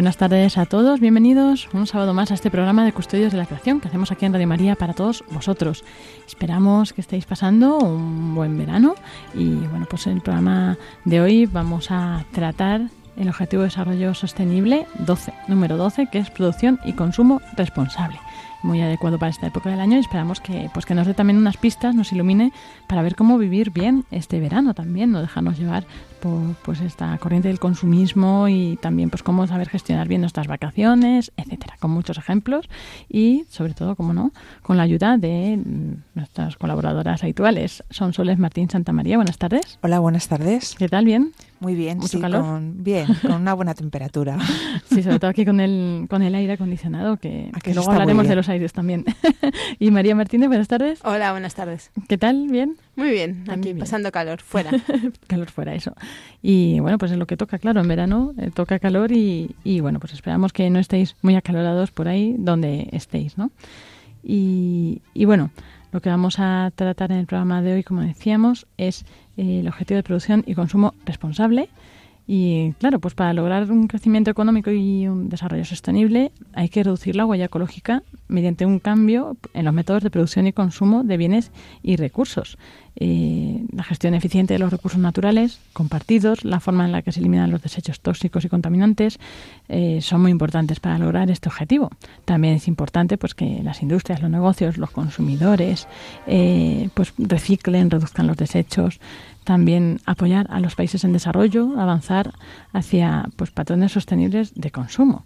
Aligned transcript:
Buenas 0.00 0.16
tardes 0.16 0.56
a 0.56 0.64
todos, 0.64 0.98
bienvenidos 0.98 1.68
un 1.74 1.86
sábado 1.86 2.14
más 2.14 2.30
a 2.30 2.34
este 2.34 2.50
programa 2.50 2.86
de 2.86 2.92
Custodios 2.94 3.32
de 3.32 3.36
la 3.36 3.44
Creación 3.44 3.80
que 3.80 3.88
hacemos 3.88 4.10
aquí 4.10 4.24
en 4.24 4.32
Radio 4.32 4.46
María 4.46 4.74
para 4.74 4.94
todos 4.94 5.22
vosotros. 5.30 5.84
Esperamos 6.26 6.94
que 6.94 7.02
estéis 7.02 7.26
pasando 7.26 7.76
un 7.76 8.34
buen 8.34 8.56
verano 8.56 8.94
y 9.34 9.56
bueno, 9.56 9.86
pues 9.90 10.06
en 10.06 10.14
el 10.14 10.22
programa 10.22 10.78
de 11.04 11.20
hoy 11.20 11.44
vamos 11.44 11.90
a 11.90 12.24
tratar 12.32 12.88
el 13.18 13.28
Objetivo 13.28 13.60
de 13.60 13.68
Desarrollo 13.68 14.14
Sostenible 14.14 14.86
12, 15.00 15.34
número 15.48 15.76
12, 15.76 16.06
que 16.06 16.16
es 16.16 16.30
producción 16.30 16.80
y 16.86 16.94
consumo 16.94 17.42
responsable 17.58 18.18
muy 18.62 18.80
adecuado 18.80 19.18
para 19.18 19.30
esta 19.30 19.46
época 19.46 19.70
del 19.70 19.80
año 19.80 19.96
y 19.96 20.00
esperamos 20.00 20.40
que 20.40 20.70
pues 20.72 20.86
que 20.86 20.94
nos 20.94 21.06
dé 21.06 21.14
también 21.14 21.38
unas 21.38 21.56
pistas, 21.56 21.94
nos 21.94 22.12
ilumine 22.12 22.52
para 22.86 23.02
ver 23.02 23.16
cómo 23.16 23.38
vivir 23.38 23.70
bien 23.70 24.04
este 24.10 24.40
verano 24.40 24.72
también, 24.74 25.10
no 25.10 25.20
dejarnos 25.20 25.58
llevar 25.58 25.84
por 26.20 26.54
pues 26.62 26.80
esta 26.80 27.16
corriente 27.18 27.48
del 27.48 27.58
consumismo 27.58 28.48
y 28.48 28.78
también 28.80 29.10
pues 29.10 29.22
cómo 29.22 29.46
saber 29.46 29.68
gestionar 29.68 30.08
bien 30.08 30.20
nuestras 30.20 30.46
vacaciones, 30.46 31.32
etcétera, 31.36 31.76
con 31.80 31.90
muchos 31.90 32.18
ejemplos 32.18 32.68
y 33.08 33.44
sobre 33.48 33.74
todo, 33.74 33.96
como 33.96 34.12
no, 34.12 34.32
con 34.62 34.76
la 34.76 34.84
ayuda 34.84 35.16
de 35.16 35.58
nuestras 36.14 36.56
colaboradoras 36.56 37.22
habituales. 37.22 37.84
Son 37.90 38.12
Soles 38.12 38.38
Martín 38.38 38.70
Santa 38.70 38.92
María, 38.92 39.16
buenas 39.16 39.38
tardes. 39.38 39.78
Hola, 39.82 39.98
buenas 39.98 40.28
tardes. 40.28 40.74
¿Qué 40.78 40.88
tal? 40.88 41.04
¿Bien? 41.04 41.32
Muy 41.60 41.74
bien, 41.74 41.98
¿Mucho 41.98 42.08
sí, 42.08 42.20
calor? 42.20 42.40
Con, 42.40 42.82
bien, 42.82 43.06
con 43.20 43.32
una 43.34 43.54
buena 43.54 43.74
temperatura. 43.74 44.38
Sí, 44.90 45.04
sobre 45.04 45.20
todo 45.20 45.30
aquí 45.30 45.44
con 45.44 45.60
el, 45.60 46.06
con 46.10 46.20
el 46.22 46.34
aire 46.34 46.54
acondicionado, 46.54 47.16
que, 47.16 47.48
Aquí 47.52 47.70
que 47.70 47.74
luego 47.74 47.92
hablaremos 47.92 48.26
de 48.26 48.34
los 48.34 48.48
aires 48.48 48.72
también. 48.72 49.04
y 49.78 49.92
María 49.92 50.16
Martínez, 50.16 50.48
buenas 50.48 50.66
tardes. 50.66 50.98
Hola, 51.04 51.30
buenas 51.30 51.54
tardes. 51.54 51.92
¿Qué 52.08 52.18
tal? 52.18 52.48
¿Bien? 52.48 52.76
Muy 52.96 53.10
bien, 53.10 53.44
aquí 53.48 53.68
bien. 53.68 53.78
pasando 53.78 54.10
calor, 54.10 54.40
fuera. 54.40 54.72
calor 55.28 55.48
fuera 55.48 55.74
eso. 55.76 55.94
Y 56.42 56.80
bueno, 56.80 56.98
pues 56.98 57.12
es 57.12 57.18
lo 57.18 57.26
que 57.26 57.36
toca, 57.36 57.58
claro, 57.58 57.80
en 57.80 57.86
verano 57.86 58.32
eh, 58.36 58.50
toca 58.52 58.80
calor 58.80 59.12
y, 59.12 59.54
y 59.62 59.78
bueno, 59.78 60.00
pues 60.00 60.12
esperamos 60.12 60.52
que 60.52 60.68
no 60.70 60.80
estéis 60.80 61.14
muy 61.22 61.36
acalorados 61.36 61.92
por 61.92 62.08
ahí 62.08 62.34
donde 62.36 62.88
estéis, 62.90 63.38
¿no? 63.38 63.52
Y, 64.24 65.02
y 65.14 65.24
bueno, 65.24 65.50
lo 65.92 66.00
que 66.00 66.10
vamos 66.10 66.38
a 66.38 66.70
tratar 66.74 67.12
en 67.12 67.18
el 67.18 67.26
programa 67.26 67.62
de 67.62 67.74
hoy, 67.74 67.82
como 67.82 68.02
decíamos, 68.02 68.66
es 68.76 69.04
eh, 69.36 69.60
el 69.60 69.68
objetivo 69.68 69.96
de 69.96 70.02
producción 70.02 70.44
y 70.46 70.54
consumo 70.54 70.94
responsable. 71.04 71.68
Y 72.32 72.74
claro, 72.78 73.00
pues 73.00 73.14
para 73.14 73.32
lograr 73.32 73.72
un 73.72 73.88
crecimiento 73.88 74.30
económico 74.30 74.70
y 74.70 75.08
un 75.08 75.28
desarrollo 75.28 75.64
sostenible 75.64 76.30
hay 76.52 76.68
que 76.68 76.84
reducir 76.84 77.16
la 77.16 77.26
huella 77.26 77.46
ecológica 77.46 78.04
mediante 78.28 78.64
un 78.66 78.78
cambio 78.78 79.36
en 79.52 79.64
los 79.64 79.74
métodos 79.74 80.04
de 80.04 80.10
producción 80.10 80.46
y 80.46 80.52
consumo 80.52 81.02
de 81.02 81.16
bienes 81.16 81.50
y 81.82 81.96
recursos. 81.96 82.56
Eh, 82.94 83.64
la 83.72 83.82
gestión 83.82 84.14
eficiente 84.14 84.54
de 84.54 84.60
los 84.60 84.70
recursos 84.70 85.00
naturales 85.00 85.58
compartidos, 85.72 86.44
la 86.44 86.60
forma 86.60 86.84
en 86.84 86.92
la 86.92 87.02
que 87.02 87.10
se 87.10 87.18
eliminan 87.18 87.50
los 87.50 87.62
desechos 87.62 88.00
tóxicos 88.00 88.44
y 88.44 88.48
contaminantes 88.48 89.18
eh, 89.68 90.00
son 90.00 90.22
muy 90.22 90.30
importantes 90.30 90.78
para 90.78 90.98
lograr 90.98 91.30
este 91.32 91.48
objetivo. 91.48 91.90
También 92.24 92.54
es 92.54 92.68
importante 92.68 93.18
pues 93.18 93.34
que 93.34 93.60
las 93.64 93.82
industrias, 93.82 94.22
los 94.22 94.30
negocios, 94.30 94.78
los 94.78 94.92
consumidores 94.92 95.88
eh, 96.28 96.90
pues 96.94 97.12
reciclen, 97.18 97.90
reduzcan 97.90 98.28
los 98.28 98.36
desechos. 98.36 99.00
También 99.50 99.98
apoyar 100.06 100.46
a 100.50 100.60
los 100.60 100.76
países 100.76 101.02
en 101.02 101.12
desarrollo, 101.12 101.72
avanzar 101.76 102.34
hacia 102.72 103.28
pues, 103.34 103.50
patrones 103.50 103.90
sostenibles 103.90 104.54
de 104.54 104.70
consumo. 104.70 105.24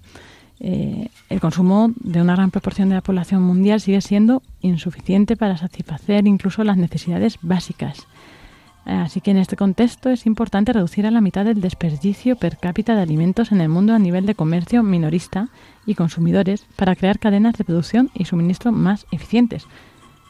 Eh, 0.60 1.08
el 1.28 1.40
consumo 1.40 1.92
de 2.00 2.22
una 2.22 2.34
gran 2.34 2.50
proporción 2.50 2.88
de 2.88 2.94
la 2.94 3.02
población 3.02 3.42
mundial 3.42 3.82
sigue 3.82 4.00
siendo 4.00 4.40
insuficiente 4.62 5.36
para 5.36 5.58
satisfacer 5.58 6.26
incluso 6.26 6.64
las 6.64 6.78
necesidades 6.78 7.36
básicas. 7.42 8.06
Así 8.86 9.20
que 9.20 9.32
en 9.32 9.36
este 9.36 9.56
contexto 9.56 10.08
es 10.08 10.24
importante 10.24 10.72
reducir 10.72 11.06
a 11.06 11.10
la 11.10 11.20
mitad 11.20 11.46
el 11.46 11.60
desperdicio 11.60 12.36
per 12.36 12.56
cápita 12.56 12.94
de 12.94 13.02
alimentos 13.02 13.52
en 13.52 13.60
el 13.60 13.68
mundo 13.68 13.92
a 13.92 13.98
nivel 13.98 14.24
de 14.24 14.34
comercio 14.34 14.82
minorista 14.82 15.48
y 15.84 15.96
consumidores 15.96 16.64
para 16.76 16.96
crear 16.96 17.18
cadenas 17.18 17.58
de 17.58 17.64
producción 17.64 18.08
y 18.14 18.24
suministro 18.24 18.72
más 18.72 19.04
eficientes. 19.10 19.66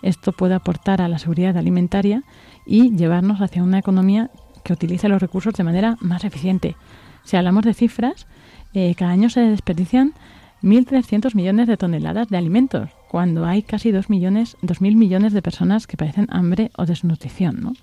Esto 0.03 0.33
puede 0.33 0.55
aportar 0.55 1.01
a 1.01 1.09
la 1.09 1.19
seguridad 1.19 1.57
alimentaria 1.57 2.25
y 2.67 2.97
llevarnos 2.97 3.41
hacia 3.41 3.63
una 3.63 3.79
economía 3.79 4.31
que 4.65 4.73
utilice 4.73 5.09
los 5.09 5.21
recursos 5.21 5.55
de 5.55 5.65
manera 5.65 5.97
más 6.01 6.25
eficiente. 6.25 6.77
Si 7.25 7.37
hablamos 7.37 7.65
de 7.65 7.75
cifras, 7.75 8.27
eh, 8.73 8.95
cada 8.97 9.13
año 9.13 9.31
se 9.31 9.41
desperdician 9.41 10.15
1.300 10.63 11.35
millones 11.35 11.69
de 11.69 11.77
toneladas 11.77 12.29
de 12.29 12.39
alimentos, 12.39 12.91
cuando 13.09 13.45
hay 13.45 13.63
casi 13.63 13.93
2 13.93 14.11
millones, 14.11 14.57
2.000 14.63 14.97
millones 14.97 15.33
de 15.33 15.43
personas 15.43 15.87
que 15.87 15.97
padecen 15.97 16.27
hambre 16.31 16.71
o 16.77 16.87
desnutrición. 16.87 17.61
¿no? 17.61 17.75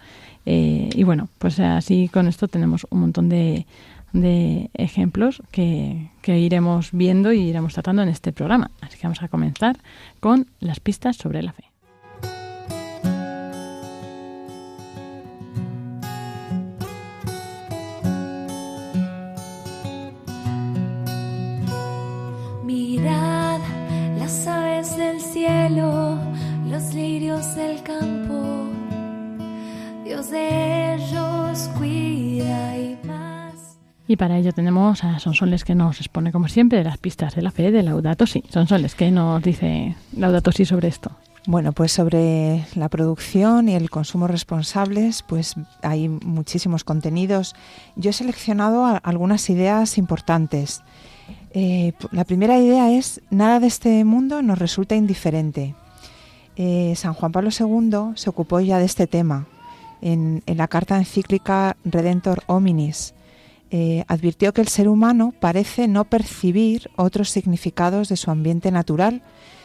Eh, 0.45 0.89
y 0.93 1.03
bueno, 1.03 1.29
pues 1.37 1.59
así 1.59 2.09
con 2.09 2.27
esto 2.27 2.47
tenemos 2.47 2.87
un 2.89 2.99
montón 3.01 3.29
de, 3.29 3.65
ejemplos 4.73 5.41
que, 5.51 6.09
iremos 6.25 6.89
viendo 6.91 7.31
y 7.31 7.41
iremos 7.41 7.73
tratando 7.73 8.01
en 8.01 8.09
este 8.09 8.33
programa. 8.33 8.71
Así 8.81 8.97
que 8.97 9.03
vamos 9.03 9.21
a 9.21 9.29
comenzar 9.29 9.77
con 10.19 10.47
las 10.59 10.79
pistas 10.79 11.15
sobre 11.15 11.41
la 11.43 11.53
fe. 11.53 11.70
Aves 24.81 24.97
del 24.97 25.21
cielo, 25.21 26.17
los 26.67 26.93
lirios 26.93 27.55
del 27.55 27.83
campo 27.83 28.67
Dios 30.03 30.31
de 30.31 30.95
ellos 30.95 31.69
cuida 31.77 32.77
y 32.77 32.97
más. 33.05 33.77
Y 34.07 34.15
para 34.15 34.37
ello 34.37 34.51
tenemos 34.51 35.03
a 35.03 35.19
Sonsoles 35.19 35.63
que 35.63 35.75
nos 35.75 35.99
expone, 35.99 36.31
como 36.31 36.47
siempre, 36.47 36.83
las 36.83 36.97
pistas 36.97 37.35
de 37.35 37.43
la 37.43 37.51
fe 37.51 37.71
de 37.71 37.83
Laudato 37.83 38.25
Si. 38.25 38.43
Sonsoles, 38.49 38.95
¿qué 38.95 39.11
nos 39.11 39.41
dice 39.43 39.95
Laudato 40.17 40.51
Si 40.51 40.65
sobre 40.65 40.87
esto? 40.87 41.11
Bueno, 41.45 41.73
pues 41.73 41.91
sobre 41.91 42.65
la 42.75 42.89
producción 42.89 43.69
y 43.69 43.75
el 43.75 43.89
consumo 43.89 44.27
responsables, 44.27 45.23
pues 45.23 45.55
hay 45.81 46.09
muchísimos 46.09 46.83
contenidos. 46.83 47.55
Yo 47.95 48.09
he 48.09 48.13
seleccionado 48.13 48.99
algunas 49.03 49.49
ideas 49.49 49.97
importantes. 49.97 50.83
Eh, 51.53 51.93
la 52.11 52.23
primera 52.23 52.57
idea 52.57 52.91
es, 52.91 53.21
nada 53.29 53.59
de 53.59 53.67
este 53.67 54.03
mundo 54.05 54.41
nos 54.41 54.59
resulta 54.59 54.95
indiferente. 54.95 55.75
Eh, 56.55 56.93
San 56.95 57.13
Juan 57.13 57.31
Pablo 57.31 57.49
II 57.57 58.13
se 58.15 58.29
ocupó 58.29 58.59
ya 58.59 58.79
de 58.79 58.85
este 58.85 59.07
tema 59.07 59.47
en, 60.01 60.43
la 60.45 60.67
carta 60.67 60.97
encíclica 60.97 61.77
Redentor 61.83 62.43
Hominis. 62.47 63.13
Eh, 63.69 64.03
advirtió 64.07 64.53
que 64.53 64.61
el 64.61 64.67
ser 64.67 64.89
humano 64.89 65.33
parece 65.39 65.87
no 65.87 66.05
percibir 66.05 66.89
otros 66.97 67.29
significados 67.29 68.09
de 68.09 68.17
su 68.17 68.29
ambiente 68.29 68.71
natural, 68.71 69.21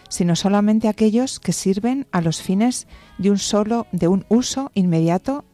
sino 0.09 0.37
solamente 0.37 0.89
aquellos 0.89 1.41
que 1.41 1.53
sirven 1.53 2.07
a 2.13 2.21
los 2.21 2.41
fines 2.41 2.87
de 3.19 3.31
un 3.31 3.39
solo, 3.39 3.87
de 3.91 4.07
un 4.07 4.25
uso 4.29 4.71
inmediato 4.75 5.45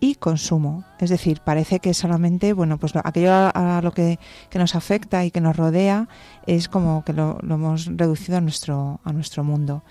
y 0.00 0.16
consumo. 0.16 0.84
Es 0.98 1.10
decir, 1.10 1.40
parece 1.44 1.80
que 1.80 1.94
solamente, 1.94 2.52
bueno, 2.52 2.78
pues 2.78 2.94
aquello 2.96 3.32
a, 3.32 3.80
lo 3.82 3.92
que, 3.92 4.18
nos 4.54 4.74
afecta 4.74 5.24
y 5.24 5.30
que 5.30 5.40
nos 5.40 5.56
rodea 5.56 6.08
es 6.46 6.68
como 6.68 7.04
que 7.04 7.12
lo, 7.12 7.38
lo 7.42 7.54
hemos 7.54 7.86
reducido 7.86 8.38
a 8.38 8.40
nuestro, 8.40 9.00
a 9.04 9.12
nuestro 9.12 9.44
mundo. 9.44 9.82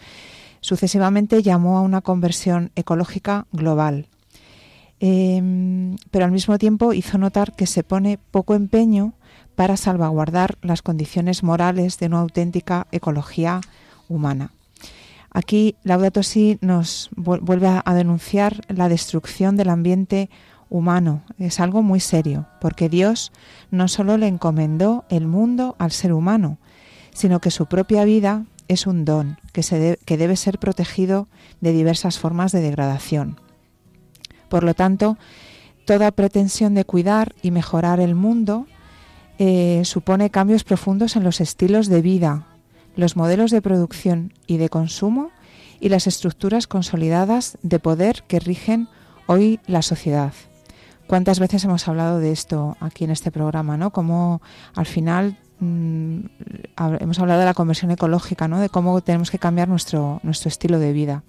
Sucesivamente 0.62 1.44
llamó 1.44 1.78
a 1.78 1.82
una 1.82 2.02
conversión 2.02 2.72
ecológica 2.76 3.48
global. 3.52 4.08
Em, 5.06 5.98
pero 6.12 6.24
al 6.24 6.32
mismo 6.32 6.58
tiempo 6.58 6.94
hizo 6.94 7.18
notar 7.18 7.54
que 7.58 7.68
se 7.68 7.84
pone 7.84 8.18
poco 8.32 8.56
empeño 8.56 9.16
para 9.56 9.76
salvaguardar 9.76 10.58
las 10.62 10.82
condiciones 10.82 11.44
morales 11.44 12.00
de 12.00 12.06
una 12.06 12.22
auténtica 12.22 12.88
ecología 12.94 13.60
humana. 14.08 14.52
Aquí 15.34 15.76
Laudato 15.84 16.22
Si 16.22 16.60
nos 16.62 17.10
vuelve 17.16 17.82
a 17.84 17.94
denunciar 17.94 18.62
la 18.70 18.88
destrucción 18.88 19.58
del 19.58 19.70
ambiente 19.70 20.30
humano. 20.70 21.24
Es 21.38 21.60
algo 21.60 21.82
muy 21.84 22.00
serio, 22.00 22.48
porque 22.60 22.90
Dios 22.90 23.32
no 23.72 23.88
solo 23.88 24.18
le 24.18 24.28
encomendó 24.28 25.06
el 25.10 25.28
mundo 25.28 25.76
al 25.80 25.92
ser 25.92 26.14
humano, 26.14 26.58
sino 27.14 27.40
que 27.40 27.52
su 27.52 27.68
propia 27.68 28.06
vida 28.06 28.46
es 28.68 28.88
un 28.88 29.06
don 29.06 29.38
que, 29.52 30.18
debe 30.18 30.36
ser 30.36 30.60
protegido 30.60 31.28
de 31.62 31.72
diversas 31.72 32.18
formas 32.18 32.52
de 32.52 32.62
degradación. 32.62 33.40
Por 34.50 34.64
lo 34.64 34.74
tanto, 34.74 35.18
toda 35.86 36.12
pretensión 36.12 36.74
de 36.74 36.86
cuidar 36.86 37.36
y 37.42 37.52
mejorar 37.52 38.00
el 38.00 38.16
mundo 38.16 38.66
eh, 39.38 39.82
supone 39.84 40.30
cambios 40.30 40.64
profundos 40.64 41.16
en 41.16 41.24
los 41.24 41.42
estilos 41.42 41.88
de 41.88 42.02
vida, 42.02 42.48
los 42.96 43.16
modelos 43.16 43.52
de 43.52 43.62
producción 43.62 44.34
y 44.48 44.58
de 44.58 44.70
consumo 44.70 45.32
y 45.80 45.90
las 45.90 46.08
estructuras 46.08 46.68
consolidadas 46.68 47.58
de 47.62 47.80
poder 47.80 48.24
que 48.28 48.40
rigen 48.40 48.88
hoy 49.28 49.60
la 49.68 49.82
sociedad. 49.82 50.34
¿Cuántas 51.08 51.40
veces 51.40 51.64
hemos 51.66 51.88
hablado 51.88 52.20
de 52.20 52.32
esto 52.32 52.78
aquí 52.80 53.04
en 53.04 53.12
este 53.12 53.32
programa, 53.32 53.78
no? 53.78 53.92
Como 53.92 54.42
al 54.76 54.86
final 54.86 55.38
mm, 55.60 56.20
hemos 57.00 57.20
hablado 57.20 57.42
de 57.42 57.46
la 57.46 57.54
conversión 57.54 57.92
ecológica, 57.92 58.48
¿no? 58.48 58.60
De 58.60 58.70
cómo 58.70 59.02
tenemos 59.02 59.30
que 59.30 59.40
cambiar 59.40 59.68
nuestro 59.68 60.22
nuestro 60.24 60.48
estilo 60.48 60.80
de 60.80 60.94
vida. 60.94 61.24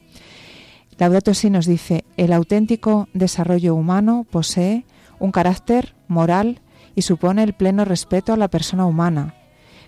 Laudato 0.99 1.35
Si 1.35 1.51
nos 1.51 1.67
dice, 1.67 2.05
el 2.17 2.33
auténtico 2.33 3.09
desarrollo 3.15 3.75
humano 3.75 4.27
posee 4.31 4.87
un 5.19 5.33
carácter 5.33 5.95
moral 6.07 6.61
y 6.95 7.03
supone 7.03 7.43
el 7.43 7.55
pleno 7.55 7.85
respeto 7.85 8.33
a 8.33 8.37
la 8.37 8.49
persona 8.49 8.87
humana, 8.87 9.35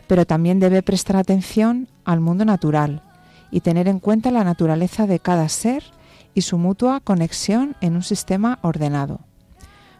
pero 0.06 0.26
también 0.26 0.60
debe 0.60 0.82
prestar 0.82 1.16
atención 1.16 1.88
al 2.04 2.20
mundo 2.20 2.44
natural 2.44 3.02
y 3.50 3.60
tener 3.60 3.88
en 3.88 4.00
cuenta 4.00 4.30
la 4.30 4.44
naturaleza 4.44 5.06
de 5.06 5.20
cada 5.20 5.48
ser 5.48 5.84
y 6.34 6.42
su 6.42 6.58
mutua 6.58 7.00
conexión 7.00 7.76
en 7.80 7.96
un 7.96 8.02
sistema 8.02 8.58
ordenado. 8.62 9.20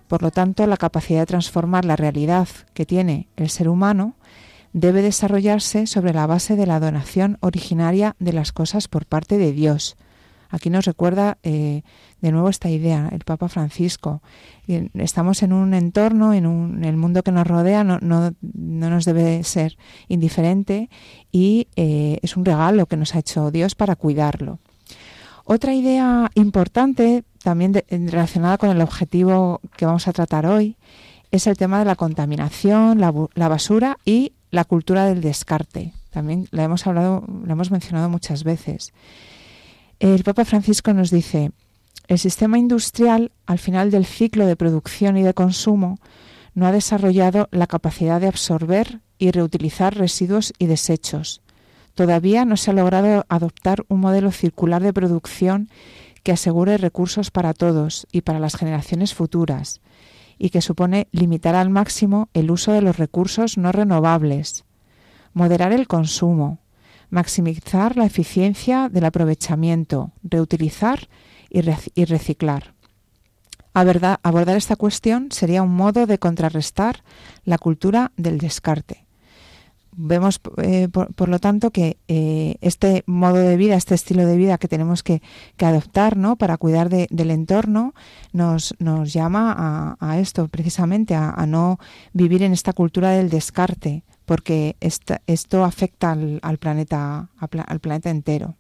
Por 0.09 0.23
lo 0.23 0.31
tanto, 0.31 0.67
la 0.67 0.77
capacidad 0.77 1.21
de 1.21 1.27
transformar 1.27 1.85
la 1.85 1.97
realidad 1.97 2.49
que 2.75 2.87
tiene 2.87 3.29
el 3.37 3.51
ser 3.51 3.69
humano 3.69 4.15
debe 4.73 5.03
desarrollarse 5.03 5.87
sobre 5.87 6.13
la 6.13 6.27
base 6.27 6.55
de 6.55 6.67
la 6.67 6.79
donación 6.79 7.39
originaria 7.41 8.15
de 8.19 8.33
las 8.33 8.53
cosas 8.53 8.89
por 8.89 9.07
parte 9.07 9.39
de 9.39 9.53
Dios, 9.53 9.97
Aquí 10.51 10.71
nos 10.71 10.85
recuerda 10.85 11.39
eh, 11.43 11.83
de 12.21 12.33
nuevo 12.33 12.49
esta 12.49 12.69
idea, 12.71 13.09
el 13.13 13.25
Papa 13.25 13.49
Francisco. 13.49 14.23
Estamos 14.95 15.43
en 15.43 15.53
un 15.53 15.75
entorno, 15.75 16.33
en, 16.33 16.47
un, 16.47 16.85
el 16.85 16.97
mundo 16.97 17.23
que 17.23 17.33
nos 17.33 17.47
rodea, 17.47 17.85
no, 17.85 17.99
no, 18.01 18.33
nos 18.43 19.05
debe 19.05 19.45
ser 19.45 19.77
indiferente 20.09 20.89
y 21.31 21.69
eh, 21.77 22.19
es 22.23 22.37
un 22.37 22.45
regalo 22.45 22.87
que 22.87 22.97
nos 22.97 23.15
ha 23.15 23.21
hecho 23.21 23.51
Dios 23.51 23.75
para 23.75 23.97
cuidarlo. 23.97 24.59
Otra 25.45 25.75
idea 25.75 26.31
importante, 26.35 27.23
también 27.43 27.73
relacionada 27.89 28.59
con 28.59 28.71
el 28.71 28.81
objetivo 28.81 29.61
que 29.77 29.87
vamos 29.87 30.09
a 30.09 30.13
tratar 30.13 30.47
hoy, 30.47 30.77
es 31.31 31.47
el 31.47 31.57
tema 31.57 31.79
de 31.79 31.85
la 31.85 31.97
contaminación, 31.97 33.01
la, 33.01 33.13
la 33.35 33.49
basura 33.49 33.99
y 34.05 34.33
la 34.51 34.65
cultura 34.65 35.05
del 35.05 35.21
descarte. 35.21 35.93
También 36.11 36.49
la 36.51 36.65
hemos 36.65 36.87
hablado, 36.87 37.25
la 37.45 37.53
hemos 37.53 37.71
mencionado 37.71 38.09
muchas 38.09 38.43
veces. 38.43 38.93
El 39.99 40.25
Papa 40.25 40.45
Francisco 40.45 40.93
nos 40.93 41.11
dice, 41.11 41.53
el 42.07 42.19
sistema 42.19 42.59
industrial, 42.59 43.33
al 43.47 43.59
final 43.59 43.91
del 43.91 44.05
ciclo 44.05 44.45
de 44.45 44.55
producción 44.55 45.17
y 45.17 45.23
de 45.23 45.33
consumo, 45.33 45.99
no 46.55 46.67
ha 46.67 46.73
desarrollado 46.73 47.49
la 47.51 47.67
capacidad 47.67 48.21
de 48.21 48.29
absorber 48.29 49.01
y 49.17 49.31
reutilizar 49.31 49.97
residuos 49.97 50.53
y 50.59 50.67
desechos. 50.67 51.41
Todavía 51.95 52.45
no 52.45 52.59
se 52.59 52.71
ha 52.71 52.75
logrado 52.75 53.25
adoptar 53.31 53.87
un 53.89 54.01
modelo 54.01 54.33
circular 54.33 54.83
de 54.83 54.93
producción 54.93 55.71
que 56.23 56.33
asegure 56.33 56.77
recursos 56.77 57.31
para 57.31 57.55
todos 57.55 58.07
y 58.13 58.21
para 58.21 58.39
las 58.39 58.57
generaciones 58.57 59.15
futuras, 59.15 59.81
y 60.39 60.51
que 60.51 60.61
supone 60.61 61.09
limitar 61.11 61.55
al 61.55 61.71
máximo 61.71 62.29
el 62.35 62.51
uso 62.51 62.73
de 62.73 62.83
los 62.83 62.99
recursos 62.99 63.57
no 63.57 63.73
renovables, 63.73 64.67
moderar 65.33 65.73
el 65.73 65.87
consumo, 65.87 66.59
maximizar 67.17 67.97
la 67.97 68.05
eficiencia 68.05 68.91
del 68.91 69.07
aprovechamiento, 69.07 70.13
reutilizar 70.23 71.09
y, 71.49 72.05
reciclar. 72.05 72.75
abordar 73.73 74.57
esta 74.57 74.77
cuestión 74.77 75.33
sería 75.33 75.63
un 75.63 75.75
modo 75.75 76.05
de 76.07 76.19
contrarrestar 76.19 77.03
la 77.45 77.57
cultura 77.57 78.13
del 78.19 78.37
descarte. 78.37 79.07
vemos, 79.99 80.43
eh, 80.59 80.89
por, 80.91 81.29
lo 81.31 81.39
tanto, 81.39 81.71
que 81.71 81.97
eh, 82.07 82.57
este 82.61 83.03
modo 83.07 83.39
de 83.39 83.57
vida, 83.57 83.77
este 83.77 83.95
estilo 83.95 84.27
de 84.27 84.37
vida 84.37 84.59
que 84.59 84.69
tenemos 84.69 85.03
que, 85.03 85.23
adoptar 85.59 86.19
¿no? 86.19 86.37
para 86.37 86.59
cuidar 86.59 86.91
del 86.91 87.31
entorno, 87.31 87.95
nos, 88.33 88.75
nos 88.79 89.15
llama 89.15 89.97
a, 89.99 90.19
esto, 90.19 90.49
precisamente, 90.49 91.15
a, 91.15 91.47
no 91.47 91.79
vivir 92.13 92.43
en 92.43 92.53
esta 92.53 92.75
cultura 92.75 93.09
del 93.13 93.31
descarte, 93.31 94.05
porque 94.27 94.77
esto 94.81 95.65
afecta 95.65 96.13
al, 96.13 96.59
planeta, 96.59 97.31
al 97.39 97.81
planeta 97.81 98.11
entero. 98.11 98.57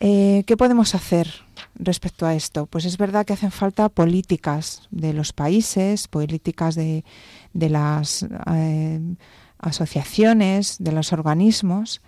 Eh, 0.00 0.44
¿Qué 0.46 0.56
podemos 0.56 0.94
hacer 0.94 1.28
respecto 1.74 2.26
a 2.26 2.34
esto? 2.34 2.66
Pues 2.66 2.84
es 2.84 2.98
verdad 2.98 3.26
que 3.26 3.32
hacen 3.32 3.50
falta 3.50 3.88
políticas 3.88 4.88
de 4.90 5.12
los 5.12 5.32
países, 5.32 6.08
políticas 6.08 6.74
de, 6.74 7.04
las 7.52 8.26
asociaciones, 9.58 10.76
de 10.78 10.92
los 10.92 11.12
organismos, 11.12 12.00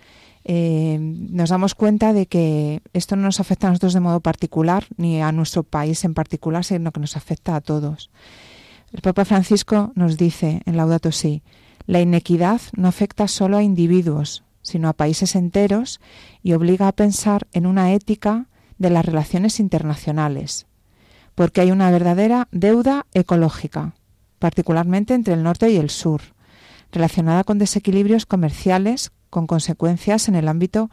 eh, 0.44 0.98
nos 1.00 1.50
damos 1.50 1.74
cuenta 1.74 2.12
de 2.12 2.26
que 2.26 2.80
esto 2.92 3.16
no 3.16 3.22
nos 3.22 3.40
afecta 3.40 3.66
a 3.66 3.70
nosotros 3.70 3.92
de 3.92 4.00
modo 4.00 4.20
particular, 4.20 4.86
ni 4.96 5.20
a 5.20 5.32
nuestro 5.32 5.64
país 5.64 6.04
en 6.04 6.14
particular, 6.14 6.64
sino 6.64 6.92
que 6.92 7.00
nos 7.00 7.16
afecta 7.16 7.56
a 7.56 7.60
todos. 7.60 8.10
El 8.92 9.02
Papa 9.02 9.24
Francisco 9.24 9.92
nos 9.94 10.16
dice 10.16 10.62
en 10.64 10.76
Laudato 10.76 11.12
Si, 11.12 11.42
la 11.90 12.00
inequidad 12.00 12.60
no 12.76 12.86
afecta 12.86 13.26
solo 13.26 13.56
a 13.56 13.64
individuos, 13.64 14.44
sino 14.62 14.88
a 14.88 14.92
países 14.92 15.34
enteros 15.34 16.00
y 16.40 16.52
obliga 16.52 16.86
a 16.86 16.92
pensar 16.92 17.48
en 17.52 17.66
una 17.66 17.92
ética 17.92 18.46
de 18.78 18.90
las 18.90 19.04
relaciones 19.04 19.58
internacionales, 19.58 20.68
porque 21.34 21.62
hay 21.62 21.72
una 21.72 21.90
verdadera 21.90 22.46
deuda 22.52 23.06
ecológica, 23.12 23.96
particularmente 24.38 25.14
entre 25.14 25.34
el 25.34 25.42
norte 25.42 25.68
y 25.68 25.78
el 25.78 25.90
sur, 25.90 26.20
relacionada 26.92 27.42
con 27.42 27.58
desequilibrios 27.58 28.24
comerciales 28.24 29.10
con 29.28 29.48
consecuencias 29.48 30.28
en 30.28 30.36
el 30.36 30.46
ámbito 30.46 30.90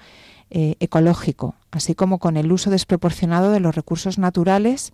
eh, 0.49 0.75
ecológico, 0.79 1.55
así 1.71 1.95
como 1.95 2.19
con 2.19 2.37
el 2.37 2.51
uso 2.51 2.69
desproporcionado 2.69 3.51
de 3.51 3.59
los 3.59 3.75
recursos 3.75 4.17
naturales 4.17 4.93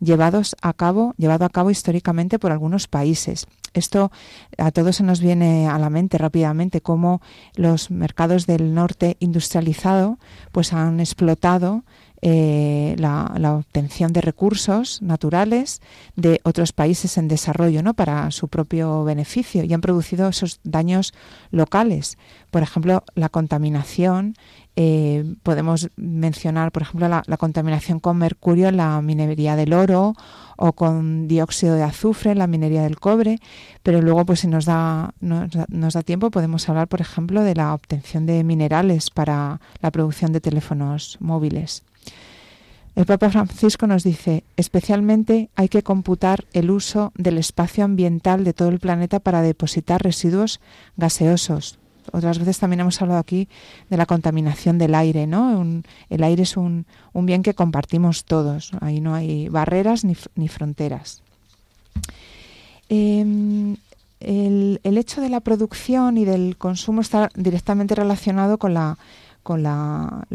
llevados 0.00 0.56
a 0.62 0.72
cabo, 0.72 1.14
llevado 1.16 1.44
a 1.44 1.50
cabo 1.50 1.70
históricamente 1.70 2.38
por 2.38 2.52
algunos 2.52 2.88
países. 2.88 3.46
Esto 3.72 4.10
a 4.58 4.70
todos 4.70 4.96
se 4.96 5.02
nos 5.02 5.20
viene 5.20 5.68
a 5.68 5.78
la 5.78 5.90
mente 5.90 6.18
rápidamente 6.18 6.80
cómo 6.80 7.22
los 7.54 7.90
mercados 7.90 8.46
del 8.46 8.74
norte 8.74 9.16
industrializado 9.20 10.18
pues 10.50 10.72
han 10.72 11.00
explotado 11.00 11.84
eh, 12.24 12.94
la, 12.98 13.32
obtención 13.58 14.12
de 14.12 14.20
recursos 14.20 15.02
naturales 15.02 15.82
de 16.14 16.40
otros 16.44 16.72
países 16.72 17.18
en 17.18 17.26
desarrollo 17.26 17.82
¿no? 17.82 17.94
para 17.94 18.30
su 18.30 18.46
propio 18.46 19.02
beneficio 19.02 19.64
y 19.64 19.72
han 19.72 19.80
producido 19.80 20.28
esos 20.28 20.60
daños 20.62 21.14
locales. 21.50 22.18
Por 22.52 22.62
ejemplo, 22.62 23.02
la 23.16 23.28
contaminación. 23.28 24.36
Eh, 24.74 25.34
podemos 25.42 25.90
mencionar, 25.96 26.72
por 26.72 26.82
ejemplo, 26.82 27.06
la, 27.08 27.36
contaminación 27.36 27.98
con 27.98 28.16
mercurio 28.16 28.68
en 28.68 28.78
la 28.78 29.02
minería 29.02 29.54
del 29.54 29.74
oro 29.74 30.14
o 30.56 30.72
con 30.72 31.28
dióxido 31.28 31.74
de 31.74 31.82
azufre 31.82 32.30
en 32.30 32.38
la 32.38 32.46
minería 32.46 32.82
del 32.82 32.98
cobre, 32.98 33.38
pero 33.82 34.00
luego, 34.00 34.24
pues 34.24 34.40
si 34.40 34.46
nos 34.46 34.64
da, 34.64 35.12
nos 35.20 35.92
da 35.92 36.02
tiempo, 36.02 36.30
podemos 36.30 36.66
hablar, 36.68 36.88
por 36.88 37.02
ejemplo, 37.02 37.42
de 37.42 37.54
la 37.54 37.74
obtención 37.74 38.24
de 38.24 38.44
minerales 38.44 39.10
para 39.10 39.60
la 39.82 39.90
producción 39.90 40.32
de 40.32 40.40
teléfonos 40.40 41.18
móviles. 41.20 41.82
El 42.94 43.06
Papa 43.06 43.30
Francisco 43.30 43.86
nos 43.86 44.04
dice, 44.04 44.44
especialmente 44.56 45.48
hay 45.56 45.68
que 45.68 45.82
computar 45.82 46.44
el 46.52 46.70
uso 46.70 47.12
del 47.16 47.38
espacio 47.38 47.84
ambiental 47.84 48.44
de 48.44 48.52
todo 48.52 48.68
el 48.68 48.80
planeta 48.80 49.18
para 49.18 49.40
depositar 49.40 50.02
residuos 50.02 50.60
gaseosos. 50.98 51.78
Otras 52.12 52.38
veces 52.38 52.58
también 52.58 52.80
hemos 52.80 53.00
hablado 53.00 53.20
aquí 53.20 53.48
de 53.88 53.96
la 53.96 54.04
contaminación 54.04 54.76
del 54.76 54.94
aire, 54.94 55.26
¿no? 55.26 55.64
el 56.10 56.22
aire 56.22 56.42
es 56.42 56.56
un, 56.56 56.84
bien 57.14 57.42
que 57.42 57.54
compartimos 57.54 58.24
todos, 58.24 58.72
ahí 58.80 59.00
no 59.00 59.14
hay 59.14 59.48
barreras 59.48 60.04
ni, 60.04 60.48
fronteras. 60.48 61.22
Em, 62.90 63.76
el, 64.20 64.80
el, 64.82 64.98
hecho 64.98 65.20
de 65.22 65.30
la 65.30 65.40
producción 65.40 66.18
y 66.18 66.24
del 66.26 66.58
consumo 66.58 67.00
está 67.00 67.30
directamente 67.36 67.94
relacionado 67.94 68.58
con 68.58 68.74
la, 68.74 68.98
con 69.42 69.62
la 69.62 70.26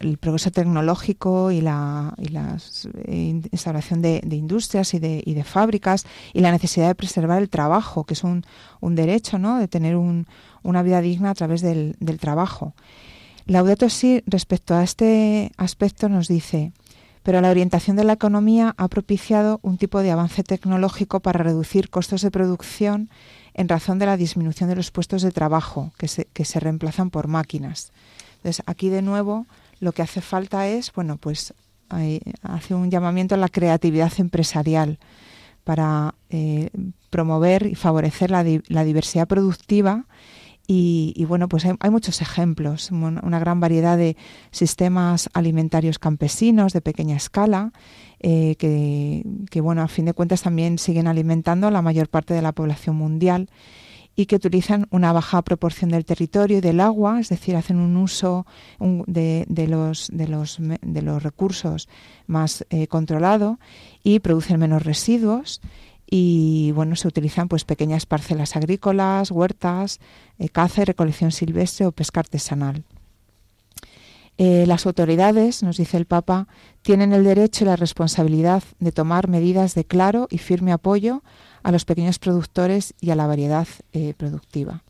el 0.00 0.16
progreso 0.16 0.50
tecnológico 0.50 1.50
y 1.50 1.60
la, 1.60 2.14
eh, 3.04 3.40
instauración 3.50 4.00
de, 4.00 4.22
industrias 4.30 4.94
y 4.94 4.98
de, 4.98 5.22
y 5.24 5.34
de, 5.34 5.44
fábricas 5.44 6.06
y 6.32 6.40
la 6.40 6.50
necesidad 6.50 6.88
de 6.88 6.94
preservar 6.94 7.42
el 7.42 7.50
trabajo, 7.50 8.04
que 8.04 8.14
es 8.14 8.24
un, 8.24 8.44
un 8.80 8.94
derecho, 8.94 9.38
¿no? 9.38 9.58
de 9.58 9.68
tener 9.68 9.96
una 9.96 10.82
vida 10.82 11.00
digna 11.00 11.30
a 11.30 11.34
través 11.34 11.60
del, 11.60 11.96
trabajo. 12.18 12.74
Laudato 13.44 13.88
Si, 13.90 14.22
respecto 14.26 14.74
a 14.74 14.82
este 14.82 15.52
aspecto, 15.56 16.08
nos 16.08 16.26
dice, 16.26 16.72
pero 17.22 17.40
la 17.40 17.50
orientación 17.50 17.96
de 17.96 18.04
la 18.04 18.14
economía 18.14 18.74
ha 18.78 18.88
propiciado 18.88 19.60
un 19.62 19.76
tipo 19.76 20.00
de 20.00 20.10
avance 20.10 20.42
tecnológico 20.42 21.20
para 21.20 21.42
reducir 21.42 21.90
costos 21.90 22.22
de 22.22 22.30
producción 22.30 23.10
en 23.54 23.68
razón 23.68 23.98
de 23.98 24.06
la 24.06 24.16
disminución 24.16 24.68
de 24.68 24.76
los 24.76 24.90
puestos 24.90 25.22
de 25.22 25.30
trabajo 25.30 25.92
que 25.98 26.44
se 26.44 26.60
reemplazan 26.60 27.10
por 27.10 27.28
máquinas. 27.28 27.92
Entonces, 28.46 28.62
aquí 28.66 28.90
de 28.90 29.02
nuevo 29.02 29.46
lo 29.80 29.92
que 29.92 30.02
hace 30.02 30.20
falta 30.20 30.68
es, 30.68 30.92
bueno, 30.92 31.16
pues 31.16 31.54
hace 32.42 32.74
un 32.74 32.90
llamamiento 32.90 33.34
a 33.34 33.38
la 33.38 33.48
creatividad 33.48 34.12
empresarial 34.18 34.98
para 35.64 36.14
eh, 36.30 36.70
promover 37.10 37.66
y 37.66 37.74
favorecer 37.74 38.30
la, 38.30 38.44
diversidad 38.84 39.26
productiva 39.26 40.06
y, 40.68 41.24
bueno, 41.28 41.48
pues 41.48 41.64
hay, 41.64 41.90
muchos 41.90 42.20
ejemplos, 42.20 42.90
una 42.90 43.38
gran 43.38 43.60
variedad 43.60 43.96
de 43.96 44.16
sistemas 44.50 45.30
alimentarios 45.32 46.00
campesinos 46.00 46.72
de 46.72 46.80
pequeña 46.80 47.16
escala 47.16 47.72
eh, 48.18 48.56
que, 48.58 49.24
que, 49.48 49.60
bueno, 49.60 49.82
a 49.82 49.88
fin 49.88 50.06
de 50.06 50.12
cuentas 50.12 50.42
también 50.42 50.78
siguen 50.78 51.06
alimentando 51.06 51.68
a 51.68 51.70
la 51.70 51.82
mayor 51.82 52.08
parte 52.08 52.34
de 52.34 52.42
la 52.42 52.50
población 52.50 52.96
mundial 52.96 53.48
y 54.16 54.26
que 54.26 54.36
utilizan 54.36 54.88
una 54.90 55.12
baja 55.12 55.42
proporción 55.42 55.90
del 55.90 56.06
territorio 56.06 56.58
y 56.58 56.60
del 56.62 56.80
agua, 56.80 57.20
es 57.20 57.28
decir, 57.28 57.54
hacen 57.54 57.78
un 57.78 57.96
uso 57.98 58.46
de, 58.80 59.44
los, 59.68 60.08
de, 60.10 60.26
los, 60.26 60.58
de, 60.58 61.02
los, 61.02 61.22
recursos 61.22 61.88
más 62.26 62.64
eh, 62.70 62.86
controlado 62.86 63.60
y 64.02 64.20
producen 64.20 64.58
menos 64.58 64.82
residuos 64.82 65.60
y 66.08 66.72
bueno, 66.72 66.96
se 66.96 67.08
utilizan 67.08 67.48
pues 67.48 67.64
pequeñas 67.64 68.06
parcelas 68.06 68.56
agrícolas, 68.56 69.30
huertas, 69.30 70.00
eh, 70.38 70.48
caza 70.48 70.82
y 70.82 70.84
recolección 70.84 71.30
silvestre 71.30 71.84
o 71.84 71.92
pesca 71.92 72.20
artesanal. 72.20 72.84
Eh, 74.38 74.64
las 74.66 74.84
autoridades, 74.86 75.62
nos 75.62 75.78
dice 75.78 75.96
el 75.96 76.04
Papa, 76.04 76.46
tienen 76.82 77.12
el 77.14 77.24
derecho 77.24 77.64
y 77.64 77.68
la 77.68 77.76
responsabilidad 77.76 78.62
de 78.78 78.92
tomar 78.92 79.28
medidas 79.28 79.74
de 79.74 79.84
claro 79.84 80.28
y 80.30 80.38
firme 80.38 80.72
apoyo 80.72 81.22
a 81.66 81.72
los 81.72 81.84
pequeños 81.84 82.20
productores 82.20 82.94
y 83.00 83.10
a 83.10 83.16
la 83.16 83.26
variedad 83.26 83.66
eh, 83.92 84.14
productiva. 84.16 84.84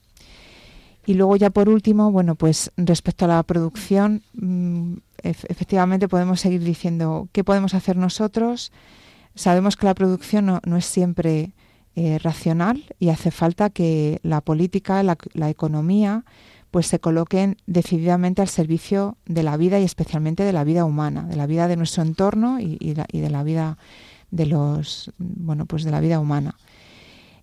Y 1.06 1.14
luego 1.14 1.35
ya 1.37 1.49
por 1.49 1.71
último, 1.71 2.12
bueno, 2.12 2.35
pues 2.35 2.71
respecto 2.76 3.25
a 3.25 3.28
la 3.28 3.42
producción, 3.45 4.23
mm, 4.35 4.97
efectivamente 5.23 6.06
podemos 6.06 6.38
seguir 6.38 6.62
diciendo 6.62 7.28
qué 7.33 7.45
podemos 7.45 7.73
hacer 7.73 7.97
nosotros. 7.97 8.73
Sabemos 9.35 9.78
que 9.78 9.87
la 9.87 9.95
producción 9.95 10.61
no, 10.62 10.76
es 10.76 10.85
siempre 10.85 11.52
eh, 11.95 12.18
racional 12.18 12.85
y 12.99 13.09
hace 13.09 13.30
falta 13.30 13.71
que 13.71 14.21
la 14.23 14.42
política, 14.42 15.02
la, 15.02 15.49
economía, 15.49 16.26
pues 16.71 16.88
se 16.88 17.00
coloquen 17.00 17.56
decididamente 17.66 18.42
al 18.42 18.49
servicio 18.49 19.16
de 19.25 19.45
la 19.45 19.56
vida 19.56 19.80
y 19.80 19.85
especialmente 19.85 20.42
de 20.42 20.52
la 20.52 20.64
vida 20.64 20.85
humana, 20.85 21.23
de 21.23 21.37
la 21.37 21.47
vida 21.47 21.68
de 21.68 21.76
nuestro 21.78 22.02
entorno 22.02 22.61
y, 22.61 22.76
y 22.80 23.21
de 23.21 23.30
la 23.30 23.42
vida 23.45 23.78
de 24.30 24.47
los 24.47 25.12
bueno 25.18 25.66
pues 25.66 25.85
de 25.85 25.90
la 25.90 26.00
vida 26.00 26.21
humana. 26.21 26.56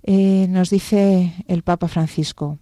Eh, 0.03 0.47
nos 0.49 0.69
dice 0.69 1.33
el 1.47 1.63
Papa 1.63 1.87
Francisco, 1.87 2.59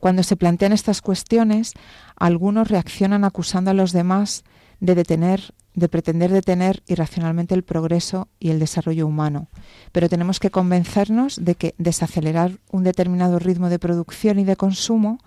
cuando 0.00 0.22
se 0.22 0.36
plantean 0.36 0.72
estas 0.72 1.02
cuestiones, 1.02 1.74
algunos 2.16 2.68
reaccionan 2.68 3.24
acusando 3.24 3.70
a 3.70 3.74
los 3.74 3.92
demás 3.92 4.44
de 4.80 4.94
detener, 4.94 5.54
de 5.74 5.88
pretender 5.88 6.30
detener 6.30 6.82
irracionalmente 6.86 7.54
el 7.54 7.64
progreso 7.64 8.28
y 8.38 8.50
el 8.50 8.58
desarrollo 8.58 9.06
humano. 9.06 9.48
Pero 9.92 10.08
tenemos 10.08 10.38
que 10.38 10.50
convencernos 10.50 11.44
de 11.44 11.54
que 11.56 11.74
desacelerar 11.78 12.58
un 12.70 12.84
determinado 12.84 13.38
ritmo 13.38 13.68
de 13.68 13.78
producción 13.78 14.38
y 14.38 14.44
de 14.44 14.56
consumo 14.56 15.18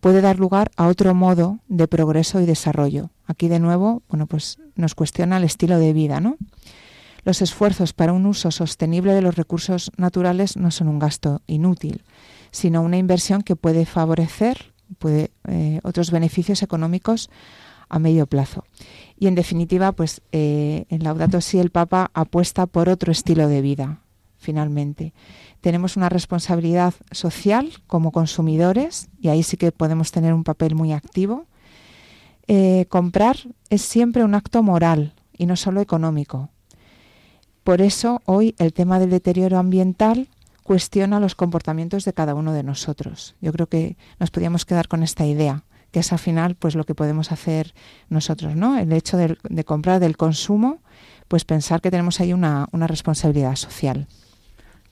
puede 0.00 0.20
dar 0.20 0.38
lugar 0.38 0.70
a 0.76 0.86
otro 0.86 1.14
modo 1.14 1.60
de 1.68 1.88
progreso 1.88 2.40
y 2.40 2.46
desarrollo. 2.46 3.10
Aquí 3.26 3.48
de 3.48 3.58
nuevo, 3.58 4.02
bueno, 4.08 4.26
pues 4.26 4.58
nos 4.76 4.94
cuestiona 4.94 5.38
el 5.38 5.44
estilo 5.44 5.78
de 5.78 5.92
vida, 5.92 6.20
¿no? 6.20 6.36
Los 7.24 7.42
esfuerzos 7.42 7.92
para 7.92 8.12
un 8.12 8.26
uso 8.26 8.50
sostenible 8.50 9.14
de 9.14 9.22
los 9.22 9.36
recursos 9.36 9.90
naturales 9.96 10.56
no 10.56 10.70
son 10.70 10.88
un 10.88 10.98
gasto 10.98 11.42
inútil, 11.46 12.02
sino 12.50 12.82
una 12.82 12.98
inversión 12.98 13.42
que 13.42 13.56
puede 13.56 13.86
favorecer 13.86 14.74
puede, 14.98 15.30
eh, 15.48 15.80
otros 15.82 16.10
beneficios 16.10 16.62
económicos 16.62 17.30
a 17.88 17.98
medio 17.98 18.26
plazo. 18.26 18.64
Y 19.18 19.26
en 19.26 19.34
definitiva, 19.34 19.92
pues 19.92 20.22
eh, 20.32 20.86
en 20.88 21.04
Laudato 21.04 21.40
Si 21.40 21.58
el 21.58 21.70
Papa 21.70 22.10
apuesta 22.14 22.66
por 22.66 22.88
otro 22.88 23.12
estilo 23.12 23.48
de 23.48 23.62
vida, 23.62 24.00
finalmente. 24.38 25.12
Tenemos 25.60 25.96
una 25.96 26.08
responsabilidad 26.08 26.94
social 27.10 27.70
como 27.86 28.12
consumidores 28.12 29.08
y 29.20 29.28
ahí 29.28 29.42
sí 29.42 29.56
que 29.56 29.72
podemos 29.72 30.12
tener 30.12 30.34
un 30.34 30.44
papel 30.44 30.74
muy 30.74 30.92
activo. 30.92 31.46
Eh, 32.46 32.86
comprar 32.88 33.36
es 33.70 33.82
siempre 33.82 34.24
un 34.24 34.34
acto 34.34 34.62
moral 34.62 35.14
y 35.36 35.46
no 35.46 35.56
solo 35.56 35.80
económico. 35.80 36.50
Por 37.64 37.80
eso 37.80 38.20
hoy 38.26 38.54
el 38.58 38.74
tema 38.74 38.98
del 38.98 39.08
deterioro 39.08 39.58
ambiental 39.58 40.28
cuestiona 40.62 41.18
los 41.18 41.34
comportamientos 41.34 42.04
de 42.04 42.12
cada 42.12 42.34
uno 42.34 42.52
de 42.52 42.62
nosotros. 42.62 43.36
Yo 43.40 43.52
creo 43.52 43.68
que 43.68 43.96
nos 44.20 44.30
podríamos 44.30 44.66
quedar 44.66 44.86
con 44.86 45.02
esta 45.02 45.24
idea, 45.24 45.64
que 45.90 46.00
es 46.00 46.12
al 46.12 46.18
final 46.18 46.56
pues 46.56 46.74
lo 46.74 46.84
que 46.84 46.94
podemos 46.94 47.32
hacer 47.32 47.74
nosotros, 48.10 48.54
¿no? 48.54 48.78
El 48.78 48.92
hecho 48.92 49.16
de, 49.16 49.64
comprar 49.64 49.98
del 49.98 50.18
consumo, 50.18 50.80
pues 51.26 51.46
pensar 51.46 51.80
que 51.80 51.90
tenemos 51.90 52.20
ahí 52.20 52.34
una, 52.34 52.68
una 52.72 52.86
responsabilidad 52.86 53.56
social. 53.56 54.08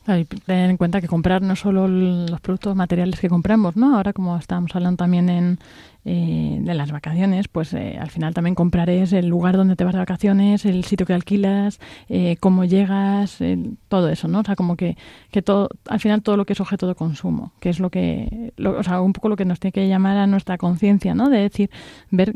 Y 0.08 0.24
tener 0.24 0.70
en 0.70 0.76
cuenta 0.76 1.00
que 1.00 1.06
comprar 1.06 1.42
no 1.42 1.54
solo 1.54 1.86
los 1.86 2.40
productos 2.40 2.74
materiales 2.74 3.20
que 3.20 3.28
compramos, 3.28 3.76
¿no? 3.76 3.96
Ahora 3.96 4.12
como 4.12 4.36
estábamos 4.36 4.74
hablando 4.74 4.96
también 4.96 5.28
en, 5.28 5.58
eh, 6.04 6.58
de 6.60 6.74
las 6.74 6.90
vacaciones, 6.90 7.46
pues 7.46 7.72
eh, 7.74 7.96
al 8.00 8.10
final 8.10 8.34
también 8.34 8.56
comprar 8.56 8.90
es 8.90 9.12
el 9.12 9.28
lugar 9.28 9.56
donde 9.56 9.76
te 9.76 9.84
vas 9.84 9.92
de 9.92 10.00
vacaciones, 10.00 10.66
el 10.66 10.82
sitio 10.82 11.06
que 11.06 11.12
alquilas, 11.12 11.78
eh, 12.08 12.36
cómo 12.40 12.64
llegas, 12.64 13.38
todo 13.86 14.08
eso, 14.08 14.26
¿no? 14.26 14.40
O 14.40 14.42
sea, 14.42 14.56
como 14.56 14.76
que, 14.76 14.96
que 15.30 15.42
todo, 15.42 15.68
al 15.86 16.00
final 16.00 16.20
todo 16.20 16.36
lo 16.36 16.46
que 16.46 16.54
es 16.54 16.60
objeto 16.60 16.88
de 16.88 16.96
consumo, 16.96 17.52
que 17.60 17.68
es 17.68 17.78
lo 17.78 17.90
que, 17.90 18.52
o 18.58 18.82
sea, 18.82 19.00
un 19.00 19.12
poco 19.12 19.28
lo 19.28 19.36
que 19.36 19.44
nos 19.44 19.60
tiene 19.60 19.70
que 19.70 19.86
llamar 19.86 20.16
a 20.16 20.26
nuestra 20.26 20.58
conciencia, 20.58 21.14
¿no? 21.14 21.30
De 21.30 21.38
decir, 21.38 21.70
ver 22.10 22.34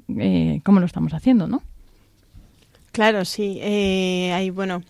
cómo 0.64 0.78
lo 0.78 0.86
estamos 0.86 1.12
haciendo, 1.14 1.48
¿no? 1.48 1.62
Claro, 2.92 3.24
sí. 3.24 3.60
hay, 3.60 4.50
bueno, 4.50 4.82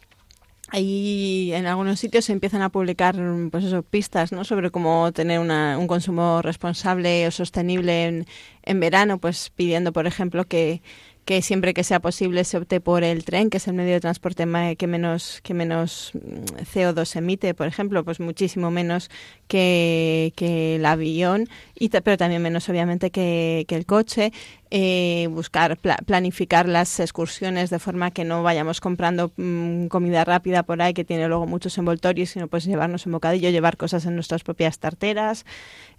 Ahí 0.70 1.52
en 1.54 1.66
algunos 1.66 2.00
sitios 2.00 2.24
se 2.24 2.32
empiezan 2.32 2.60
a 2.60 2.70
publicar 2.70 3.14
pues 3.52 3.64
eso, 3.64 3.84
pistas 3.84 4.32
¿no? 4.32 4.44
sobre 4.44 4.70
cómo 4.70 5.12
tener 5.12 5.38
una, 5.38 5.78
un 5.78 5.86
consumo 5.86 6.42
responsable 6.42 7.26
o 7.28 7.30
sostenible 7.30 8.06
en, 8.06 8.26
en 8.62 8.80
verano, 8.80 9.18
pues 9.18 9.50
pidiendo, 9.54 9.92
por 9.92 10.08
ejemplo, 10.08 10.44
que, 10.44 10.82
que 11.26 11.42
siempre 11.42 11.74
que 11.74 11.82
sea 11.82 11.98
posible 11.98 12.44
se 12.44 12.56
opte 12.56 12.80
por 12.80 13.02
el 13.02 13.24
tren, 13.24 13.50
que 13.50 13.56
es 13.56 13.66
el 13.66 13.74
medio 13.74 13.94
de 13.94 14.00
transporte 14.00 14.46
que 14.78 14.86
menos, 14.86 15.40
que 15.42 15.54
menos 15.54 16.12
mm, 16.14 16.62
CO2 16.72 17.16
emite, 17.16 17.52
por 17.52 17.66
ejemplo, 17.66 18.04
pues 18.04 18.20
muchísimo 18.20 18.70
menos 18.70 19.10
que, 19.48 20.32
que 20.36 20.76
el 20.76 20.86
avión, 20.86 21.48
y 21.74 21.88
pero 21.88 22.16
también 22.16 22.42
menos 22.42 22.68
obviamente 22.68 23.10
que, 23.10 23.64
que 23.68 23.74
el 23.74 23.86
coche. 23.86 24.32
Eh, 24.72 25.28
buscar 25.30 25.78
planificar 25.78 26.68
las 26.68 26.98
excursiones 26.98 27.70
de 27.70 27.78
forma 27.78 28.10
que 28.10 28.24
no 28.24 28.42
vayamos 28.42 28.80
comprando 28.80 29.30
mm, 29.36 29.86
comida 29.86 30.24
rápida 30.24 30.64
por 30.64 30.82
ahí 30.82 30.92
que 30.92 31.04
tiene 31.04 31.28
luego 31.28 31.46
muchos 31.46 31.78
envoltorios, 31.78 32.30
sino 32.30 32.48
pues 32.48 32.64
llevarnos 32.64 33.06
un 33.06 33.12
bocadillo, 33.12 33.50
llevar 33.50 33.76
cosas 33.76 34.06
en 34.06 34.16
nuestras 34.16 34.42
propias 34.42 34.80
tarteras, 34.80 35.46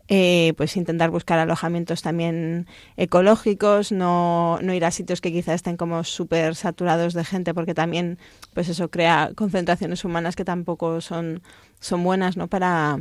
eh, 0.09 0.53
pues 0.55 0.77
intentar 0.77 1.09
buscar 1.09 1.37
alojamientos 1.39 2.01
también 2.01 2.67
ecológicos, 2.95 3.91
no, 3.91 4.57
no 4.61 4.73
ir 4.73 4.85
a 4.85 4.91
sitios 4.91 5.19
que 5.19 5.33
quizás 5.33 5.55
estén 5.55 5.75
como 5.75 6.03
súper 6.05 6.55
saturados 6.55 7.13
de 7.13 7.25
gente, 7.25 7.53
porque 7.53 7.73
también 7.73 8.17
pues 8.53 8.69
eso 8.69 8.89
crea 8.89 9.31
concentraciones 9.35 10.05
humanas 10.05 10.35
que 10.35 10.45
tampoco 10.45 11.01
son, 11.01 11.41
son 11.79 12.03
buenas 12.03 12.37
¿no? 12.37 12.47
para, 12.47 12.99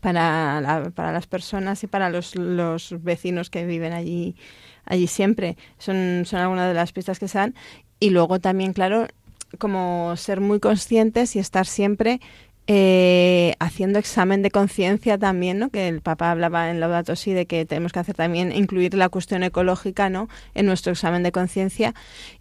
para, 0.00 0.90
para 0.94 1.12
las 1.12 1.26
personas 1.26 1.82
y 1.82 1.88
para 1.88 2.08
los, 2.08 2.36
los 2.36 2.94
vecinos 3.02 3.50
que 3.50 3.66
viven 3.66 3.92
allí, 3.92 4.36
allí 4.84 5.08
siempre. 5.08 5.56
Son, 5.78 6.22
son 6.24 6.40
algunas 6.40 6.68
de 6.68 6.74
las 6.74 6.92
pistas 6.92 7.18
que 7.18 7.28
se 7.28 7.38
dan. 7.38 7.54
Y 7.98 8.10
luego 8.10 8.38
también, 8.40 8.72
claro, 8.72 9.08
como 9.58 10.14
ser 10.16 10.40
muy 10.40 10.60
conscientes 10.60 11.36
y 11.36 11.38
estar 11.38 11.66
siempre 11.66 12.20
eh, 12.68 13.54
haciendo 13.58 13.98
examen 13.98 14.40
de 14.42 14.52
conciencia 14.52 15.18
también, 15.18 15.58
¿no? 15.58 15.70
Que 15.70 15.88
el 15.88 16.00
Papa 16.00 16.30
hablaba 16.30 16.70
en 16.70 16.78
Laudato 16.78 17.16
Si 17.16 17.32
de 17.32 17.46
que 17.46 17.66
tenemos 17.66 17.90
que 17.90 17.98
hacer 17.98 18.14
también, 18.14 18.52
incluir 18.52 18.94
la 18.94 19.08
cuestión 19.08 19.42
ecológica, 19.42 20.08
¿no? 20.10 20.28
En 20.54 20.66
nuestro 20.66 20.92
examen 20.92 21.24
de 21.24 21.32
conciencia 21.32 21.92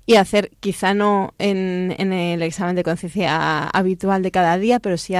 y 0.05 0.15
hacer, 0.15 0.51
quizá 0.59 0.93
no 0.93 1.33
en, 1.39 1.91
el 1.99 2.43
examen 2.43 2.75
de 2.75 2.83
conciencia 2.83 3.67
habitual 3.67 4.21
de 4.21 4.29
cada 4.29 4.59
día, 4.59 4.79
pero 4.79 4.97
sí 4.97 5.15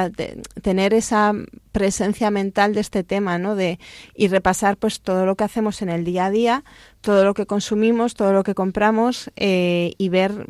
tener 0.62 0.94
esa 0.94 1.34
presencia 1.72 2.30
mental 2.30 2.76
de 2.76 2.82
este 2.82 3.04
tema, 3.04 3.40
¿no? 3.40 3.56
De, 3.56 3.80
y 4.14 4.28
repasar 4.28 4.78
pues 4.78 5.02
todo 5.02 5.26
lo 5.26 5.36
que 5.36 5.46
hacemos 5.46 5.82
en 5.82 5.90
el 5.90 6.04
día 6.04 6.26
a 6.26 6.32
día, 6.32 6.64
todo 7.02 7.24
lo 7.24 7.34
que 7.34 7.48
consumimos, 7.48 8.14
todo 8.14 8.34
lo 8.34 8.44
que 8.44 8.54
compramos 8.54 9.32
eh, 9.36 9.94
y 9.98 10.10
ver 10.10 10.46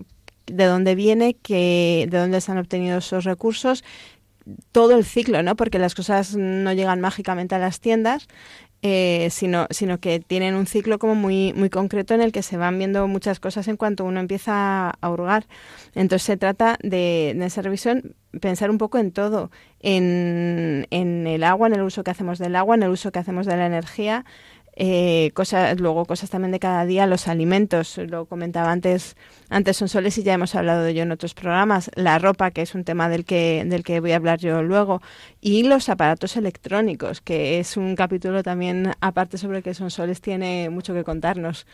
de 0.45 0.65
dónde 0.65 0.95
viene, 0.95 1.35
que, 1.35 2.07
de 2.09 2.17
dónde 2.17 2.41
se 2.41 2.51
han 2.51 2.57
obtenido 2.57 2.97
esos 2.97 3.23
recursos 3.23 3.85
todo 4.71 4.97
el 4.97 5.05
ciclo, 5.05 5.43
¿no? 5.43 5.55
Porque 5.55 5.79
las 5.79 5.95
cosas 5.95 6.35
no 6.35 6.73
llegan 6.73 7.01
mágicamente 7.01 7.55
a 7.55 7.59
las 7.59 7.79
tiendas, 7.79 8.27
eh, 8.83 9.27
sino, 9.29 9.67
sino 9.69 9.99
que 9.99 10.19
tienen 10.19 10.55
un 10.55 10.65
ciclo 10.65 10.97
como 10.97 11.13
muy, 11.13 11.53
muy 11.53 11.69
concreto 11.69 12.15
en 12.15 12.21
el 12.21 12.31
que 12.31 12.41
se 12.41 12.57
van 12.57 12.79
viendo 12.79 13.07
muchas 13.07 13.39
cosas 13.39 13.67
en 13.67 13.77
cuanto 13.77 14.05
uno 14.05 14.19
empieza 14.19 14.89
a 14.89 15.09
hurgar. 15.09 15.45
Entonces 15.93 16.23
se 16.25 16.37
trata 16.37 16.77
de, 16.81 17.29
en 17.29 17.43
esa 17.43 17.61
revisión, 17.61 18.15
pensar 18.39 18.71
un 18.71 18.79
poco 18.79 18.97
en 18.97 19.11
todo, 19.11 19.51
en, 19.81 20.87
en 20.89 21.27
el 21.27 21.43
agua, 21.43 21.67
en 21.67 21.75
el 21.75 21.83
uso 21.83 22.03
que 22.03 22.11
hacemos 22.11 22.39
del 22.39 22.55
agua, 22.55 22.75
en 22.75 22.83
el 22.83 22.89
uso 22.89 23.11
que 23.11 23.19
hacemos 23.19 23.45
de 23.45 23.55
la 23.55 23.67
energía, 23.67 24.25
eh, 24.73 25.31
cosas, 25.33 25.79
luego 25.79 26.05
cosas 26.05 26.29
también 26.29 26.51
de 26.51 26.59
cada 26.59 26.85
día, 26.85 27.05
los 27.05 27.27
alimentos, 27.27 27.97
lo 27.97 28.25
comentaba 28.25 28.71
antes, 28.71 29.17
antes 29.49 29.77
son 29.77 29.89
soles 29.89 30.17
y 30.17 30.23
ya 30.23 30.33
hemos 30.33 30.55
hablado 30.55 30.83
de 30.83 30.91
ello 30.91 31.03
en 31.03 31.11
otros 31.11 31.33
programas, 31.33 31.91
la 31.95 32.19
ropa, 32.19 32.51
que 32.51 32.61
es 32.61 32.73
un 32.73 32.83
tema 32.83 33.09
del 33.09 33.25
que, 33.25 33.63
del 33.65 33.83
que 33.83 33.99
voy 33.99 34.13
a 34.13 34.15
hablar 34.15 34.39
yo 34.39 34.63
luego, 34.63 35.01
y 35.41 35.63
los 35.63 35.89
aparatos 35.89 36.37
electrónicos, 36.37 37.21
que 37.21 37.59
es 37.59 37.75
un 37.75 37.95
capítulo 37.95 38.43
también 38.43 38.93
aparte 39.01 39.37
sobre 39.37 39.61
que 39.61 39.73
son 39.73 39.91
soles 39.91 40.21
tiene 40.21 40.69
mucho 40.69 40.93
que 40.93 41.03
contarnos. 41.03 41.65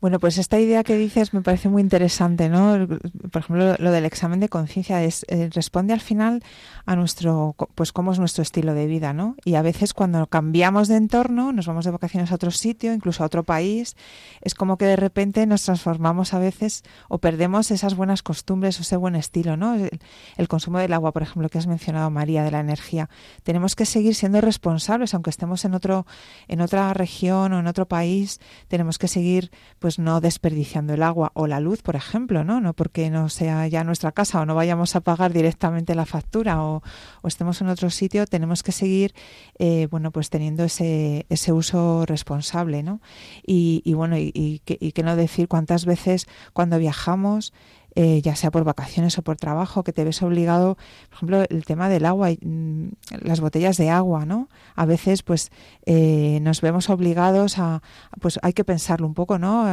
Bueno, 0.00 0.20
pues 0.20 0.38
esta 0.38 0.60
idea 0.60 0.84
que 0.84 0.96
dices 0.96 1.34
me 1.34 1.42
parece 1.42 1.68
muy 1.68 1.82
interesante, 1.82 2.48
¿no? 2.48 2.86
Por 3.32 3.42
ejemplo, 3.42 3.74
lo 3.80 3.90
del 3.90 4.04
examen 4.04 4.38
de 4.38 4.48
conciencia 4.48 5.02
eh, 5.02 5.10
responde 5.52 5.92
al 5.92 6.00
final 6.00 6.40
a 6.88 6.96
nuestro, 6.96 7.56
pues 7.74 7.92
cómo 7.92 8.12
es 8.12 8.18
nuestro 8.18 8.42
estilo 8.42 8.72
de 8.72 8.86
vida, 8.86 9.12
¿no? 9.12 9.34
Y 9.44 9.56
a 9.56 9.62
veces 9.62 9.92
cuando 9.92 10.26
cambiamos 10.28 10.88
de 10.88 10.96
entorno, 10.96 11.52
nos 11.52 11.66
vamos 11.66 11.84
de 11.84 11.90
vacaciones 11.90 12.32
a 12.32 12.36
otro 12.36 12.50
sitio, 12.50 12.94
incluso 12.94 13.22
a 13.22 13.26
otro 13.26 13.42
país, 13.42 13.96
es 14.40 14.54
como 14.54 14.78
que 14.78 14.86
de 14.86 14.96
repente 14.96 15.44
nos 15.46 15.64
transformamos 15.64 16.32
a 16.32 16.38
veces 16.38 16.84
o 17.08 17.18
perdemos 17.18 17.72
esas 17.72 17.96
buenas 17.96 18.22
costumbres 18.22 18.78
o 18.78 18.82
ese 18.82 18.96
buen 18.96 19.16
estilo, 19.16 19.56
¿no? 19.56 19.74
El, 19.74 20.48
consumo 20.48 20.78
del 20.78 20.94
agua, 20.94 21.12
por 21.12 21.22
ejemplo, 21.22 21.48
que 21.48 21.58
has 21.58 21.66
mencionado 21.66 22.08
María, 22.10 22.42
de 22.42 22.52
la 22.52 22.60
energía. 22.60 23.10
Tenemos 23.42 23.76
que 23.76 23.84
seguir 23.84 24.14
siendo 24.14 24.40
responsables, 24.40 25.12
aunque 25.12 25.30
estemos 25.30 25.64
en 25.64 25.74
otro, 25.74 26.06
en 26.46 26.60
otra 26.62 26.94
región 26.94 27.52
o 27.52 27.58
en 27.58 27.66
otro 27.66 27.86
país, 27.86 28.40
tenemos 28.68 28.96
que 28.96 29.08
seguir, 29.08 29.50
pues 29.78 29.88
pues 29.88 29.98
no 29.98 30.20
desperdiciando 30.20 30.92
el 30.92 31.02
agua 31.02 31.32
o 31.32 31.46
la 31.46 31.60
luz, 31.60 31.80
por 31.80 31.96
ejemplo, 31.96 32.44
¿no? 32.44 32.60
No 32.60 32.74
porque 32.74 33.08
no 33.08 33.30
sea 33.30 33.66
ya 33.68 33.84
nuestra 33.84 34.12
casa 34.12 34.38
o 34.38 34.44
no 34.44 34.54
vayamos 34.54 34.94
a 34.96 35.00
pagar 35.00 35.32
directamente 35.32 35.94
la 35.94 36.04
factura 36.04 36.62
o, 36.62 36.77
estemos 37.24 37.60
en 37.60 37.68
otro 37.68 37.90
sitio, 37.90 38.26
tenemos 38.26 38.62
que 38.62 38.72
seguir, 38.72 39.14
eh, 39.58 39.88
bueno, 39.90 40.10
pues 40.10 40.30
teniendo 40.30 40.64
ese, 40.64 41.26
ese 41.28 41.52
uso 41.52 42.04
responsable, 42.06 42.82
¿no? 42.82 43.00
Y, 43.46 43.82
bueno, 43.94 44.16
y, 44.18 44.32
y, 44.34 44.62
y 44.66 44.92
que 44.92 45.02
no 45.02 45.16
decir 45.16 45.48
cuántas 45.48 45.84
veces 45.84 46.26
cuando 46.52 46.78
viajamos 46.78 47.52
eh, 48.00 48.22
ya 48.22 48.36
sea 48.36 48.52
por 48.52 48.62
vacaciones 48.62 49.18
o 49.18 49.22
por 49.22 49.36
trabajo, 49.38 49.82
que 49.82 49.92
te 49.92 50.04
ves 50.04 50.22
obligado, 50.22 50.76
por 51.08 51.16
ejemplo, 51.16 51.44
el 51.50 51.64
tema 51.64 51.88
del 51.88 52.06
agua, 52.06 52.30
mm, 52.30 52.90
las 53.22 53.40
botellas 53.40 53.76
de 53.76 53.90
agua, 53.90 54.24
¿no? 54.24 54.48
A 54.76 54.86
veces, 54.86 55.24
pues, 55.24 55.50
eh, 55.84 56.38
nos 56.40 56.60
vemos 56.60 56.90
obligados 56.90 57.58
a, 57.58 57.82
pues, 58.20 58.38
hay 58.42 58.52
que 58.52 58.62
pensarlo 58.62 59.04
un 59.04 59.14
poco, 59.14 59.40
¿no? 59.40 59.64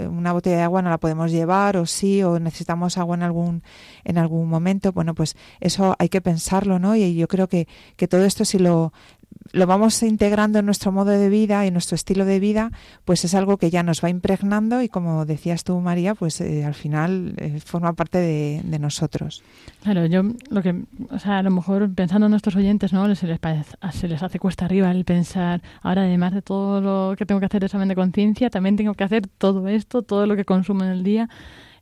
Una 0.00 0.32
botella 0.32 0.56
de 0.56 0.62
agua 0.62 0.80
no 0.80 0.88
la 0.88 0.96
podemos 0.96 1.30
llevar, 1.30 1.76
o 1.76 1.84
sí, 1.84 2.22
o 2.22 2.40
necesitamos 2.40 2.96
agua 2.96 3.16
en 3.16 3.22
algún, 3.22 3.62
en 4.04 4.16
algún 4.16 4.48
momento. 4.48 4.92
Bueno, 4.92 5.14
pues 5.14 5.36
eso 5.60 5.94
hay 5.98 6.08
que 6.08 6.22
pensarlo, 6.22 6.78
¿no? 6.78 6.96
Y 6.96 7.14
yo 7.14 7.28
creo 7.28 7.48
que, 7.50 7.68
que 7.96 8.08
todo 8.08 8.24
esto, 8.24 8.46
si 8.46 8.58
lo, 8.58 8.94
lo 9.52 9.66
vamos 9.66 10.02
integrando 10.02 10.58
en 10.58 10.66
nuestro 10.66 10.90
modo 10.92 11.10
de 11.10 11.28
vida 11.28 11.64
y 11.66 11.70
nuestro 11.70 11.94
estilo 11.94 12.24
de 12.24 12.40
vida, 12.40 12.70
pues 13.04 13.24
es 13.24 13.34
algo 13.34 13.56
que 13.56 13.70
ya 13.70 13.82
nos 13.82 14.02
va 14.02 14.10
impregnando 14.10 14.82
y 14.82 14.88
como 14.88 15.24
decías 15.26 15.64
tú, 15.64 15.78
María, 15.80 16.14
pues 16.14 16.40
eh, 16.40 16.64
al 16.64 16.74
final 16.74 17.34
eh, 17.36 17.60
forma 17.64 17.92
parte 17.92 18.18
de, 18.18 18.78
nosotros. 18.78 19.42
Claro, 19.82 20.04
yo 20.06 20.22
lo 20.50 20.62
que, 20.62 20.82
o 21.10 21.18
sea, 21.18 21.38
a 21.38 21.42
lo 21.42 21.50
mejor 21.50 21.94
pensando 21.94 22.26
en 22.26 22.30
nuestros 22.30 22.56
oyentes, 22.56 22.92
¿no? 22.92 23.06
Les, 23.06 23.20
se 23.20 24.08
les 24.08 24.22
hace 24.22 24.38
cuesta 24.40 24.64
arriba 24.64 24.90
el 24.90 25.04
pensar, 25.04 25.62
ahora 25.80 26.02
además 26.02 26.34
de 26.34 26.42
todo 26.42 26.80
lo 26.80 27.16
que 27.16 27.24
tengo 27.24 27.38
que 27.38 27.46
hacer 27.46 27.60
de 27.60 27.66
examen 27.66 27.88
de 27.88 27.94
conciencia, 27.94 28.50
también 28.50 28.76
tengo 28.76 28.94
que 28.94 29.04
hacer 29.04 29.28
todo 29.38 29.68
esto, 29.68 30.02
todo 30.02 30.26
lo 30.26 30.34
que 30.34 30.44
consumo 30.44 30.82
en 30.84 30.90
el 30.90 31.04
día. 31.04 31.28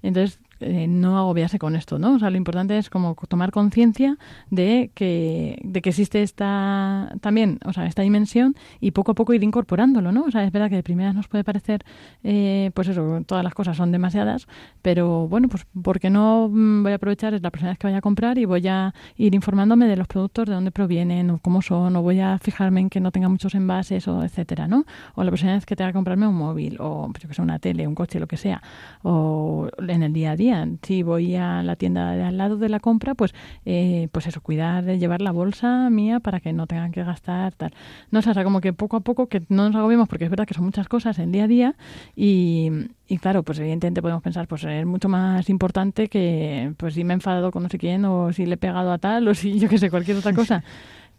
Entonces, 0.02 0.38
eh, 0.62 0.86
no 0.88 1.18
agobiarse 1.18 1.58
con 1.58 1.76
esto, 1.76 1.98
¿no? 1.98 2.14
O 2.14 2.18
sea, 2.18 2.30
lo 2.30 2.36
importante 2.36 2.78
es 2.78 2.90
como 2.90 3.16
tomar 3.28 3.50
conciencia 3.50 4.18
de 4.50 4.90
que, 4.94 5.58
de 5.64 5.82
que 5.82 5.90
existe 5.90 6.22
esta 6.22 7.12
también, 7.20 7.58
o 7.64 7.72
sea, 7.72 7.86
esta 7.86 8.02
dimensión 8.02 8.54
y 8.80 8.92
poco 8.92 9.12
a 9.12 9.14
poco 9.14 9.34
ir 9.34 9.42
incorporándolo, 9.42 10.12
¿no? 10.12 10.24
O 10.24 10.30
sea, 10.30 10.44
es 10.44 10.52
verdad 10.52 10.70
que 10.70 10.76
de 10.76 10.82
primeras 10.82 11.14
nos 11.14 11.28
puede 11.28 11.44
parecer, 11.44 11.84
eh, 12.22 12.70
pues 12.74 12.88
eso, 12.88 13.22
todas 13.26 13.44
las 13.44 13.54
cosas 13.54 13.76
son 13.76 13.92
demasiadas, 13.92 14.46
pero 14.82 15.28
bueno, 15.28 15.48
pues 15.48 15.66
porque 15.82 16.10
no 16.10 16.48
mm, 16.50 16.82
voy 16.82 16.92
a 16.92 16.96
aprovechar 16.96 17.34
es 17.34 17.42
la 17.42 17.50
persona 17.50 17.76
que 17.76 17.86
vaya 17.86 17.98
a 17.98 18.00
comprar 18.00 18.38
y 18.38 18.44
voy 18.44 18.66
a 18.68 18.94
ir 19.16 19.34
informándome 19.34 19.86
de 19.86 19.96
los 19.96 20.06
productos, 20.06 20.48
de 20.48 20.54
dónde 20.54 20.70
provienen 20.70 21.30
o 21.30 21.38
cómo 21.38 21.62
son, 21.62 21.96
o 21.96 22.02
voy 22.02 22.20
a 22.20 22.38
fijarme 22.38 22.80
en 22.80 22.90
que 22.90 23.00
no 23.00 23.10
tenga 23.10 23.28
muchos 23.28 23.54
envases 23.54 24.06
o 24.08 24.22
etcétera, 24.22 24.68
¿no? 24.68 24.84
O 25.14 25.24
la 25.24 25.30
próxima 25.30 25.52
vez 25.52 25.66
que 25.66 25.76
tenga 25.76 25.90
que 25.90 25.94
comprarme 25.94 26.26
un 26.26 26.36
móvil 26.36 26.76
o 26.80 27.10
yo 27.20 27.28
que 27.28 27.34
sé, 27.34 27.42
una 27.42 27.58
tele, 27.58 27.86
un 27.86 27.94
coche, 27.94 28.20
lo 28.20 28.26
que 28.26 28.36
sea, 28.36 28.62
o 29.02 29.68
en 29.78 30.02
el 30.02 30.12
día 30.12 30.32
a 30.32 30.36
día, 30.36 30.51
si 30.82 31.02
voy 31.02 31.36
a 31.36 31.62
la 31.62 31.76
tienda 31.76 32.12
de 32.12 32.24
al 32.24 32.38
lado 32.38 32.56
de 32.56 32.68
la 32.68 32.80
compra, 32.80 33.14
pues 33.14 33.34
eh, 33.64 34.08
pues 34.12 34.26
eso, 34.26 34.40
cuidar 34.40 34.84
de 34.84 34.98
llevar 34.98 35.22
la 35.22 35.32
bolsa 35.32 35.90
mía 35.90 36.20
para 36.20 36.40
que 36.40 36.52
no 36.52 36.66
tengan 36.66 36.92
que 36.92 37.04
gastar 37.04 37.54
tal. 37.54 37.72
No 38.10 38.22
sé, 38.22 38.30
o 38.30 38.34
sea, 38.34 38.44
como 38.44 38.60
que 38.60 38.72
poco 38.72 38.96
a 38.96 39.00
poco 39.00 39.26
que 39.28 39.42
no 39.48 39.66
nos 39.66 39.76
agobiemos 39.76 40.08
porque 40.08 40.24
es 40.24 40.30
verdad 40.30 40.46
que 40.46 40.54
son 40.54 40.64
muchas 40.64 40.88
cosas 40.88 41.18
en 41.18 41.32
día 41.32 41.44
a 41.44 41.48
día 41.48 41.76
y, 42.16 42.70
y 43.08 43.18
claro, 43.18 43.42
pues 43.42 43.58
evidentemente 43.58 44.02
podemos 44.02 44.22
pensar, 44.22 44.46
pues 44.48 44.64
es 44.64 44.86
mucho 44.86 45.08
más 45.08 45.48
importante 45.48 46.08
que 46.08 46.72
pues 46.76 46.94
si 46.94 47.04
me 47.04 47.12
he 47.12 47.16
enfadado 47.16 47.50
con 47.50 47.62
no 47.62 47.68
sé 47.68 47.78
quién 47.78 48.04
o 48.04 48.32
si 48.32 48.46
le 48.46 48.54
he 48.54 48.58
pegado 48.58 48.92
a 48.92 48.98
tal 48.98 49.28
o 49.28 49.34
si 49.34 49.58
yo 49.58 49.68
que 49.68 49.78
sé, 49.78 49.90
cualquier 49.90 50.16
otra 50.16 50.32
cosa. 50.32 50.64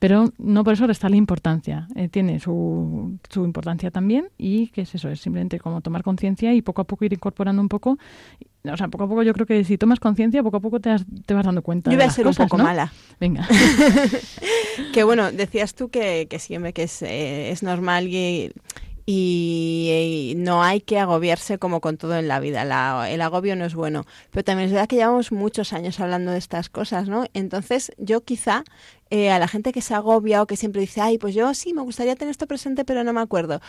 Pero 0.04 0.34
no 0.38 0.66
por 0.66 0.74
eso 0.74 0.86
resta 0.86 1.08
la 1.08 1.16
importancia. 1.16 1.88
Eh, 1.96 2.10
tiene 2.10 2.38
su, 2.42 3.18
su 3.30 3.46
importancia 3.46 3.90
también 3.90 4.28
y 4.38 4.68
que 4.68 4.82
es 4.82 4.94
eso, 4.96 5.10
es 5.10 5.22
simplemente 5.22 5.62
como 5.62 5.80
tomar 5.80 6.04
conciencia 6.04 6.54
y 6.54 6.62
poco 6.62 6.82
a 6.82 6.84
poco 6.84 7.06
ir 7.06 7.14
incorporando 7.14 7.62
un 7.62 7.70
poco. 7.70 7.98
O 8.72 8.78
sea, 8.78 8.88
poco 8.88 9.04
a 9.04 9.08
poco 9.10 9.24
yo 9.24 9.34
creo 9.34 9.46
que 9.46 9.64
si 9.66 9.78
tomas 9.78 10.00
conciencia, 10.00 10.42
poco 10.42 10.58
a 10.58 10.60
poco 10.62 10.80
te, 10.80 10.90
has- 10.90 11.06
te 11.26 11.34
vas 11.34 11.46
dando 11.46 11.62
cuenta. 11.62 11.92
Yo 11.92 11.98
de 11.98 12.04
voy 12.06 12.10
a 12.10 12.14
ser 12.14 12.26
cosas, 12.26 12.44
un 12.46 12.48
poco 12.48 12.58
¿no? 12.60 12.64
mala. 12.64 12.94
Venga. 13.20 13.46
que 14.94 15.04
bueno, 15.04 15.32
decías 15.32 15.76
tú 15.76 15.90
que, 15.90 16.28
que 16.30 16.40
siempre 16.40 16.74
que 16.74 16.84
es, 16.84 17.02
eh, 17.02 17.52
es 17.52 17.62
normal 17.64 18.08
y, 18.08 18.52
y, 19.06 20.32
y 20.32 20.36
no 20.36 20.64
hay 20.64 20.80
que 20.82 20.98
agobiarse 21.00 21.58
como 21.58 21.82
con 21.82 21.98
todo 21.98 22.16
en 22.18 22.28
la 22.28 22.40
vida. 22.40 22.64
La- 22.66 23.10
el 23.12 23.22
agobio 23.22 23.56
no 23.56 23.66
es 23.66 23.76
bueno. 23.76 24.06
Pero 24.32 24.44
también 24.44 24.68
es 24.68 24.72
verdad 24.74 24.88
que 24.88 24.96
llevamos 24.96 25.32
muchos 25.32 25.74
años 25.74 26.00
hablando 26.00 26.32
de 26.32 26.38
estas 26.38 26.70
cosas, 26.70 27.08
¿no? 27.10 27.26
Entonces 27.34 27.92
yo 27.98 28.22
quizá 28.24 28.64
eh, 29.10 29.30
a 29.32 29.40
la 29.40 29.48
gente 29.48 29.72
que 29.74 29.82
se 29.82 29.94
agobia 29.94 30.42
o 30.42 30.48
que 30.48 30.56
siempre 30.56 30.82
dice, 30.82 31.02
ay, 31.02 31.18
pues 31.18 31.36
yo 31.36 31.54
sí, 31.54 31.74
me 31.74 31.82
gustaría 31.82 32.16
tener 32.16 32.32
esto 32.32 32.48
presente, 32.48 32.86
pero 32.86 33.04
no 33.04 33.14
me 33.14 33.22
acuerdo. 33.22 33.60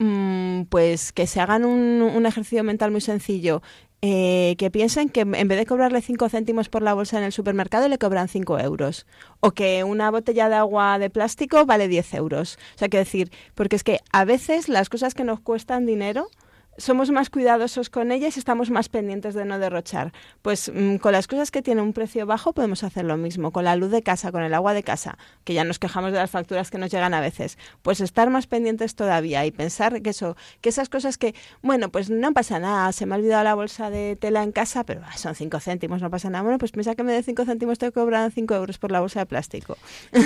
Mm, 0.00 0.62
pues 0.64 1.12
que 1.12 1.26
se 1.26 1.40
hagan 1.40 1.64
un, 1.64 2.02
un 2.02 2.26
ejercicio 2.26 2.62
mental 2.64 2.90
muy 2.90 3.00
sencillo. 3.00 3.62
Eh, 4.06 4.56
que 4.58 4.70
piensen 4.70 5.08
que 5.08 5.22
en 5.22 5.48
vez 5.48 5.56
de 5.56 5.64
cobrarle 5.64 6.02
5 6.02 6.28
céntimos 6.28 6.68
por 6.68 6.82
la 6.82 6.92
bolsa 6.92 7.16
en 7.16 7.24
el 7.24 7.32
supermercado, 7.32 7.88
le 7.88 7.96
cobran 7.96 8.28
5 8.28 8.58
euros. 8.58 9.06
O 9.40 9.52
que 9.52 9.82
una 9.82 10.10
botella 10.10 10.50
de 10.50 10.56
agua 10.56 10.98
de 10.98 11.08
plástico 11.08 11.64
vale 11.64 11.88
10 11.88 12.12
euros. 12.12 12.58
O 12.74 12.78
sea, 12.78 12.90
que 12.90 12.98
decir, 12.98 13.32
porque 13.54 13.76
es 13.76 13.82
que 13.82 14.00
a 14.12 14.26
veces 14.26 14.68
las 14.68 14.90
cosas 14.90 15.14
que 15.14 15.24
nos 15.24 15.40
cuestan 15.40 15.86
dinero 15.86 16.28
somos 16.78 17.10
más 17.10 17.30
cuidadosos 17.30 17.90
con 17.90 18.12
ellas 18.12 18.36
y 18.36 18.38
estamos 18.38 18.70
más 18.70 18.88
pendientes 18.88 19.34
de 19.34 19.44
no 19.44 19.58
derrochar. 19.58 20.12
Pues 20.42 20.70
mm, 20.74 20.96
con 20.96 21.12
las 21.12 21.26
cosas 21.26 21.50
que 21.50 21.62
tienen 21.62 21.84
un 21.84 21.92
precio 21.92 22.26
bajo 22.26 22.52
podemos 22.52 22.84
hacer 22.84 23.04
lo 23.04 23.16
mismo, 23.16 23.52
con 23.52 23.64
la 23.64 23.76
luz 23.76 23.90
de 23.90 24.02
casa, 24.02 24.32
con 24.32 24.42
el 24.42 24.54
agua 24.54 24.74
de 24.74 24.82
casa, 24.82 25.18
que 25.44 25.54
ya 25.54 25.64
nos 25.64 25.78
quejamos 25.78 26.12
de 26.12 26.18
las 26.18 26.30
facturas 26.30 26.70
que 26.70 26.78
nos 26.78 26.90
llegan 26.90 27.14
a 27.14 27.20
veces. 27.20 27.58
Pues 27.82 28.00
estar 28.00 28.30
más 28.30 28.46
pendientes 28.46 28.94
todavía 28.94 29.44
y 29.46 29.50
pensar 29.50 30.02
que 30.02 30.10
eso, 30.10 30.36
que 30.60 30.68
esas 30.68 30.88
cosas 30.88 31.18
que, 31.18 31.34
bueno, 31.62 31.90
pues 31.90 32.10
no 32.10 32.32
pasa 32.32 32.58
nada, 32.58 32.92
se 32.92 33.06
me 33.06 33.14
ha 33.14 33.18
olvidado 33.18 33.44
la 33.44 33.54
bolsa 33.54 33.90
de 33.90 34.16
tela 34.16 34.42
en 34.42 34.52
casa, 34.52 34.84
pero 34.84 35.02
ah, 35.04 35.16
son 35.16 35.34
cinco 35.34 35.60
céntimos, 35.60 36.02
no 36.02 36.10
pasa 36.10 36.30
nada. 36.30 36.42
Bueno, 36.42 36.58
pues 36.58 36.72
piensa 36.72 36.94
que 36.94 37.02
me 37.02 37.12
de 37.12 37.22
cinco 37.22 37.44
céntimos 37.44 37.78
te 37.78 37.90
cobran 37.92 38.30
cinco 38.30 38.54
euros 38.54 38.78
por 38.78 38.90
la 38.90 39.00
bolsa 39.00 39.20
de 39.20 39.26
plástico. 39.26 39.76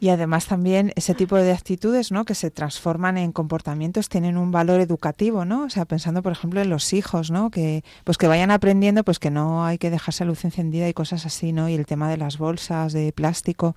Y 0.00 0.10
además 0.10 0.46
también 0.46 0.92
ese 0.96 1.14
tipo 1.14 1.36
de 1.36 1.52
actitudes, 1.52 2.12
¿no? 2.12 2.24
Que 2.24 2.34
se 2.34 2.50
transforman 2.50 3.16
en 3.16 3.32
comportamientos 3.32 4.08
tienen 4.08 4.36
un 4.36 4.50
valor 4.50 4.80
educativo, 4.80 5.44
¿no? 5.44 5.64
O 5.64 5.70
sea, 5.70 5.83
pensando, 5.86 6.22
por 6.22 6.32
ejemplo, 6.32 6.60
en 6.60 6.70
los 6.70 6.92
hijos, 6.92 7.30
¿no? 7.30 7.50
Que 7.50 7.84
pues 8.04 8.18
que 8.18 8.26
vayan 8.26 8.50
aprendiendo, 8.50 9.04
pues 9.04 9.18
que 9.18 9.30
no 9.30 9.64
hay 9.64 9.78
que 9.78 9.90
dejarse 9.90 10.24
la 10.24 10.30
luz 10.30 10.44
encendida 10.44 10.88
y 10.88 10.94
cosas 10.94 11.26
así, 11.26 11.52
¿no? 11.52 11.68
Y 11.68 11.74
el 11.74 11.86
tema 11.86 12.08
de 12.08 12.16
las 12.16 12.38
bolsas 12.38 12.92
de 12.92 13.12
plástico. 13.12 13.76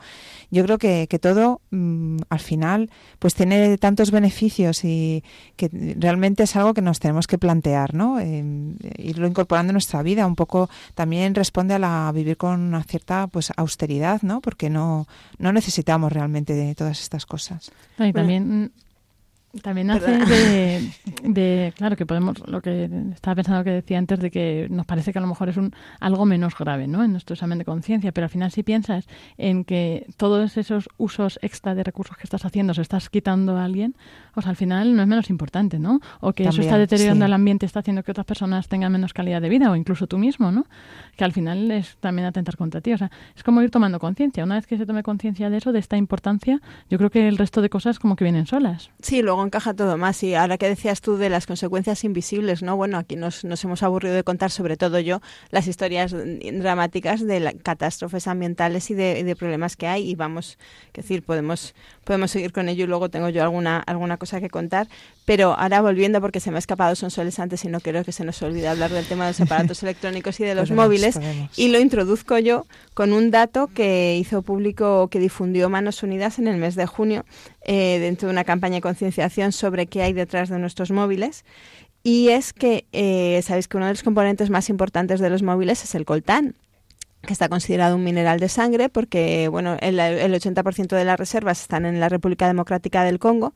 Yo 0.52 0.64
creo 0.64 0.78
que, 0.78 1.08
que 1.10 1.20
todo 1.20 1.62
mm, 1.72 2.18
al 2.30 2.40
final, 2.40 2.90
pues 3.20 3.36
tiene 3.36 3.78
tantos 3.78 4.12
beneficios 4.12 4.84
y 4.84 5.24
que 5.56 5.70
realmente 5.98 6.44
es 6.44 6.56
algo 6.56 6.74
que 6.74 6.82
nos 6.82 7.00
tenemos 7.00 7.28
que 7.28 7.38
plantear, 7.38 7.94
¿no? 7.94 8.20
Eh, 8.20 8.44
irlo 8.98 9.28
incorporando 9.28 9.72
en 9.72 9.76
nuestra 9.76 10.04
vida. 10.04 10.26
Un 10.26 10.36
poco 10.36 10.70
también 10.96 11.36
responde 11.36 11.74
a 11.74 11.80
la 11.80 12.08
a 12.08 12.12
vivir 12.12 12.38
con 12.38 12.60
una 12.60 12.84
cierta 12.84 13.28
pues 13.28 13.52
austeridad, 13.56 14.22
¿no? 14.22 14.42
Porque 14.42 14.70
no 14.70 15.08
no 15.38 15.52
necesitamos 15.52 16.12
realmente 16.12 16.54
de 16.54 16.76
todas 16.76 17.02
estas 17.02 17.26
cosas. 17.26 17.72
No, 17.98 18.06
y 18.06 18.14
también 18.14 18.72
también 19.62 19.90
hace 19.90 20.12
de, 20.12 20.92
de- 21.24 21.74
claro 21.76 21.96
que 21.96 22.06
podemos 22.06 22.46
lo 22.48 22.62
que 22.62 22.90
estaba 23.14 23.36
pensando 23.36 23.64
que 23.64 23.72
decía 23.72 23.98
antes 23.98 24.20
de 24.20 24.30
que 24.30 24.68
nos 24.70 24.86
parece 24.86 25.12
que 25.12 25.20
a 25.20 25.22
lo 25.22 25.28
mejor 25.28 25.50
es 25.50 25.58
un 25.58 25.74
algo 26.00 26.26
menos 26.26 26.58
grave 26.58 26.88
no 26.88 27.04
en 27.04 27.12
nuestro 27.12 27.34
examen 27.34 27.58
de 27.58 27.66
conciencia 27.66 28.12
pero 28.12 28.26
al 28.26 28.30
final 28.30 28.52
si 28.52 28.64
piensas 28.64 29.08
en 29.38 29.64
que 29.64 30.06
todos 30.18 30.58
esos 30.58 30.90
usos 30.98 31.40
extra 31.42 31.76
de 31.76 31.84
recursos 31.84 32.18
que 32.18 32.24
estás 32.24 32.46
haciendo 32.46 32.74
se 32.74 32.82
estás 32.82 33.10
quitando 33.10 33.58
a 33.58 33.64
alguien 33.64 33.96
pues 34.34 34.48
al 34.48 34.56
final 34.56 34.96
no 34.96 35.02
es 35.02 35.08
menos 35.08 35.30
importante 35.30 35.80
no 35.80 36.02
o 36.20 36.34
que 36.34 36.44
eso 36.44 36.62
está 36.62 36.78
deteriorando 36.78 37.26
sí. 37.26 37.28
el 37.28 37.34
ambiente 37.34 37.66
está 37.66 37.80
haciendo 37.80 38.04
que 38.04 38.12
otras 38.12 38.26
personas 38.26 38.68
tengan 38.68 38.92
menos 38.92 39.14
calidad 39.14 39.42
de 39.42 39.50
vida 39.50 39.72
o 39.72 39.76
incluso 39.76 40.08
tú 40.08 40.18
mismo 40.18 40.52
no 40.52 40.66
que 41.16 41.24
al 41.24 41.32
final 41.32 41.72
es 41.72 41.98
también 42.00 42.28
atentar 42.28 42.58
contra 42.58 42.82
ti 42.82 42.94
o 42.94 42.98
sea 42.98 43.10
es 43.36 43.44
como 43.44 43.62
ir 43.62 43.72
tomando 43.72 44.00
conciencia. 44.00 44.44
Una 44.44 44.56
vez 44.56 44.68
que 44.68 44.78
se 44.78 44.86
tome 44.86 45.04
conciencia 45.04 45.50
de 45.50 45.58
eso 45.58 45.72
de 45.72 45.80
esta 45.80 45.98
importancia 45.98 46.62
yo 46.90 46.98
creo 46.98 47.10
que 47.10 47.28
el 47.28 47.38
resto 47.38 47.62
de 47.62 47.70
cosas 47.70 48.00
como 48.00 48.16
que 48.16 48.24
vienen 48.24 48.46
solas. 48.46 48.92
Sí, 49.02 49.22
luego 49.22 49.37
encaja 49.44 49.74
todo 49.74 49.98
más. 49.98 50.22
Y 50.24 50.36
ahora 50.36 50.58
que 50.58 50.68
decías 50.70 51.02
tú 51.02 51.18
de 51.18 51.30
las 51.30 51.46
consecuencias 51.46 52.04
invisibles, 52.04 52.62
¿no? 52.64 52.76
Bueno, 52.78 52.98
aquí 52.98 53.16
nos, 53.16 53.44
nos 53.44 53.64
hemos 53.64 53.84
aburrido 53.84 54.16
de 54.16 54.24
contar, 54.24 54.52
sobre 54.52 54.78
todo 54.78 55.00
yo, 55.00 55.22
las 55.52 55.68
historias 55.68 56.14
dramáticas 56.14 57.26
de 57.26 57.40
la- 57.40 57.54
catástrofes 57.54 58.28
ambientales 58.28 58.90
y 58.92 58.94
de, 58.94 59.20
y 59.20 59.24
de 59.24 59.36
problemas 59.36 59.76
que 59.76 59.88
hay. 59.88 60.10
Y 60.10 60.16
vamos, 60.16 60.58
que 60.92 61.02
decir, 61.02 61.24
podemos, 61.24 61.76
podemos 62.04 62.32
seguir 62.32 62.52
con 62.52 62.70
ello 62.70 62.84
y 62.86 62.88
luego 62.88 63.10
tengo 63.10 63.30
yo 63.30 63.44
alguna, 63.44 63.80
alguna 63.80 64.18
cosa 64.18 64.40
que 64.40 64.50
contar. 64.50 64.88
Pero 65.26 65.54
ahora 65.58 65.82
volviendo, 65.82 66.22
porque 66.22 66.40
se 66.40 66.52
me 66.52 66.58
ha 66.58 66.60
escapado 66.60 66.96
Sonsoles 66.96 67.40
antes 67.40 67.64
y 67.66 67.68
no 67.68 67.80
quiero 67.82 68.04
que 68.04 68.12
se 68.12 68.24
nos 68.24 68.42
olvide 68.42 68.68
hablar 68.68 68.92
del 68.92 69.06
tema 69.06 69.26
de 69.26 69.32
los 69.32 69.42
aparatos 69.42 69.84
electrónicos 69.84 70.40
y 70.40 70.44
de 70.46 70.56
los 70.56 70.70
Podemos, 70.70 70.86
móviles. 70.86 71.16
podemos. 71.16 71.60
Y 71.60 71.68
lo 71.70 71.80
introduzco 71.80 72.38
yo 72.40 72.66
con 72.94 73.12
un 73.14 73.30
dato 73.32 73.68
que 73.68 74.16
hizo 74.18 74.42
público, 74.42 75.10
que 75.10 75.20
difundió 75.20 75.70
Manos 75.70 76.02
Unidas 76.04 76.40
en 76.40 76.48
el 76.48 76.58
mes 76.58 76.76
de 76.76 76.86
junio, 76.86 77.26
eh, 77.68 78.00
dentro 78.00 78.28
de 78.28 78.34
una 78.34 78.44
campaña 78.44 78.76
de 78.76 78.82
concienciación 78.82 79.52
sobre 79.52 79.86
qué 79.88 80.02
hay 80.02 80.14
detrás 80.14 80.50
de 80.50 80.58
nuestros 80.58 80.92
móviles. 80.92 81.46
Y 82.04 82.30
es 82.30 82.54
que, 82.54 82.86
eh, 82.94 83.42
sabéis 83.44 83.68
que 83.68 83.78
uno 83.78 83.86
de 83.86 83.94
los 83.94 84.04
componentes 84.04 84.50
más 84.50 84.70
importantes 84.70 85.20
de 85.20 85.30
los 85.30 85.44
móviles 85.44 85.84
es 85.84 85.94
el 85.96 86.06
coltán 86.06 86.56
que 87.24 87.34
está 87.34 87.50
considerado 87.50 87.96
un 87.96 88.04
mineral 88.04 88.40
de 88.40 88.48
sangre 88.48 88.90
porque 88.90 89.50
bueno 89.50 89.76
el, 89.82 90.00
el 90.00 90.34
80% 90.34 90.96
de 90.96 91.04
las 91.04 91.20
reservas 91.20 91.60
están 91.60 91.86
en 91.86 92.00
la 92.00 92.10
República 92.10 92.48
Democrática 92.48 93.04
del 93.04 93.20
Congo 93.20 93.54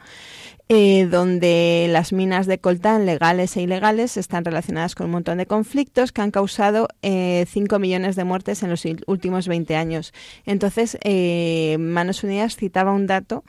eh, 0.74 1.06
donde 1.06 1.88
las 1.90 2.14
minas 2.14 2.48
de 2.48 2.58
coltán 2.58 3.06
legales 3.06 3.58
e 3.58 3.62
ilegales 3.62 4.16
están 4.16 4.46
relacionadas 4.46 4.96
con 4.96 5.08
un 5.08 5.12
montón 5.12 5.40
de 5.40 5.46
conflictos 5.46 6.14
que 6.14 6.22
han 6.22 6.32
causado 6.32 6.88
eh, 7.02 7.46
5 7.50 7.78
millones 7.78 8.16
de 8.16 8.24
muertes 8.24 8.64
en 8.64 8.70
los 8.70 8.86
últimos 9.06 9.50
20 9.50 9.76
años. 9.76 10.14
Entonces, 10.46 10.98
eh, 11.04 11.76
Manos 11.78 12.24
Unidas 12.24 12.56
citaba 12.56 12.94
un 12.94 13.06
dato 13.06 13.44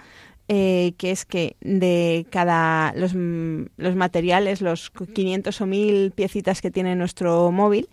eh, 0.49 0.95
que 0.99 1.11
es 1.11 1.25
que 1.25 1.57
de 1.61 2.27
cada 2.31 2.93
los, 2.95 3.15
mm, 3.15 3.67
los 3.77 3.97
materiales, 3.97 4.61
los 4.61 4.91
500 4.91 5.61
o 5.61 5.67
1000 5.67 6.11
piecitas 6.13 6.61
que 6.61 6.71
tiene 6.71 6.97
nuestro 6.97 7.51
móvil, 7.53 7.89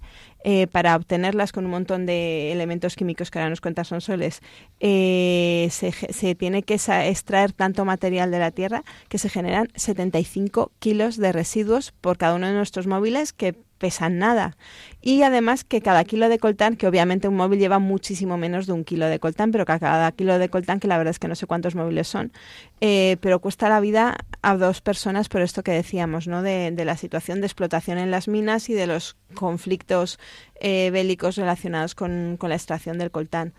eh, 0.46 0.68
para 0.68 0.96
obtenerlas 0.96 1.52
con 1.52 1.66
un 1.66 1.72
montón 1.72 2.06
de 2.06 2.54
elementos 2.54 2.96
químicos 2.96 3.30
que 3.30 3.40
ahora 3.40 3.50
nos 3.50 3.60
cuenta 3.60 3.84
Sonsoles, 3.84 4.42
eh, 4.80 5.68
se, 5.70 5.92
se 5.92 6.34
tiene 6.34 6.64
que 6.64 6.76
extraer 6.76 7.52
tanto 7.52 7.84
material 7.84 8.32
de 8.32 8.40
la 8.40 8.52
Tierra 8.52 8.84
que 9.10 9.18
se 9.18 9.30
generan 9.30 9.68
75 9.76 10.72
kilos 10.80 11.18
de 11.18 11.34
residuos 11.34 11.92
por 11.92 12.18
cada 12.18 12.36
uno 12.36 12.48
de 12.48 12.54
nuestros 12.54 12.88
móviles 12.88 13.34
que 13.34 13.54
pesan 13.80 14.20
nada. 14.20 14.56
Y 15.02 15.22
además 15.24 15.64
que 15.64 15.82
cada 15.82 16.04
kilo 16.04 16.28
de 16.28 16.40
coltán, 16.40 16.76
que 16.76 16.86
obviamente 16.86 17.30
un 17.30 17.36
móvil 17.38 17.58
lleva 17.60 17.80
muchísimo 17.80 18.38
menos 18.38 18.68
de 18.68 18.74
un 18.74 18.84
kilo 18.84 19.06
de 19.06 19.18
coltán, 19.20 19.52
pero 19.52 19.66
que 19.66 19.80
cada 19.80 20.12
kilo 20.12 20.38
de 20.38 20.50
coltán, 20.50 20.82
que 20.82 20.90
la 20.90 20.98
verdad 20.98 21.12
es 21.12 21.20
que 21.20 21.30
no 21.30 21.36
sé 21.36 21.46
cuántos 21.48 21.74
móviles 21.74 22.08
son, 22.08 22.34
eh, 22.82 23.16
pero 23.22 23.40
cuesta 23.40 23.70
la 23.70 23.80
vida 23.80 24.18
a 24.42 24.58
dos 24.58 24.82
personas 24.82 25.30
por 25.30 25.40
esto 25.42 25.64
que 25.64 25.72
decíamos, 25.72 26.28
¿no? 26.28 26.42
De, 26.44 26.72
de 26.72 26.84
la 26.86 26.98
situación 26.98 27.40
de 27.40 27.48
explotación 27.48 27.98
en 27.98 28.12
las 28.12 28.28
minas 28.28 28.68
y 28.70 28.74
de 28.74 28.88
los 28.88 29.16
conflictos 29.36 30.20
eh, 30.60 30.90
bélicos 30.92 31.38
relacionados 31.38 31.96
con, 31.96 32.36
con 32.38 32.50
la 32.50 32.56
extracción 32.56 32.98
del 32.98 33.10
coltán. 33.12 33.54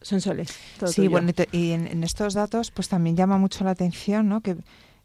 Son 0.00 0.20
soles. 0.20 0.56
todo 0.78 0.88
Sí, 0.90 0.96
tuyo. 0.96 1.10
bueno, 1.10 1.30
y 1.30 1.32
te- 1.32 1.48
y 1.52 1.72
en, 1.72 1.86
en 1.86 2.04
estos 2.04 2.34
datos 2.34 2.70
pues 2.70 2.88
también 2.88 3.16
llama 3.16 3.36
mucho 3.38 3.64
la 3.64 3.70
atención, 3.70 4.28
¿no? 4.28 4.40
Que 4.40 4.56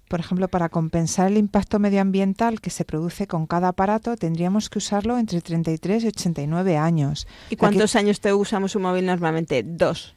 por 0.08 0.20
ejemplo, 0.20 0.48
para 0.48 0.70
compensar 0.70 1.28
el 1.28 1.38
impacto 1.38 1.80
medioambiental 1.80 2.62
que 2.62 2.70
se 2.70 2.86
produce 2.86 3.28
con 3.28 3.48
cada 3.48 3.70
aparato, 3.70 4.16
tendríamos 4.18 4.70
que 4.70 4.80
usarlo 4.80 5.18
entre 5.18 5.42
33 5.42 6.04
y 6.04 6.08
89 6.08 6.78
años. 6.78 7.28
¿Y 7.50 7.56
cuántos 7.56 7.96
años 7.96 8.20
te 8.20 8.34
usamos 8.34 8.76
un 8.76 8.84
móvil 8.84 9.06
normalmente? 9.06 9.64
Dos 9.64 10.17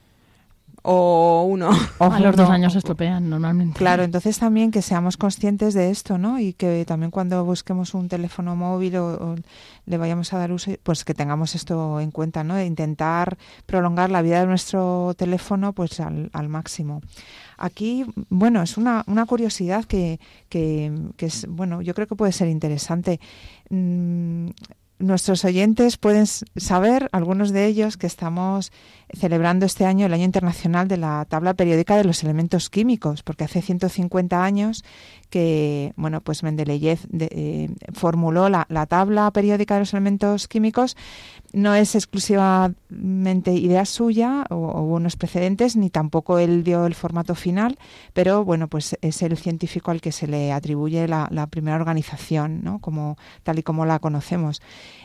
o 0.82 1.44
uno. 1.48 1.70
a 1.98 2.20
los 2.20 2.36
dos 2.36 2.48
años 2.48 2.72
se 2.72 2.78
estropean 2.78 3.28
normalmente. 3.28 3.78
Claro, 3.78 4.02
entonces 4.02 4.38
también 4.38 4.70
que 4.70 4.82
seamos 4.82 5.16
conscientes 5.16 5.74
de 5.74 5.90
esto, 5.90 6.18
¿no? 6.18 6.38
Y 6.38 6.52
que 6.54 6.84
también 6.86 7.10
cuando 7.10 7.44
busquemos 7.44 7.94
un 7.94 8.08
teléfono 8.08 8.56
móvil 8.56 8.96
o, 8.96 9.36
le 9.86 9.98
vayamos 9.98 10.32
a 10.32 10.38
dar 10.38 10.52
uso, 10.52 10.72
pues 10.82 11.04
que 11.04 11.14
tengamos 11.14 11.54
esto 11.54 12.00
en 12.00 12.10
cuenta, 12.10 12.44
¿no? 12.44 12.54
De 12.54 12.64
intentar 12.64 13.36
prolongar 13.66 14.10
la 14.10 14.22
vida 14.22 14.40
de 14.40 14.46
nuestro 14.46 15.14
teléfono 15.16 15.72
pues 15.72 16.00
al, 16.00 16.30
al 16.32 16.48
máximo. 16.48 17.00
Aquí, 17.58 18.06
bueno, 18.30 18.62
es 18.62 18.78
una, 18.78 19.04
una 19.06 19.26
curiosidad 19.26 19.84
que, 19.84 20.18
que, 20.48 20.92
que, 21.18 21.26
es, 21.26 21.46
bueno, 21.46 21.82
yo 21.82 21.94
creo 21.94 22.06
que 22.06 22.16
puede 22.16 22.32
ser 22.32 22.48
interesante. 22.48 23.20
Mm, 23.68 24.48
nuestros 25.00 25.44
oyentes 25.44 25.96
pueden 25.96 26.26
saber, 26.26 27.08
algunos 27.12 27.50
de 27.50 27.66
ellos, 27.66 27.96
que 27.96 28.06
estamos 28.06 28.70
celebrando 29.12 29.66
este 29.66 29.86
año 29.86 30.06
el 30.06 30.12
Año 30.12 30.24
Internacional 30.24 30.86
de 30.86 30.98
la 30.98 31.24
Tabla 31.28 31.54
Periódica 31.54 31.96
de 31.96 32.04
los 32.04 32.22
Elementos 32.22 32.70
Químicos, 32.70 33.22
porque 33.22 33.44
hace 33.44 33.62
150 33.62 34.44
años 34.44 34.84
que 35.30 35.94
bueno, 35.96 36.20
pues 36.20 36.42
Mendeleev 36.42 36.98
eh, 37.18 37.70
formuló 37.92 38.48
la, 38.48 38.66
tabla 38.86 39.30
periódica 39.30 39.74
de 39.74 39.80
los 39.80 39.94
elementos 39.94 40.48
químicos. 40.48 40.96
No 41.52 41.74
es 41.74 41.94
exclusivamente 41.94 43.52
idea 43.54 43.84
suya 43.84 44.44
o, 44.50 44.56
o, 44.56 44.82
unos 44.82 45.16
precedentes, 45.16 45.76
ni 45.76 45.88
tampoco 45.90 46.38
él 46.38 46.62
dio 46.62 46.86
el 46.86 46.94
formato 46.94 47.34
final, 47.34 47.78
pero 48.12 48.44
bueno, 48.44 48.68
pues 48.68 48.96
es 49.00 49.22
el 49.22 49.36
científico 49.36 49.90
al 49.90 50.00
que 50.00 50.12
se 50.12 50.26
le 50.26 50.52
atribuye 50.52 51.08
la, 51.08 51.28
la 51.30 51.46
primera 51.46 51.76
organización, 51.76 52.62
¿no? 52.62 52.80
como, 52.80 53.16
tal 53.42 53.58
y 53.58 53.62
como 53.62 53.86
la 53.86 53.98
conocemos. 54.00 54.60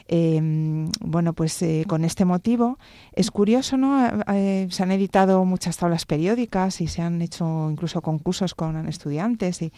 Eh, 0.08 0.88
bueno, 1.02 1.34
pues 1.34 1.62
eh, 1.62 1.86
con 1.88 2.06
este 2.06 2.26
motivo 2.26 2.78
es 3.14 3.32
curioso, 3.32 3.78
¿no? 3.78 4.08
Eh, 4.34 4.68
se 4.70 4.84
han 4.84 4.92
editado 4.92 5.44
muchas 5.46 5.78
tablas 5.78 6.06
periódicas 6.06 6.82
y 6.82 6.88
se 6.88 7.02
han 7.02 7.22
hecho 7.22 7.70
incluso 7.72 8.02
concursos 8.02 8.54
con 8.54 8.88
estudiantes 8.88 9.62
y, 9.62 9.72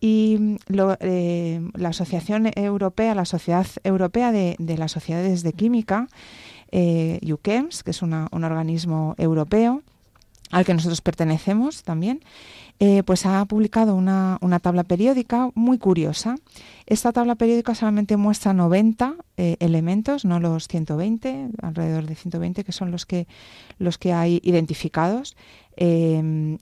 y 0.00 0.58
la 0.68 1.88
Asociación 1.88 2.50
Europea, 2.54 3.14
la 3.14 3.24
Sociedad 3.24 3.66
Europea 3.82 4.32
de, 4.32 4.56
las 4.76 4.92
Sociedades 4.92 5.42
de 5.42 5.52
Química, 5.52 6.08
eh, 6.70 7.20
UKEMS, 7.22 7.82
que 7.82 7.92
es 7.92 8.02
un 8.02 8.12
organismo 8.12 9.14
europeo 9.18 9.82
al 10.50 10.64
que 10.64 10.74
nosotros 10.74 11.00
pertenecemos 11.00 11.82
también, 11.82 12.20
eh, 12.78 13.02
pues 13.04 13.24
ha 13.24 13.44
publicado 13.46 13.94
una, 13.94 14.38
una, 14.40 14.60
tabla 14.60 14.84
periódica 14.84 15.50
muy 15.54 15.78
curiosa. 15.78 16.36
Esta 16.86 17.12
tabla 17.12 17.34
periódica 17.34 17.74
solamente 17.74 18.16
muestra 18.16 18.52
90 18.52 19.14
eh, 19.36 19.56
elementos, 19.60 20.24
no 20.24 20.40
los 20.40 20.68
120, 20.68 21.48
alrededor 21.62 22.04
de 22.06 22.14
120 22.14 22.64
que 22.64 22.72
son 22.72 22.90
los 22.90 23.06
que, 23.06 23.26
los 23.78 23.96
que 23.96 24.12
hay 24.12 24.40
identificados. 24.44 25.36
Eh, 25.76 26.58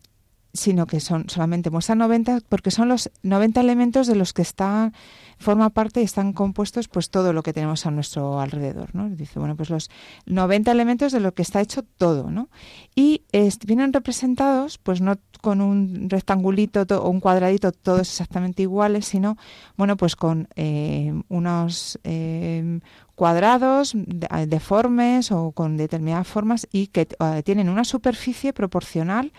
sino 0.54 0.86
que 0.86 1.00
son 1.00 1.28
solamente 1.28 1.68
muestra 1.68 1.96
90 1.96 2.40
porque 2.48 2.70
son 2.70 2.88
los 2.88 3.10
90 3.24 3.60
elementos 3.60 4.06
de 4.06 4.14
los 4.14 4.32
que 4.32 4.42
están 4.42 4.94
forma 5.38 5.70
parte 5.70 6.02
están 6.02 6.32
compuestos 6.32 6.88
pues 6.88 7.10
todo 7.10 7.32
lo 7.32 7.42
que 7.42 7.52
tenemos 7.52 7.86
a 7.86 7.90
nuestro 7.90 8.40
alrededor, 8.40 8.94
¿no? 8.94 9.08
Dice, 9.08 9.38
bueno, 9.38 9.56
pues 9.56 9.70
los 9.70 9.90
90 10.26 10.70
elementos 10.70 11.12
de 11.12 11.20
lo 11.20 11.34
que 11.34 11.42
está 11.42 11.60
hecho 11.60 11.82
todo, 11.82 12.30
¿no? 12.30 12.48
Y 12.94 13.22
vienen 13.66 13.92
representados 13.92 14.78
pues 14.78 15.00
no 15.00 15.16
con 15.40 15.60
un 15.60 16.08
rectangulito 16.08 16.82
o 16.88 17.10
un 17.10 17.20
cuadradito 17.20 17.72
todos 17.72 18.08
exactamente 18.08 18.62
iguales, 18.62 19.06
sino 19.06 19.36
bueno, 19.76 19.96
pues 19.96 20.16
con 20.16 20.48
eh, 20.56 21.12
unos 21.28 21.98
eh, 22.04 22.80
cuadrados 23.14 23.92
deformes 24.46 25.30
o 25.30 25.52
con 25.52 25.76
determinadas 25.76 26.26
formas 26.26 26.66
y 26.72 26.88
que 26.88 27.06
eh, 27.20 27.42
tienen 27.44 27.68
una 27.68 27.84
superficie 27.84 28.52
proporcional 28.52 29.32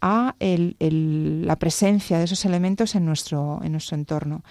a 0.00 0.34
la 0.40 1.56
presencia 1.56 2.18
de 2.18 2.24
esos 2.24 2.44
elementos 2.44 2.94
en 2.94 3.04
nuestro, 3.04 3.60
en 3.62 3.72
nuestro 3.72 3.96
entorno. 3.96 4.42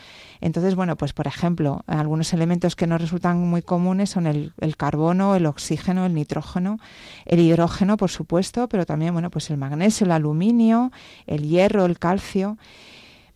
Entonces, 0.41 0.75
bueno, 0.75 0.95
pues 0.95 1.13
por 1.13 1.27
ejemplo, 1.27 1.83
algunos 1.88 2.33
elementos 2.33 2.75
que 2.75 2.88
nos 2.88 3.01
resultan 3.01 3.39
muy 3.39 3.62
comunes 3.62 4.12
son 4.12 4.27
el, 4.27 4.53
carbono, 4.77 5.35
el 5.35 5.45
oxígeno, 5.45 6.05
el 6.05 6.13
nitrógeno, 6.13 6.79
el 7.25 7.39
hidrógeno, 7.39 7.97
por 7.97 8.09
supuesto, 8.09 8.69
pero 8.69 8.85
también, 8.85 9.13
bueno, 9.13 9.29
pues 9.29 9.49
el 9.49 9.57
magnesio, 9.57 10.05
el 10.05 10.12
aluminio, 10.12 10.91
el 11.25 11.47
hierro, 11.47 11.85
el 11.85 11.97
calcio. 11.97 12.57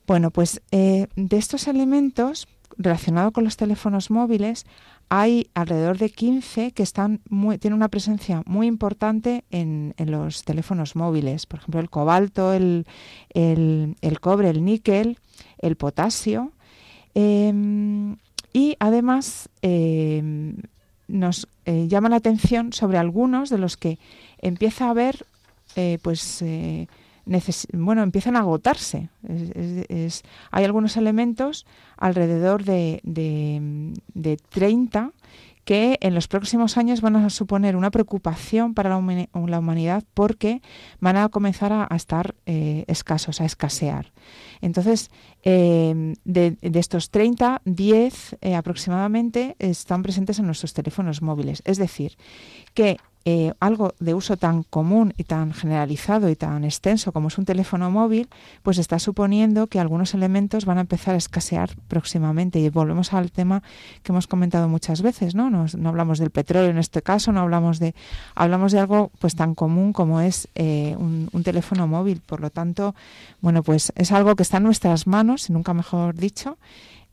Bueno, 0.06 0.32
pues 0.32 0.62
eh, 0.72 1.08
de 1.16 1.38
estos 1.38 1.68
elementos 1.68 2.48
relacionados 2.78 3.34
con 3.34 3.44
los 3.44 3.58
teléfonos 3.58 4.10
móviles 4.10 4.66
hay 5.16 5.52
alrededor 5.54 6.00
de 6.00 6.10
15 6.10 6.72
que 6.72 6.82
están 6.82 7.22
tienen 7.60 7.74
una 7.74 7.90
presencia 7.90 8.42
muy 8.48 8.66
importante 8.66 9.44
en, 9.52 9.94
los 10.00 10.44
teléfonos 10.44 10.96
móviles. 10.96 11.46
Por 11.46 11.60
ejemplo, 11.60 11.80
el 11.82 11.92
cobalto, 11.92 12.52
el, 12.52 12.88
cobre, 14.22 14.50
el 14.50 14.66
níquel, 14.66 15.20
el 15.60 15.76
potasio. 15.76 16.52
Em, 17.14 18.16
y 18.54 18.76
además 18.80 19.50
em, 19.62 20.56
nos 21.08 21.48
eh, 21.66 21.86
llama 21.88 22.10
la 22.10 22.16
atención 22.16 22.74
sobre 22.74 22.98
algunos 22.98 23.52
de 23.52 23.60
los 23.60 23.78
que 23.78 24.00
empieza 24.40 24.88
a 24.88 24.90
haber 24.90 25.28
eh, 25.76 26.00
pues 26.02 26.42
eh, 26.42 26.88
bueno, 27.74 28.04
empiezan 28.04 28.36
a 28.36 28.40
agotarse. 28.40 29.10
hay 30.52 30.64
algunos 30.64 30.98
elementos 30.98 31.66
alrededor 31.98 32.64
de, 32.64 33.02
de, 33.04 34.38
30 34.50 35.12
que 35.64 35.98
en 36.02 36.14
los 36.14 36.28
próximos 36.28 36.78
años 36.78 37.00
van 37.00 37.16
a 37.16 37.30
suponer 37.30 37.78
una 37.78 37.90
preocupación 37.90 38.74
para 38.74 38.90
la, 38.90 38.98
humanidad 38.98 40.04
porque 40.14 40.62
van 41.00 41.16
a 41.16 41.30
comenzar 41.30 41.72
a, 41.72 41.88
estar 41.96 42.36
eh, 42.46 42.84
escasos, 42.88 43.40
a 43.40 43.46
escasear. 43.46 44.12
Entonces, 44.60 45.10
eh, 45.44 46.16
de, 46.26 46.58
estos 46.62 47.12
30, 47.12 47.62
10 47.64 48.38
eh, 48.42 48.56
aproximadamente 48.56 49.56
están 49.60 50.04
presentes 50.04 50.40
en 50.40 50.48
nuestros 50.48 50.74
teléfonos 50.74 51.22
móviles. 51.22 51.62
Es 51.66 51.78
decir, 51.78 52.18
que 52.74 52.98
eh, 53.26 53.54
algo 53.60 53.94
de 54.00 54.14
uso 54.14 54.36
tan 54.38 54.64
común 54.64 55.14
y 55.18 55.24
tan 55.24 55.54
generalizado 55.54 56.30
y 56.30 56.36
tan 56.36 56.66
extenso 56.66 57.12
como 57.12 57.30
es 57.30 57.38
un 57.38 57.46
teléfono 57.46 57.90
móvil, 57.90 58.28
pues 58.64 58.78
está 58.78 59.00
suponiendo 59.00 59.68
que 59.68 59.80
algunos 59.80 60.14
elementos 60.14 60.66
van 60.66 60.78
a 60.78 60.82
empezar 60.82 61.16
a 61.16 61.18
escasear 61.18 61.72
próximamente. 61.88 62.60
Y 62.60 62.70
volvemos 62.70 63.14
al 63.14 63.32
tema 63.32 63.64
que 64.04 64.12
hemos 64.12 64.28
comentado 64.28 64.68
muchas 64.68 65.02
veces, 65.02 65.36
¿no? 65.36 65.50
no 65.50 65.90
hablamos 65.90 66.20
del 66.20 66.32
petróleo 66.32 66.70
en 66.70 66.78
este 66.78 67.02
caso, 67.02 67.32
no 67.32 67.40
hablamos 67.40 67.80
de, 67.80 67.96
hablamos 68.36 68.72
de 68.72 68.80
algo 68.80 69.12
pues 69.20 69.36
tan 69.36 69.56
común 69.56 69.94
como 69.94 70.22
es 70.22 70.48
eh, 70.56 70.96
un, 70.98 71.30
teléfono 71.44 71.88
móvil. 71.88 72.22
Por 72.26 72.42
lo 72.42 72.50
tanto, 72.50 72.96
bueno, 73.42 73.64
pues 73.64 73.92
es 73.96 74.12
algo 74.12 74.36
que 74.36 74.44
está 74.44 74.58
en 74.58 74.64
nuestras 74.64 75.08
manos, 75.08 75.50
nunca 75.50 75.74
mejor 75.74 76.16
dicho. 76.16 76.58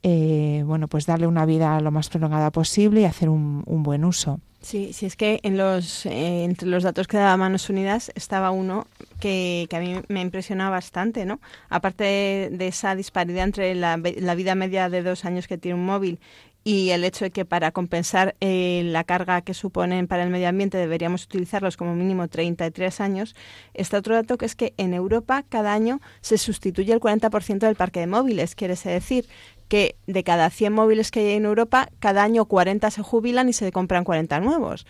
Eh, 0.03 0.63
bueno, 0.65 0.87
pues 0.87 1.05
darle 1.05 1.27
una 1.27 1.45
vida 1.45 1.79
lo 1.79 1.91
más 1.91 2.09
prolongada 2.09 2.51
posible 2.51 3.01
y 3.01 3.05
hacer 3.05 3.29
un 3.29 3.83
buen 3.83 4.03
uso. 4.05 4.39
Sí, 4.61 4.93
sí, 4.93 5.07
es 5.07 5.15
que 5.15 5.39
en 5.41 5.57
los, 5.57 6.05
eh, 6.05 6.43
entre 6.43 6.67
los 6.67 6.83
datos 6.83 7.07
que 7.07 7.17
daba 7.17 7.35
Manos 7.35 7.67
Unidas 7.71 8.11
estaba 8.13 8.51
uno 8.51 8.85
que, 9.19 9.67
a 9.71 9.79
mí 9.79 9.95
me 10.07 10.21
impresionaba 10.21 10.69
bastante, 10.69 11.25
¿no? 11.25 11.39
Aparte 11.69 12.49
de, 12.51 12.67
esa 12.67 12.95
disparidad 12.95 13.43
entre 13.43 13.73
la, 13.73 13.97
la, 13.97 14.35
vida 14.35 14.53
media 14.53 14.87
de 14.89 15.01
dos 15.01 15.25
años 15.25 15.47
que 15.47 15.57
tiene 15.57 15.79
un 15.79 15.85
móvil 15.85 16.19
y 16.63 16.91
el 16.91 17.03
hecho 17.03 17.25
de 17.25 17.31
que 17.31 17.43
para 17.43 17.71
compensar 17.71 18.35
eh, 18.39 18.83
la 18.85 19.03
carga 19.03 19.41
que 19.41 19.55
suponen 19.55 20.07
para 20.07 20.21
el 20.21 20.29
medio 20.29 20.47
ambiente 20.47 20.77
deberíamos 20.77 21.23
utilizarlos 21.23 21.75
como 21.75 21.95
mínimo 21.95 22.27
33 22.27 23.01
años, 23.01 23.35
está 23.73 23.97
otro 23.97 24.13
dato 24.13 24.37
que 24.37 24.45
es 24.45 24.55
que 24.55 24.75
en 24.77 24.93
Europa 24.93 25.43
cada 25.49 25.73
año 25.73 26.01
se 26.21 26.37
sustituye 26.37 26.93
el 26.93 26.99
40% 26.99 27.57
del 27.57 27.75
parque 27.75 28.01
de 28.01 28.07
móviles. 28.07 28.53
Quiere 28.53 28.75
decir 28.75 29.25
que 29.71 29.95
de 30.05 30.25
cada 30.25 30.49
100 30.49 30.73
móviles 30.73 31.11
que 31.11 31.21
hay 31.21 31.31
en 31.31 31.45
Europa, 31.45 31.87
cada 31.99 32.23
año 32.23 32.43
40 32.43 32.91
se 32.91 33.01
jubilan 33.01 33.47
y 33.47 33.53
se 33.53 33.71
compran 33.71 34.03
40 34.03 34.41
nuevos. 34.41 34.85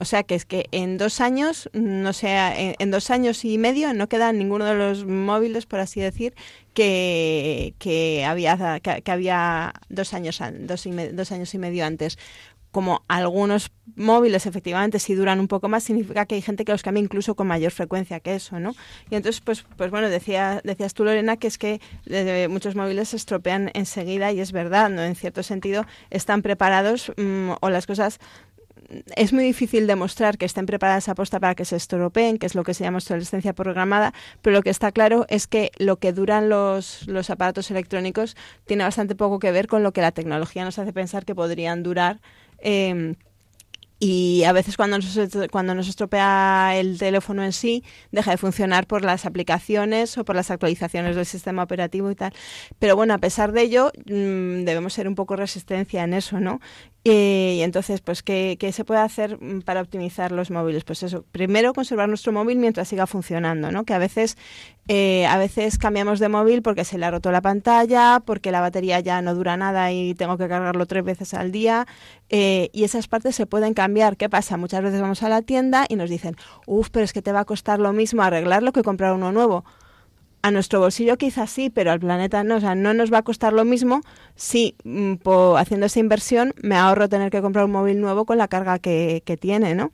O 0.00 0.04
sea 0.04 0.24
que 0.24 0.34
es 0.34 0.44
que 0.44 0.66
en 0.72 0.98
dos 0.98 1.20
años, 1.20 1.70
no 1.72 2.12
sé, 2.12 2.74
en, 2.80 2.90
dos 2.90 3.10
años 3.10 3.44
y 3.44 3.58
medio 3.58 3.94
no 3.94 4.08
queda 4.08 4.32
ninguno 4.32 4.64
de 4.64 4.74
los 4.74 5.06
móviles, 5.06 5.66
por 5.66 5.78
así 5.78 6.00
decir, 6.00 6.34
que, 6.72 7.74
que 7.78 8.24
había 8.24 8.80
que, 8.80 9.12
había 9.12 9.72
dos 9.88 10.12
años 10.14 10.40
dos, 10.62 10.84
y 10.86 10.90
dos 10.90 11.30
años 11.30 11.54
y 11.54 11.58
medio 11.58 11.86
antes 11.86 12.18
como 12.74 13.04
algunos 13.06 13.70
móviles 13.94 14.46
efectivamente 14.46 14.98
si 14.98 15.14
duran 15.14 15.38
un 15.38 15.46
poco 15.46 15.68
más, 15.68 15.84
significa 15.84 16.26
que 16.26 16.34
hay 16.34 16.42
gente 16.42 16.64
que 16.64 16.72
los 16.72 16.82
cambia 16.82 17.00
incluso 17.00 17.36
con 17.36 17.46
mayor 17.46 17.70
frecuencia 17.70 18.18
que 18.18 18.34
eso, 18.34 18.58
¿no? 18.58 18.74
Y 19.10 19.14
entonces, 19.14 19.40
pues, 19.40 19.64
pues 19.76 19.92
bueno, 19.92 20.08
decía, 20.08 20.60
decías 20.64 20.92
tú, 20.92 21.04
Lorena, 21.04 21.36
que 21.36 21.46
es 21.46 21.56
que 21.56 21.80
muchos 22.50 22.74
móviles 22.74 23.10
se 23.10 23.16
estropean 23.16 23.70
enseguida 23.74 24.32
y 24.32 24.40
es 24.40 24.50
verdad, 24.50 24.90
¿no? 24.90 25.02
En 25.02 25.14
cierto 25.14 25.44
sentido, 25.44 25.86
están 26.10 26.42
preparados 26.42 27.12
mm, 27.16 27.52
o 27.60 27.70
las 27.70 27.86
cosas 27.86 28.18
es 29.16 29.32
muy 29.32 29.44
difícil 29.44 29.86
demostrar 29.86 30.38
que 30.38 30.44
estén 30.44 30.66
preparadas 30.66 31.08
a 31.08 31.14
posta 31.14 31.40
para 31.40 31.54
que 31.54 31.64
se 31.64 31.76
estropeen, 31.76 32.38
que 32.38 32.46
es 32.46 32.54
lo 32.54 32.64
que 32.64 32.74
se 32.74 32.84
llama 32.84 32.98
obsolescencia 32.98 33.52
programada, 33.52 34.12
pero 34.42 34.56
lo 34.56 34.62
que 34.62 34.70
está 34.70 34.92
claro 34.92 35.26
es 35.28 35.46
que 35.46 35.70
lo 35.78 35.96
que 35.96 36.12
duran 36.12 36.48
los, 36.48 37.06
los 37.06 37.30
aparatos 37.30 37.70
electrónicos 37.70 38.36
tiene 38.66 38.84
bastante 38.84 39.14
poco 39.14 39.38
que 39.38 39.52
ver 39.52 39.66
con 39.68 39.82
lo 39.82 39.92
que 39.92 40.00
la 40.00 40.12
tecnología 40.12 40.64
nos 40.64 40.78
hace 40.78 40.92
pensar 40.92 41.24
que 41.24 41.34
podrían 41.34 41.82
durar. 41.82 42.20
Eh, 42.58 43.14
y 44.06 44.44
a 44.44 44.52
veces 44.52 44.76
cuando 44.76 44.98
nos, 44.98 45.18
cuando 45.50 45.74
nos 45.74 45.88
estropea 45.88 46.72
el 46.76 46.98
teléfono 46.98 47.42
en 47.42 47.52
sí, 47.52 47.84
deja 48.12 48.32
de 48.32 48.36
funcionar 48.36 48.86
por 48.86 49.02
las 49.02 49.24
aplicaciones 49.24 50.18
o 50.18 50.26
por 50.26 50.36
las 50.36 50.50
actualizaciones 50.50 51.16
del 51.16 51.24
sistema 51.24 51.62
operativo 51.62 52.10
y 52.10 52.14
tal. 52.14 52.34
Pero 52.78 52.96
bueno, 52.96 53.14
a 53.14 53.18
pesar 53.18 53.52
de 53.52 53.62
ello, 53.62 53.92
mm, 54.04 54.64
debemos 54.64 54.92
ser 54.92 55.08
un 55.08 55.14
poco 55.14 55.36
resistencia 55.36 56.04
en 56.04 56.12
eso, 56.12 56.38
¿no? 56.38 56.60
Y, 57.06 57.60
entonces, 57.60 58.00
pues, 58.00 58.22
¿qué, 58.22 58.56
¿qué, 58.58 58.72
se 58.72 58.82
puede 58.86 59.00
hacer 59.00 59.38
mm, 59.38 59.60
para 59.60 59.82
optimizar 59.82 60.32
los 60.32 60.50
móviles? 60.50 60.84
Pues 60.84 61.02
eso, 61.02 61.22
primero 61.32 61.74
conservar 61.74 62.08
nuestro 62.08 62.32
móvil 62.32 62.58
mientras 62.58 62.88
siga 62.88 63.06
funcionando, 63.06 63.70
¿no? 63.70 63.84
Que 63.84 63.92
a 63.92 63.98
veces, 63.98 64.38
eh, 64.88 65.26
a 65.26 65.36
veces 65.36 65.76
cambiamos 65.76 66.18
de 66.18 66.30
móvil 66.30 66.62
porque 66.62 66.82
se 66.86 66.96
le 66.96 67.04
ha 67.04 67.10
roto 67.10 67.30
la 67.30 67.42
pantalla, 67.42 68.22
porque 68.24 68.50
la 68.50 68.62
batería 68.62 69.00
ya 69.00 69.20
no 69.20 69.34
dura 69.34 69.58
nada 69.58 69.92
y 69.92 70.14
tengo 70.14 70.38
que 70.38 70.48
cargarlo 70.48 70.86
tres 70.86 71.04
veces 71.04 71.34
al 71.34 71.52
día. 71.52 71.86
Eh, 72.30 72.70
y 72.72 72.84
esas 72.84 73.06
partes 73.06 73.36
se 73.36 73.44
pueden 73.44 73.74
cambiar. 73.74 74.16
¿Qué 74.16 74.30
pasa? 74.30 74.56
Muchas 74.56 74.82
veces 74.82 75.02
vamos 75.02 75.22
a 75.22 75.28
la 75.28 75.42
tienda 75.42 75.84
y 75.86 75.96
nos 75.96 76.08
dicen, 76.08 76.36
uff, 76.66 76.88
pero 76.88 77.04
es 77.04 77.12
que 77.12 77.20
te 77.20 77.32
va 77.32 77.40
a 77.40 77.44
costar 77.44 77.80
lo 77.80 77.92
mismo 77.92 78.22
arreglarlo 78.22 78.72
que 78.72 78.82
comprar 78.82 79.12
uno 79.12 79.30
nuevo 79.30 79.64
a 80.44 80.50
nuestro 80.50 80.78
bolsillo 80.78 81.16
quizás 81.16 81.48
sí, 81.48 81.70
pero 81.70 81.90
al 81.90 82.00
planeta 82.00 82.44
no. 82.44 82.56
O 82.56 82.60
sea, 82.60 82.74
no 82.74 82.92
nos 82.92 83.10
va 83.10 83.18
a 83.18 83.22
costar 83.22 83.54
lo 83.54 83.64
mismo 83.64 84.02
si 84.36 84.76
mm, 84.84 85.14
haciendo 85.56 85.86
esa 85.86 86.00
inversión 86.00 86.52
me 86.62 86.76
ahorro 86.76 87.08
tener 87.08 87.30
que 87.30 87.40
comprar 87.40 87.64
un 87.64 87.72
móvil 87.72 87.98
nuevo 87.98 88.26
con 88.26 88.36
la 88.36 88.46
carga 88.46 88.78
que, 88.78 89.22
que 89.24 89.38
tiene, 89.38 89.74
¿no? 89.74 89.90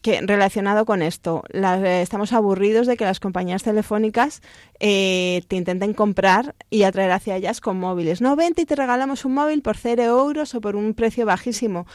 que 0.00 0.20
relacionado 0.20 0.84
con 0.86 1.02
esto, 1.02 1.42
eh, 1.52 2.00
estamos 2.02 2.32
aburridos 2.32 2.86
de 2.86 2.96
que 2.96 3.04
las 3.04 3.18
compañías 3.18 3.64
telefónicas 3.64 4.42
eh, 4.78 5.42
te 5.48 5.56
intenten 5.56 5.92
comprar 5.92 6.54
y 6.70 6.84
atraer 6.84 7.10
hacia 7.10 7.36
ellas 7.36 7.60
con 7.60 7.80
móviles. 7.80 8.20
No, 8.20 8.36
vente 8.36 8.62
y 8.62 8.64
te 8.64 8.76
regalamos 8.76 9.24
un 9.24 9.34
móvil 9.34 9.62
por 9.62 9.76
cero 9.76 10.04
euros 10.04 10.54
o 10.54 10.60
por 10.60 10.76
un 10.76 10.94
precio 10.94 11.26
bajísimo 11.26 11.86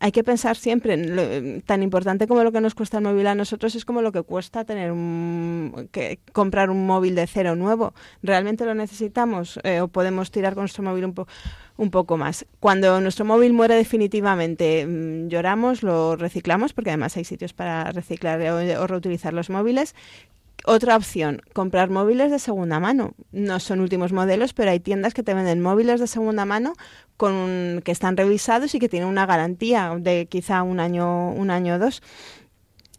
hay 0.00 0.12
que 0.12 0.22
pensar 0.22 0.56
siempre, 0.56 0.94
en 0.94 1.62
tan 1.62 1.82
importante 1.82 2.28
como 2.28 2.44
lo 2.44 2.52
que 2.52 2.60
nos 2.60 2.74
cuesta 2.74 2.98
el 2.98 3.04
móvil 3.04 3.26
a 3.26 3.34
nosotros 3.34 3.74
es 3.74 3.84
como 3.84 4.00
lo 4.00 4.12
que 4.12 4.22
cuesta 4.22 4.64
tener 4.64 4.92
un, 4.92 5.88
que 5.90 6.20
comprar 6.32 6.70
un 6.70 6.86
móvil 6.86 7.14
de 7.16 7.26
cero 7.26 7.56
nuevo. 7.56 7.94
¿Realmente 8.22 8.64
lo 8.64 8.74
necesitamos 8.74 9.58
eh, 9.64 9.80
o 9.80 9.88
podemos 9.88 10.30
tirar 10.30 10.54
con 10.54 10.62
nuestro 10.62 10.84
móvil 10.84 11.04
un, 11.04 11.14
un 11.76 11.90
poco 11.90 12.16
más? 12.16 12.46
Cuando 12.60 13.00
nuestro 13.00 13.24
móvil 13.24 13.52
muere 13.52 13.74
definitivamente, 13.74 14.86
mm, 14.86 15.28
lloramos, 15.28 15.82
lo 15.82 16.14
reciclamos, 16.14 16.72
porque 16.72 16.90
además 16.90 17.16
hay 17.16 17.24
sitios 17.24 17.52
para 17.52 17.90
reciclar 17.90 18.40
o 18.40 18.86
reutilizar 18.86 19.34
los 19.34 19.50
móviles 19.50 19.96
otra 20.68 20.96
opción, 20.96 21.40
comprar 21.54 21.88
móviles 21.88 22.30
de 22.30 22.38
segunda 22.38 22.78
mano. 22.78 23.14
No 23.32 23.58
son 23.58 23.80
últimos 23.80 24.12
modelos, 24.12 24.52
pero 24.52 24.70
hay 24.70 24.80
tiendas 24.80 25.14
que 25.14 25.22
te 25.22 25.32
venden 25.32 25.62
móviles 25.62 25.98
de 25.98 26.06
segunda 26.06 26.44
mano 26.44 26.74
con 27.16 27.80
que 27.84 27.90
están 27.90 28.16
revisados 28.16 28.74
y 28.74 28.78
que 28.78 28.88
tienen 28.88 29.08
una 29.08 29.24
garantía 29.24 29.96
de 29.98 30.26
quizá 30.26 30.62
un 30.62 30.78
año, 30.78 31.30
un 31.30 31.50
año 31.50 31.76
o 31.76 31.78
dos. 31.78 32.02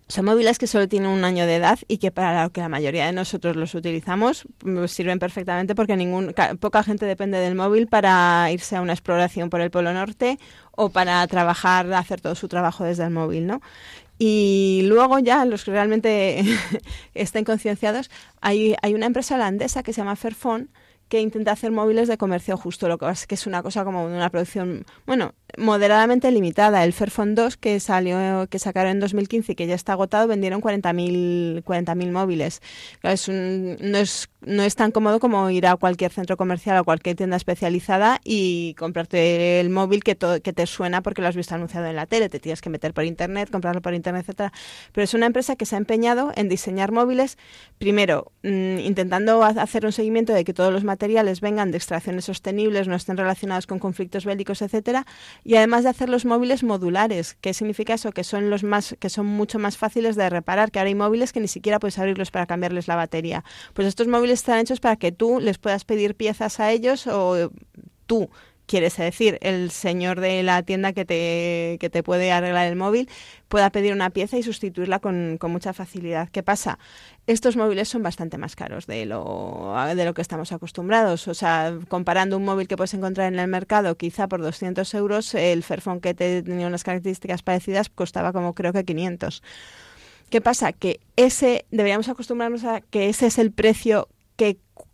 Son 0.07 0.25
móviles 0.25 0.57
que 0.57 0.65
solo 0.65 0.87
tienen 0.87 1.11
un 1.11 1.23
año 1.23 1.45
de 1.45 1.57
edad 1.57 1.77
y 1.87 1.99
que 1.99 2.09
para 2.09 2.43
lo 2.43 2.49
que 2.49 2.61
la 2.61 2.69
mayoría 2.69 3.05
de 3.05 3.11
nosotros 3.11 3.55
los 3.55 3.75
utilizamos 3.75 4.47
pues, 4.57 4.91
sirven 4.91 5.19
perfectamente 5.19 5.75
porque 5.75 5.95
ningún, 5.95 6.33
poca 6.59 6.81
gente 6.81 7.05
depende 7.05 7.37
del 7.37 7.53
móvil 7.53 7.85
para 7.85 8.49
irse 8.51 8.75
a 8.75 8.81
una 8.81 8.93
exploración 8.93 9.51
por 9.51 9.61
el 9.61 9.69
Polo 9.69 9.93
Norte 9.93 10.39
o 10.71 10.89
para 10.89 11.27
trabajar, 11.27 11.93
hacer 11.93 12.21
todo 12.21 12.33
su 12.33 12.47
trabajo 12.47 12.83
desde 12.83 13.03
el 13.03 13.11
móvil, 13.11 13.45
¿no? 13.45 13.61
Y 14.21 14.81
luego 14.83 15.17
ya 15.19 15.45
los 15.45 15.63
que 15.63 15.71
realmente 15.71 16.43
estén 17.15 17.45
concienciados, 17.45 18.11
hay, 18.41 18.75
hay 18.81 18.93
una 18.93 19.05
empresa 19.05 19.35
holandesa 19.35 19.81
que 19.81 19.93
se 19.93 20.01
llama 20.01 20.17
Fairphone 20.17 20.67
que 21.07 21.21
intenta 21.21 21.51
hacer 21.51 21.71
móviles 21.71 22.07
de 22.07 22.17
comercio 22.17 22.55
justo, 22.55 22.87
lo 22.87 22.97
que 22.99 23.09
es 23.09 23.25
que 23.25 23.35
es 23.35 23.47
una 23.47 23.63
cosa 23.63 23.83
como 23.83 24.05
una 24.05 24.29
producción, 24.29 24.85
bueno, 25.07 25.33
moderadamente 25.59 26.31
limitada. 26.31 26.83
El 26.83 26.93
Fairphone 26.93 27.35
2 27.35 27.57
que 27.57 27.79
salió, 27.79 28.47
que 28.47 28.59
sacaron 28.59 28.93
en 28.93 28.99
2015 28.99 29.51
y 29.51 29.55
que 29.55 29.67
ya 29.67 29.75
está 29.75 29.93
agotado, 29.93 30.27
vendieron 30.27 30.61
40.000 30.61 31.63
40.000 31.63 32.11
móviles. 32.11 32.61
Es 33.03 33.29
no, 33.29 33.97
es, 33.97 34.29
no 34.41 34.63
es 34.63 34.75
tan 34.75 34.91
cómodo 34.91 35.19
como 35.19 35.49
ir 35.49 35.67
a 35.67 35.75
cualquier 35.75 36.11
centro 36.11 36.37
comercial 36.37 36.77
o 36.79 36.83
cualquier 36.83 37.15
tienda 37.15 37.37
especializada 37.37 38.19
y 38.23 38.73
comprarte 38.75 39.59
el 39.59 39.69
móvil 39.69 40.03
que, 40.03 40.15
que 40.15 40.53
te 40.53 40.65
suena 40.65 41.01
porque 41.01 41.21
lo 41.21 41.27
has 41.27 41.35
visto 41.35 41.55
anunciado 41.55 41.87
en 41.87 41.95
la 41.95 42.05
tele. 42.05 42.29
Te 42.29 42.39
tienes 42.39 42.61
que 42.61 42.69
meter 42.69 42.93
por 42.93 43.05
internet, 43.05 43.49
comprarlo 43.51 43.81
por 43.81 43.93
internet, 43.93 44.23
etcétera. 44.23 44.53
Pero 44.91 45.03
es 45.03 45.13
una 45.13 45.25
empresa 45.25 45.55
que 45.55 45.65
se 45.65 45.75
ha 45.75 45.77
empeñado 45.77 46.31
en 46.35 46.49
diseñar 46.49 46.91
móviles, 46.91 47.37
primero, 47.77 48.31
mm, 48.43 48.79
intentando 48.79 49.43
hacer 49.43 49.85
un 49.85 49.91
seguimiento 49.91 50.33
de 50.33 50.43
que 50.43 50.53
todos 50.53 50.71
los 50.71 50.83
materiales 50.83 51.41
vengan 51.41 51.71
de 51.71 51.77
extracciones 51.77 52.25
sostenibles, 52.25 52.87
no 52.87 52.95
estén 52.95 53.17
relacionados 53.17 53.67
con 53.67 53.79
conflictos 53.79 54.25
bélicos, 54.25 54.61
etcétera, 54.61 55.05
y 55.49 55.55
además 55.55 55.81
de 55.81 55.89
hacer 55.89 56.09
los 56.09 56.25
móviles 56.25 56.61
modulares. 56.61 57.35
¿Qué 57.41 57.55
significa 57.55 57.95
eso? 57.95 58.11
Que 58.11 58.23
son 58.23 58.51
los 58.51 58.63
más, 58.63 58.95
que 58.99 59.09
son 59.09 59.25
mucho 59.25 59.57
más 59.57 59.77
fáciles 59.77 60.15
de 60.15 60.29
reparar, 60.29 60.69
que 60.69 60.77
ahora 60.77 60.89
hay 60.89 60.93
móviles 60.93 61.33
que 61.33 61.39
ni 61.39 61.47
siquiera 61.47 61.79
puedes 61.79 61.97
abrirlos 61.97 62.29
para 62.29 62.45
cambiarles 62.45 62.87
la 62.87 62.95
batería. 62.95 63.43
Pues 63.73 63.87
estos 63.87 64.07
móviles 64.07 64.41
están 64.41 64.59
hechos 64.59 64.79
para 64.79 64.95
que 64.97 65.11
tú 65.11 65.39
les 65.39 65.57
puedas 65.57 65.85
pedir 65.85 66.13
piezas 66.13 66.59
a 66.59 66.71
ellos 66.71 67.07
o 67.07 67.49
tú 68.05 68.29
quieres 68.69 68.95
decir, 68.97 69.39
el 69.41 69.71
señor 69.71 70.19
de 70.19 70.43
la 70.43 70.61
tienda 70.61 70.93
que 70.93 71.03
te, 71.03 71.77
que 71.79 71.89
te 71.89 72.03
puede 72.03 72.31
arreglar 72.31 72.67
el 72.67 72.75
móvil 72.75 73.09
pueda 73.47 73.71
pedir 73.71 73.93
una 73.93 74.11
pieza 74.11 74.37
y 74.37 74.43
sustituirla 74.43 74.99
con, 74.99 75.37
con, 75.39 75.51
mucha 75.51 75.73
facilidad. 75.73 76.29
¿Qué 76.29 76.43
pasa? 76.43 76.77
Estos 77.25 77.57
móviles 77.57 77.89
son 77.89 78.03
bastante 78.03 78.37
más 78.37 78.55
caros 78.55 78.85
de 78.85 79.07
lo, 79.07 79.73
de 79.95 80.05
lo 80.05 80.13
que 80.13 80.21
estamos 80.21 80.51
acostumbrados. 80.51 81.27
O 81.27 81.33
sea, 81.33 81.73
comparando 81.87 82.37
un 82.37 82.45
móvil 82.45 82.67
que 82.67 82.77
puedes 82.77 82.93
encontrar 82.93 83.33
en 83.33 83.39
el 83.39 83.47
mercado, 83.47 83.97
quizá 83.97 84.27
por 84.27 84.39
200 84.39 84.93
euros, 84.93 85.33
el 85.33 85.63
Fairphone 85.63 85.99
que 85.99 86.13
tenía 86.13 86.67
unas 86.67 86.83
características 86.83 87.41
parecidas 87.41 87.89
costaba 87.89 88.33
como 88.33 88.53
creo 88.53 88.71
que 88.71 88.85
500. 88.85 89.41
¿Qué 90.29 90.41
pasa? 90.41 90.73
Que 90.73 90.99
ese, 91.15 91.65
deberíamos 91.71 92.07
acostumbrarnos 92.07 92.63
a 92.65 92.81
que 92.81 93.09
ese 93.09 93.25
es 93.25 93.39
el 93.39 93.51
precio 93.51 94.09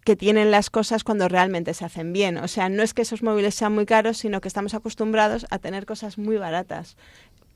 que 0.06 0.15
tienen 0.15 0.52
las 0.52 0.70
cosas 0.70 1.04
cuando 1.04 1.28
realmente 1.28 1.74
se 1.74 1.84
hacen 1.84 2.13
bien. 2.13 2.38
O 2.38 2.48
sea, 2.48 2.70
no 2.70 2.84
es 2.84 2.94
que 2.94 3.02
esos 3.02 3.24
móviles 3.24 3.56
sean 3.56 3.74
muy 3.74 3.88
caros, 3.88 4.18
sino 4.18 4.39
que 4.39 4.48
estamos 4.48 4.76
acostumbrados 4.76 5.48
a 5.50 5.58
tener 5.58 5.86
cosas 5.86 6.18
muy 6.18 6.38
baratas 6.38 6.96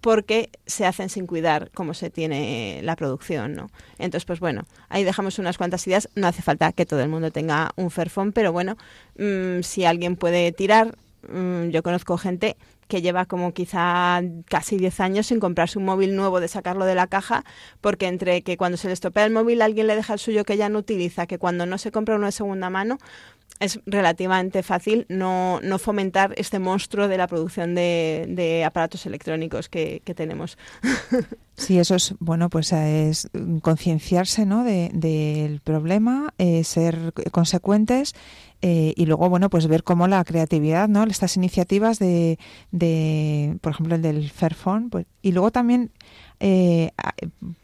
porque 0.02 0.50
se 0.66 0.86
hacen 0.86 1.10
sin 1.10 1.28
cuidar 1.28 1.70
cómo 1.74 1.94
se 1.94 2.10
tiene 2.10 2.82
la 2.84 2.96
producción, 2.96 3.54
¿no? 3.54 3.70
Entonces, 4.00 4.26
pues 4.26 4.40
bueno, 4.40 4.66
ahí 4.88 5.04
dejamos 5.04 5.38
unas 5.38 5.58
cuantas 5.58 5.86
ideas. 5.86 6.10
No 6.16 6.28
hace 6.28 6.42
falta 6.42 6.72
que 6.72 6.88
todo 6.88 7.02
el 7.02 7.10
mundo 7.10 7.32
tenga 7.32 7.72
un 7.76 7.92
Fairphone, 7.92 8.32
pero 8.32 8.52
bueno, 8.52 8.78
mm, 9.18 9.62
si 9.62 9.86
alguien 9.86 10.16
puede 10.16 10.52
tirar, 10.52 10.96
mm, 11.32 11.70
yo 11.70 11.84
conozco 11.84 12.18
gente 12.18 12.58
que 12.90 13.02
lleva 13.02 13.26
como 13.26 13.54
quizá 13.54 14.22
casi 14.50 14.78
10 14.78 15.00
años 15.00 15.28
sin 15.28 15.40
comprarse 15.40 15.78
un 15.78 15.86
móvil 15.86 16.16
nuevo, 16.16 16.42
de 16.42 16.48
sacarlo 16.50 16.86
de 16.86 16.96
la 16.96 17.08
caja, 17.08 17.46
porque 17.80 18.08
entre 18.08 18.42
que 18.42 18.58
cuando 18.58 18.78
se 18.78 18.88
le 18.88 18.94
estropea 18.94 19.26
el 19.26 19.32
móvil 19.32 19.62
alguien 19.62 19.88
le 19.88 19.96
deja 19.96 20.14
el 20.14 20.20
suyo 20.20 20.44
que 20.44 20.58
ya 20.58 20.68
no 20.68 20.80
utiliza, 20.80 21.28
que 21.28 21.38
cuando 21.38 21.66
no 21.68 21.78
se 21.78 21.92
compra 21.92 22.16
uno 22.16 22.26
de 22.26 22.32
segunda 22.32 22.70
mano, 22.70 22.98
es 23.60 23.80
relativamente 23.86 24.64
fácil 24.64 25.06
no, 25.10 25.60
no 25.62 25.80
fomentar 25.80 26.34
este 26.38 26.60
monstruo 26.60 27.08
de 27.08 27.18
la 27.18 27.28
producción 27.28 27.76
de, 27.76 28.26
de 28.30 28.64
aparatos 28.64 29.06
electrónicos 29.06 29.70
que, 29.70 30.02
tenemos. 30.16 30.58
Sí, 31.60 31.78
eso 31.78 31.96
es, 31.96 32.16
bueno, 32.20 32.50
pues 32.50 32.72
es 32.72 33.30
concienciarse 33.62 34.46
¿no? 34.46 34.64
del 34.64 34.92
de, 34.94 35.60
problema, 35.62 36.34
eh, 36.38 36.64
ser 36.64 37.14
consecuentes 37.32 38.16
eh, 38.62 38.94
y 38.96 39.06
luego, 39.06 39.30
bueno, 39.30 39.50
pues 39.50 39.68
ver 39.68 39.84
cómo 39.84 40.08
la 40.08 40.24
creatividad, 40.24 40.90
¿no? 40.90 41.04
Estas 41.04 41.38
iniciativas 41.38 41.98
de, 42.00 42.38
de 42.72 43.58
por 43.62 43.72
ejemplo, 43.72 43.96
el 43.96 44.02
del 44.02 44.30
Fairphone, 44.30 44.90
pues, 44.90 45.06
y 45.22 45.32
luego 45.32 45.52
también 45.52 45.92
eh, 46.42 46.92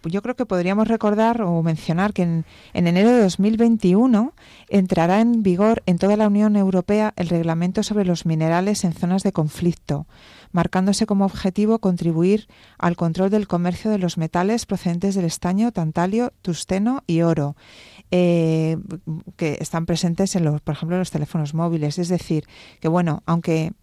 yo 0.03 0.21
creo 0.21 0.36
que 0.36 0.45
podríamos 0.45 0.88
recordar 0.88 1.41
o 1.41 1.63
mencionar 1.63 2.13
que 2.13 2.23
en, 2.23 2.45
en, 2.73 2.88
enero 2.88 3.10
de 3.12 3.21
2021 3.21 4.34
entrará 4.69 5.21
en 5.21 5.43
vigor 5.43 5.81
en 5.86 5.97
toda 5.97 6.17
la 6.17 6.27
Unión 6.27 6.58
Europea 6.58 7.13
el 7.15 7.29
reglamento 7.29 7.84
sobre 7.84 8.05
los 8.05 8.25
minerales 8.25 8.84
en 8.84 8.93
zonas 8.93 9.23
de 9.23 9.31
conflicto 9.31 10.08
marcándose 10.56 11.06
como 11.06 11.26
objetivo 11.26 11.80
contribuir 11.80 12.48
al 12.80 12.96
control 12.96 13.30
del 13.30 13.46
comercio 13.46 13.91
de 13.91 13.98
los 13.98 14.18
metales 14.18 14.65
procedentes 14.65 15.13
del 15.13 15.26
estaño, 15.26 15.74
tantalio, 15.74 16.32
tusteno 16.41 17.04
y 17.08 17.24
oro, 17.24 17.58
eh, 18.10 18.78
que 19.36 19.58
están 19.60 19.86
presentes 19.86 20.34
en 20.38 20.46
los, 20.46 20.62
por 20.62 20.76
ejemplo, 20.76 20.96
en 20.96 21.00
los 21.00 21.12
teléfonos 21.12 21.54
móviles. 21.54 21.99
Es 21.99 22.08
decir, 22.08 22.45
que 22.80 22.88
bueno, 22.88 23.22
aunque 23.26 23.74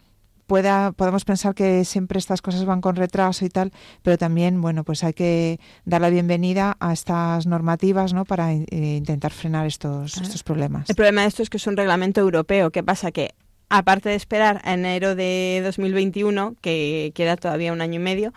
pueda, 0.46 0.92
podemos 0.92 1.26
pensar 1.26 1.54
que 1.54 1.84
siempre 1.84 2.18
estas 2.18 2.40
cosas 2.40 2.64
van 2.64 2.80
con 2.80 2.96
retraso 2.96 3.44
y 3.44 3.50
tal, 3.50 3.70
pero 4.02 4.16
también, 4.16 4.62
bueno, 4.62 4.82
pues 4.82 5.04
hay 5.04 5.12
que 5.12 5.60
dar 5.84 6.00
la 6.00 6.08
bienvenida 6.08 6.78
a 6.80 6.94
estas 6.94 7.46
normativas, 7.46 8.14
¿no? 8.14 8.24
Para 8.24 8.54
eh, 8.54 8.66
intentar 8.70 9.32
frenar 9.32 9.66
estos, 9.66 10.16
estos 10.16 10.42
problemas. 10.42 10.88
El 10.88 10.96
problema 10.96 11.20
de 11.20 11.28
esto 11.28 11.42
es 11.42 11.50
que 11.50 11.58
es 11.58 11.66
un 11.66 11.76
reglamento 11.76 12.22
europeo. 12.22 12.70
¿Qué 12.70 12.82
pasa? 12.82 13.12
Que 13.12 13.34
aparte 13.72 14.10
de 14.10 14.16
esperar 14.16 14.60
a 14.64 14.74
enero 14.74 15.14
de 15.14 15.62
2021, 15.64 16.56
que 16.60 17.10
queda 17.14 17.36
todavía 17.36 17.72
un 17.72 17.80
año 17.80 17.94
y 17.94 18.02
medio, 18.02 18.34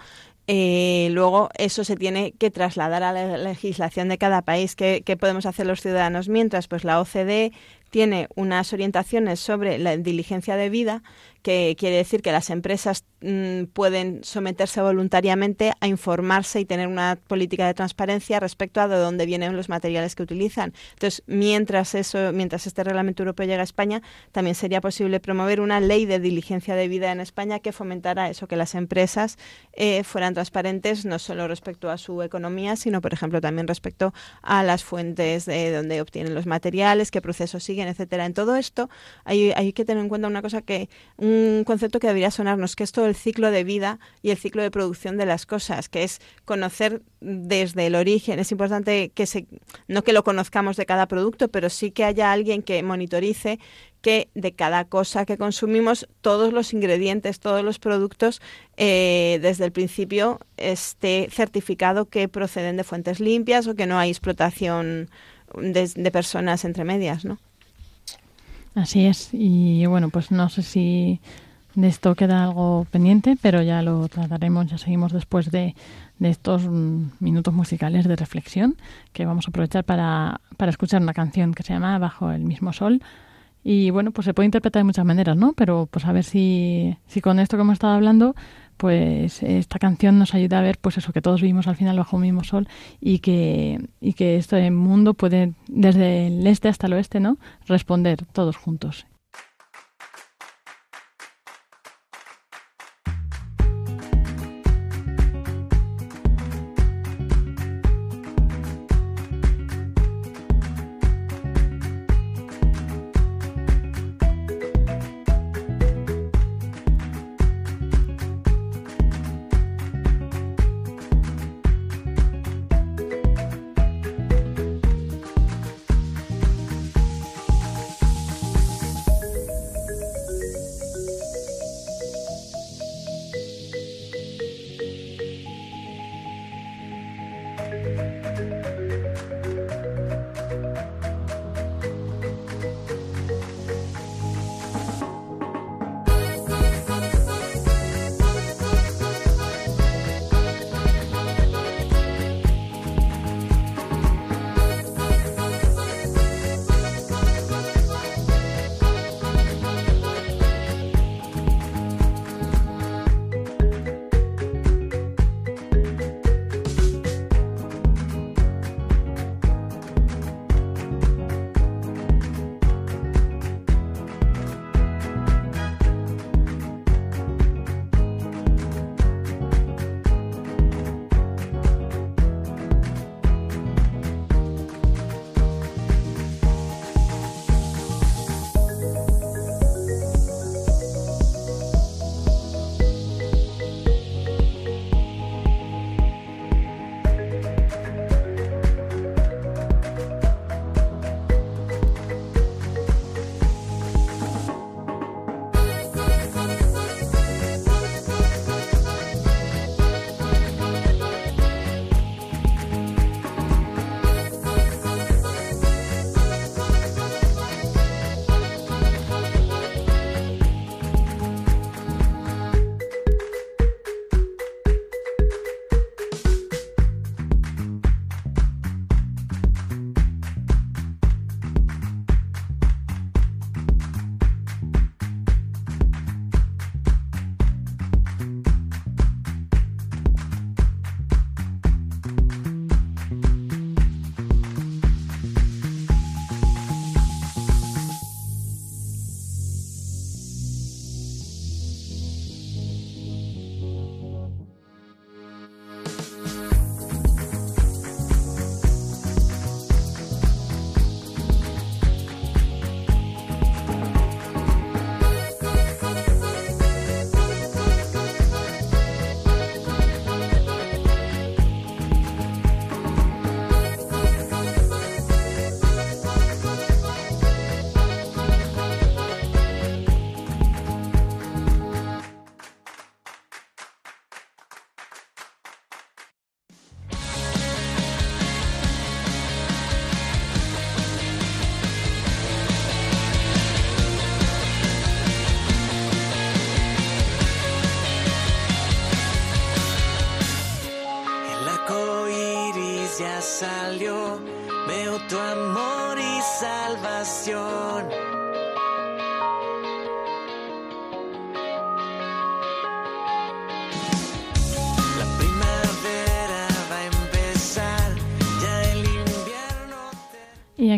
eh, 0.48 1.10
luego 1.12 1.50
eso 1.58 1.84
se 1.84 1.98
tiene 1.98 2.32
que 2.40 2.52
trasladar 2.52 3.04
a 3.04 3.12
la 3.12 3.38
legislación 3.38 4.08
de 4.08 4.18
cada 4.18 4.44
país. 4.44 4.78
¿Qué, 4.78 5.04
¿Qué, 5.06 5.18
podemos 5.18 5.46
hacer 5.46 5.68
los 5.68 5.82
ciudadanos 5.82 6.30
mientras? 6.30 6.70
Pues 6.70 6.86
la 6.86 7.02
OCDE 7.02 7.52
tiene 7.90 8.30
unas 8.36 8.72
orientaciones 8.72 9.42
sobre 9.42 9.78
la 9.78 9.98
diligencia 9.98 10.56
de 10.56 10.70
vida 10.70 11.04
que 11.46 11.76
quiere 11.78 11.98
decir 11.98 12.24
que 12.24 12.32
las 12.32 12.50
empresas 12.50 13.06
mm, 13.22 13.66
pueden 13.66 14.24
someterse 14.24 14.82
voluntariamente 14.82 15.74
a 15.80 15.88
informarse 15.88 16.60
y 16.60 16.66
tener 16.66 16.88
una 16.88 17.20
política 17.28 17.68
de 17.68 17.76
transparencia 17.76 18.40
respecto 18.40 18.82
a 18.82 18.88
de 18.88 18.96
dónde 18.96 19.28
vienen 19.28 19.56
los 19.56 19.70
materiales 19.70 20.16
que 20.16 20.24
utilizan. 20.24 20.74
Entonces, 20.94 21.22
mientras 21.28 21.94
eso, 21.94 22.34
mientras 22.34 22.66
este 22.66 22.84
reglamento 22.84 23.22
europeo 23.22 23.46
llega 23.46 23.62
a 23.62 23.64
España, 23.64 24.02
también 24.32 24.56
sería 24.56 24.82
posible 24.82 25.20
promover 25.20 25.62
una 25.62 25.80
ley 25.80 26.08
de 26.08 26.20
diligencia 26.20 26.74
de 26.74 26.88
vida 26.88 27.12
en 27.12 27.20
España 27.20 27.60
que 27.60 27.72
fomentara 27.72 28.28
eso, 28.28 28.48
que 28.48 28.56
las 28.56 28.74
empresas 28.74 29.38
eh, 29.74 30.04
fueran 30.04 30.34
transparentes 30.34 31.06
no 31.06 31.20
solo 31.20 31.48
respecto 31.48 31.92
a 31.92 32.00
su 32.00 32.24
economía, 32.24 32.76
sino, 32.76 33.02
por 33.02 33.14
ejemplo, 33.14 33.40
también 33.40 33.68
respecto 33.68 34.16
a 34.42 34.64
las 34.64 34.84
fuentes 34.84 35.46
de 35.46 35.72
donde 35.72 36.02
obtienen 36.02 36.34
los 36.34 36.48
materiales, 36.48 37.12
qué 37.12 37.22
procesos 37.22 37.64
siguen, 37.64 37.88
etcétera. 37.88 38.26
En 38.26 38.34
todo 38.34 38.56
esto 38.56 38.90
hay, 39.26 39.52
hay 39.52 39.74
que 39.74 39.86
tener 39.86 40.02
en 40.02 40.10
cuenta 40.10 40.28
una 40.28 40.42
cosa 40.42 40.64
que 40.64 40.90
un 41.18 41.35
concepto 41.66 42.00
que 42.00 42.08
debería 42.08 42.32
sonarnos, 42.32 42.76
que 42.76 42.84
es 42.84 42.92
todo 42.92 43.06
el 43.06 43.16
ciclo 43.16 43.52
de 43.52 43.64
vida 43.64 44.00
y 44.22 44.30
el 44.30 44.38
ciclo 44.38 44.62
de 44.62 44.72
producción 44.72 45.18
de 45.18 45.26
las 45.26 45.46
cosas, 45.46 45.90
que 45.90 46.04
es 46.04 46.20
conocer 46.46 47.02
desde 47.22 47.88
el 47.88 47.96
origen. 47.96 48.40
Es 48.40 48.52
importante 48.52 49.10
que 49.10 49.26
se, 49.26 49.48
no 49.88 50.04
que 50.04 50.14
lo 50.14 50.24
conozcamos 50.24 50.78
de 50.78 50.86
cada 50.86 51.08
producto, 51.08 51.48
pero 51.48 51.70
sí 51.70 51.92
que 51.92 52.04
haya 52.04 52.32
alguien 52.32 52.62
que 52.62 52.82
monitorice 52.84 53.60
que 54.02 54.30
de 54.36 54.52
cada 54.54 54.86
cosa 54.86 55.26
que 55.26 55.38
consumimos, 55.38 56.08
todos 56.22 56.54
los 56.54 56.74
ingredientes, 56.74 57.40
todos 57.40 57.64
los 57.64 57.80
productos, 57.80 58.40
eh, 58.78 59.40
desde 59.42 59.66
el 59.66 59.72
principio 59.72 60.40
esté 60.58 61.28
certificado 61.32 62.06
que 62.06 62.28
proceden 62.28 62.78
de 62.78 62.84
fuentes 62.84 63.20
limpias 63.20 63.66
o 63.66 63.74
que 63.74 63.88
no 63.88 63.98
hay 63.98 64.12
explotación 64.12 65.10
de, 65.56 65.88
de 65.88 66.12
personas 66.12 66.66
entre 66.66 66.84
medias, 66.84 67.26
¿no? 67.26 67.40
Así 68.76 69.06
es. 69.06 69.30
Y 69.32 69.86
bueno, 69.86 70.10
pues 70.10 70.32
no 70.32 70.50
sé 70.50 70.62
si 70.62 71.22
de 71.76 71.88
esto 71.88 72.16
queda 72.16 72.44
algo 72.44 72.86
pendiente, 72.92 73.38
pero 73.42 73.62
ya 73.62 73.82
lo 73.82 74.08
trataremos, 74.08 74.68
ya 74.68 74.78
seguimos 74.78 75.12
después 75.12 75.50
de, 75.50 75.76
de 76.20 76.30
estos 76.30 76.64
mm, 76.68 77.12
minutos 77.20 77.54
musicales 77.54 78.06
de 78.08 78.16
reflexión 78.16 78.76
que 79.14 79.26
vamos 79.26 79.48
a 79.48 79.50
aprovechar 79.50 79.84
para, 79.84 80.42
para 80.58 80.72
escuchar 80.72 81.02
una 81.02 81.14
canción 81.14 81.54
que 81.54 81.64
se 81.64 81.74
llama 81.74 81.98
Bajo 82.00 82.32
el 82.32 82.42
mismo 82.44 82.74
sol. 82.74 83.02
Y 83.64 83.90
bueno, 83.90 84.12
pues 84.12 84.26
se 84.26 84.34
puede 84.34 84.46
interpretar 84.46 84.82
de 84.82 84.86
muchas 84.86 85.06
maneras, 85.06 85.36
¿no? 85.36 85.54
Pero 85.54 85.88
pues 85.90 86.06
a 86.06 86.12
ver 86.12 86.24
si, 86.24 86.96
si 87.08 87.20
con 87.20 87.40
esto 87.40 87.58
que 87.58 87.62
hemos 87.62 87.74
estado 87.74 87.94
hablando 87.94 88.36
pues 88.78 89.42
esta 89.44 89.80
canción 89.80 90.20
nos 90.20 90.34
ayuda 90.34 90.60
a 90.60 90.62
ver 90.62 90.78
pues 90.80 90.98
eso 90.98 91.14
que 91.14 91.22
todos 91.22 91.42
vivimos 91.42 91.68
al 91.68 91.76
final 91.76 91.98
bajo 91.98 92.18
un 92.18 92.24
mismo 92.24 92.44
sol 92.44 92.68
y 93.00 93.20
que 93.20 93.80
y 94.02 94.14
que 94.14 94.38
este 94.38 94.70
mundo 94.72 95.14
puede 95.14 95.54
desde 95.68 96.28
el 96.28 96.46
este 96.48 96.68
hasta 96.68 96.88
el 96.88 96.94
oeste 96.94 97.20
no 97.20 97.38
responder 97.68 98.26
todos 98.26 98.58
juntos 98.58 99.06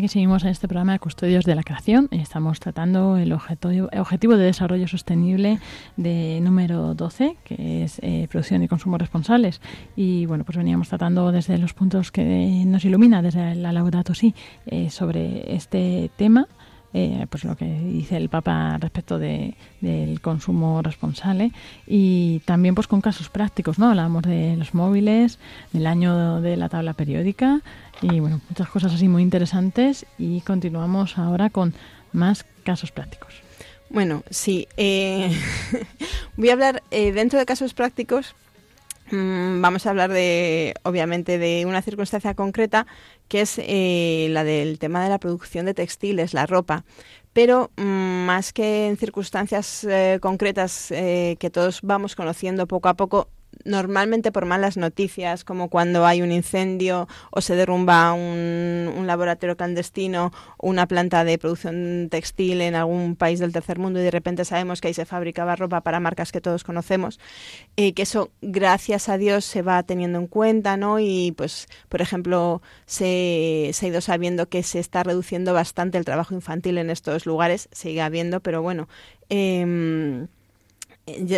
Seguimos 0.07 0.43
en 0.43 0.49
este 0.49 0.69
programa 0.69 0.93
de 0.93 0.99
Custodios 0.99 1.43
de 1.43 1.53
la 1.53 1.63
Creación. 1.63 2.07
Estamos 2.11 2.61
tratando 2.61 3.17
el 3.17 3.33
objetivo, 3.33 3.89
objetivo 3.97 4.37
de 4.37 4.45
desarrollo 4.45 4.87
sostenible 4.87 5.59
de 5.97 6.39
número 6.41 6.93
12, 6.93 7.35
que 7.43 7.83
es 7.83 7.99
eh, 8.01 8.27
producción 8.29 8.63
y 8.63 8.69
consumo 8.69 8.97
responsables. 8.97 9.59
Y 9.97 10.25
bueno, 10.25 10.45
pues 10.45 10.57
veníamos 10.57 10.87
tratando 10.87 11.31
desde 11.33 11.57
los 11.57 11.73
puntos 11.73 12.11
que 12.11 12.63
nos 12.65 12.85
ilumina, 12.85 13.21
desde 13.21 13.55
la 13.55 13.73
Laudato 13.73 14.13
Si, 14.13 14.33
eh, 14.65 14.89
sobre 14.89 15.55
este 15.55 16.09
tema 16.15 16.47
eh, 16.93 17.27
pues 17.29 17.43
lo 17.43 17.55
que 17.55 17.65
dice 17.65 18.17
el 18.17 18.29
Papa 18.29 18.77
respecto 18.79 19.19
de, 19.19 19.55
del 19.81 20.21
consumo 20.21 20.81
responsable 20.81 21.51
y 21.85 22.39
también 22.45 22.75
pues 22.75 22.87
con 22.87 23.01
casos 23.01 23.29
prácticos, 23.29 23.77
¿no? 23.77 23.89
Hablamos 23.89 24.23
de 24.23 24.55
los 24.57 24.73
móviles, 24.73 25.39
del 25.73 25.87
año 25.87 26.41
de 26.41 26.57
la 26.57 26.69
tabla 26.69 26.93
periódica 26.93 27.61
y 28.01 28.19
bueno, 28.19 28.41
muchas 28.49 28.69
cosas 28.69 28.93
así 28.93 29.07
muy 29.07 29.21
interesantes 29.21 30.05
y 30.17 30.41
continuamos 30.41 31.17
ahora 31.17 31.49
con 31.49 31.73
más 32.13 32.45
casos 32.63 32.91
prácticos. 32.91 33.41
Bueno, 33.89 34.23
sí, 34.29 34.67
eh, 34.77 35.31
voy 36.37 36.49
a 36.49 36.53
hablar 36.53 36.83
eh, 36.91 37.11
dentro 37.11 37.39
de 37.39 37.45
casos 37.45 37.73
prácticos 37.73 38.35
vamos 39.11 39.85
a 39.85 39.89
hablar 39.89 40.11
de, 40.11 40.73
obviamente, 40.83 41.37
de 41.37 41.65
una 41.65 41.81
circunstancia 41.81 42.33
concreta 42.33 42.87
que 43.27 43.41
es 43.41 43.59
eh, 43.59 44.27
la 44.31 44.43
del 44.43 44.79
tema 44.79 45.03
de 45.03 45.09
la 45.09 45.19
producción 45.19 45.65
de 45.65 45.73
textiles, 45.73 46.33
la 46.33 46.45
ropa. 46.45 46.85
Pero 47.33 47.71
mm, 47.77 48.25
más 48.25 48.53
que 48.53 48.87
en 48.87 48.97
circunstancias 48.97 49.83
eh, 49.83 50.19
concretas 50.21 50.91
eh, 50.91 51.37
que 51.39 51.49
todos 51.49 51.81
vamos 51.83 52.15
conociendo 52.15 52.67
poco 52.67 52.89
a 52.89 52.95
poco, 52.95 53.29
normalmente 53.65 54.31
por 54.31 54.45
malas 54.45 54.77
noticias, 54.77 55.43
como 55.43 55.69
cuando 55.69 56.05
hay 56.05 56.21
un 56.21 56.31
incendio 56.31 57.07
o 57.31 57.41
se 57.41 57.55
derrumba 57.55 58.13
un, 58.13 59.05
laboratorio 59.07 59.55
clandestino 59.55 60.33
o 60.57 60.67
una 60.67 60.85
planta 60.85 61.23
de 61.23 61.37
producción 61.37 62.09
textil 62.11 62.59
en 62.59 62.75
algún 62.75 63.15
país 63.15 63.39
del 63.39 63.53
tercer 63.53 63.79
mundo 63.79 63.99
y 63.99 64.03
de 64.03 64.11
repente 64.11 64.43
sabemos 64.43 64.81
que 64.81 64.89
ahí 64.89 64.93
se 64.93 65.05
fabricaba 65.05 65.55
ropa 65.55 65.81
para 65.81 66.01
marcas 66.01 66.33
que 66.33 66.41
todos 66.41 66.65
conocemos, 66.65 67.19
eh, 67.77 67.93
que 67.93 68.01
eso, 68.01 68.31
gracias 68.41 69.07
a 69.07 69.17
Dios, 69.17 69.45
se 69.45 69.61
va 69.61 69.81
teniendo 69.83 70.19
en 70.19 70.27
cuenta, 70.27 70.75
¿no? 70.75 70.99
Y, 70.99 71.33
pues, 71.37 71.67
por 71.87 72.01
ejemplo, 72.01 72.61
se, 72.85 73.69
se 73.73 73.85
ha 73.85 73.89
ido 73.89 74.01
sabiendo 74.01 74.49
que 74.49 74.61
se 74.63 74.79
está 74.79 75.03
reduciendo 75.03 75.53
bastante 75.53 75.97
el 75.97 76.03
trabajo 76.05 76.33
infantil 76.33 76.77
en 76.77 76.89
estos 76.89 77.25
lugares, 77.25 77.69
sigue 77.71 78.01
habiendo, 78.01 78.41
pero 78.41 78.61
bueno... 78.61 78.89
Eh, 79.29 80.27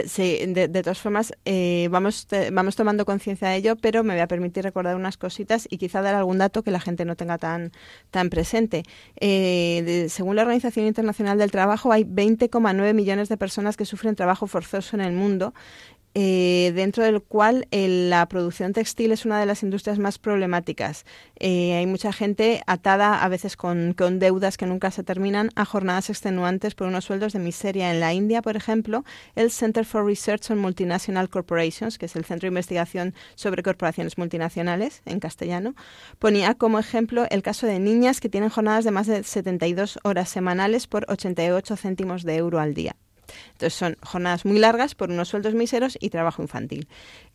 Sí, 0.08 0.40
de, 0.48 0.68
todas 0.82 1.00
formas, 1.00 1.32
eh, 1.46 1.90
vamos, 1.92 2.28
vamos 2.52 2.76
tomando 2.76 3.06
conciencia 3.06 3.50
de 3.50 3.58
ello, 3.58 3.76
pero 3.76 4.04
me 4.04 4.16
voy 4.16 4.22
a 4.22 4.28
permitir 4.28 4.64
recordar 4.64 4.96
unas 4.96 5.16
cositas 5.16 5.68
y 5.70 5.78
quizá 5.78 6.02
dar 6.02 6.16
algún 6.16 6.40
dato 6.40 6.64
que 6.64 6.72
la 6.72 6.80
gente 6.80 7.06
no 7.06 7.16
tenga 7.16 7.38
tan, 7.38 7.72
tan 8.10 8.32
presente. 8.32 8.82
Eh, 9.20 10.08
según 10.10 10.38
la 10.38 10.42
Organización 10.42 10.88
Internacional 10.88 11.38
del 11.38 11.52
Trabajo, 11.52 11.92
hay 11.92 12.04
20,9 12.04 12.96
millones 12.96 13.30
de 13.30 13.38
personas 13.38 13.78
que 13.78 13.86
sufren 13.86 14.16
trabajo 14.16 14.48
forzoso 14.48 14.96
en 14.96 15.02
el 15.02 15.14
mundo 15.14 15.54
eh, 16.16 16.72
dentro 16.76 17.04
del 17.04 17.22
cual 17.22 17.68
la 17.72 18.28
producción 18.28 18.74
textil 18.74 19.12
es 19.12 19.26
una 19.26 19.40
de 19.40 19.46
las 19.46 19.62
industrias 19.62 20.00
más 20.00 20.18
problemáticas. 20.18 21.06
Eh, 21.40 21.76
hay 21.76 21.86
mucha 21.86 22.12
gente 22.12 22.62
atada 22.66 23.24
a 23.24 23.30
veces 23.30 23.56
con, 23.56 23.94
con, 23.94 24.20
deudas 24.20 24.58
que 24.58 24.66
nunca 24.66 24.90
se 24.92 25.04
terminan 25.04 25.52
a 25.56 25.66
jornadas 25.66 26.10
extenuantes 26.10 26.74
por 26.74 26.88
unos 26.88 27.06
sueldos 27.06 27.34
de 27.34 27.40
miseria. 27.40 27.92
En 27.92 28.00
la 28.00 28.14
India, 28.14 28.42
por 28.42 28.56
ejemplo, 28.56 29.06
el 29.36 29.52
Center 29.52 29.86
for 29.86 30.06
Research 30.06 30.50
on 30.50 30.58
Multinational 30.58 31.30
Corporations, 31.30 31.98
que 31.98 32.08
es 32.08 32.16
el 32.16 32.26
Centro 32.26 32.48
de 32.48 32.52
Investigación 32.52 33.14
sobre 33.36 33.62
Corporaciones 33.62 34.18
Multinacionales, 34.18 35.02
en 35.06 35.20
castellano, 35.20 35.76
ponía 36.18 36.56
como 36.56 36.80
ejemplo 36.80 37.26
el 37.30 37.44
caso 37.44 37.68
de 37.68 37.80
niñas 37.80 38.20
que 38.20 38.30
tienen 38.30 38.50
jornadas 38.50 38.84
de 38.84 38.92
más 38.92 39.08
de 39.08 39.24
72 39.24 40.00
horas 40.04 40.30
semanales 40.30 40.88
por 40.88 41.06
88 41.08 41.78
céntimos 41.78 42.24
de 42.24 42.36
euro 42.36 42.60
al 42.60 42.74
día. 42.74 42.96
Entonces 43.52 43.74
son 43.74 43.98
jornadas 44.02 44.46
muy 44.46 44.60
largas 44.60 44.96
por 44.96 45.10
unos 45.10 45.30
sueldos 45.30 45.54
miseros 45.54 45.98
y 46.00 46.10
trabajo 46.10 46.42
infantil. 46.42 46.88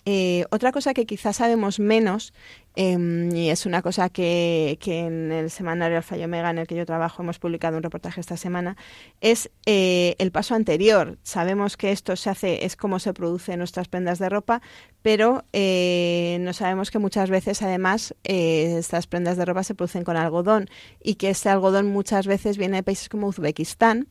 Eh, 0.06 0.44
otra 0.50 0.70
cosa 0.70 0.92
que 0.92 1.06
quizás 1.06 1.36
sabemos 1.36 1.80
menos, 1.80 2.34
em, 2.76 3.34
y 3.34 3.48
es 3.48 3.64
una 3.64 3.80
cosa 3.80 4.10
que, 4.10 4.78
en 4.84 5.32
el 5.32 5.50
semanario 5.50 5.96
Alfa 5.96 6.18
y 6.18 6.24
Omega 6.24 6.50
en 6.50 6.58
el 6.58 6.66
que 6.66 6.74
yo 6.74 6.84
trabajo 6.84 7.22
hemos 7.22 7.38
publicado 7.38 7.78
un 7.78 7.82
reportaje 7.82 8.20
esta 8.20 8.36
semana, 8.36 8.76
es 9.22 9.50
eh, 9.64 10.14
el 10.18 10.30
paso 10.30 10.54
anterior. 10.54 11.18
Sabemos 11.22 11.78
que 11.78 11.90
esto 11.90 12.16
se 12.16 12.28
hace, 12.28 12.66
es 12.66 12.76
como 12.76 12.98
se 12.98 13.14
producen 13.14 13.58
nuestras 13.58 13.88
prendas 13.88 14.18
de 14.18 14.28
ropa, 14.28 14.60
pero 15.00 15.44
eh, 15.54 16.36
no 16.40 16.52
sabemos 16.52 16.90
que 16.90 16.98
muchas 16.98 17.30
veces 17.30 17.62
además 17.62 18.14
estas 18.24 19.06
prendas 19.06 19.36
de 19.38 19.44
ropa 19.46 19.64
se 19.64 19.74
producen 19.74 20.04
con 20.04 20.16
algodón 20.16 20.68
y 21.02 21.14
que 21.14 21.30
este 21.30 21.48
algodón 21.48 21.86
muchas 21.86 22.26
veces 22.26 22.58
viene 22.58 22.78
de 22.78 22.82
países 22.82 23.08
como 23.08 23.28
Uzbekistán, 23.28 24.08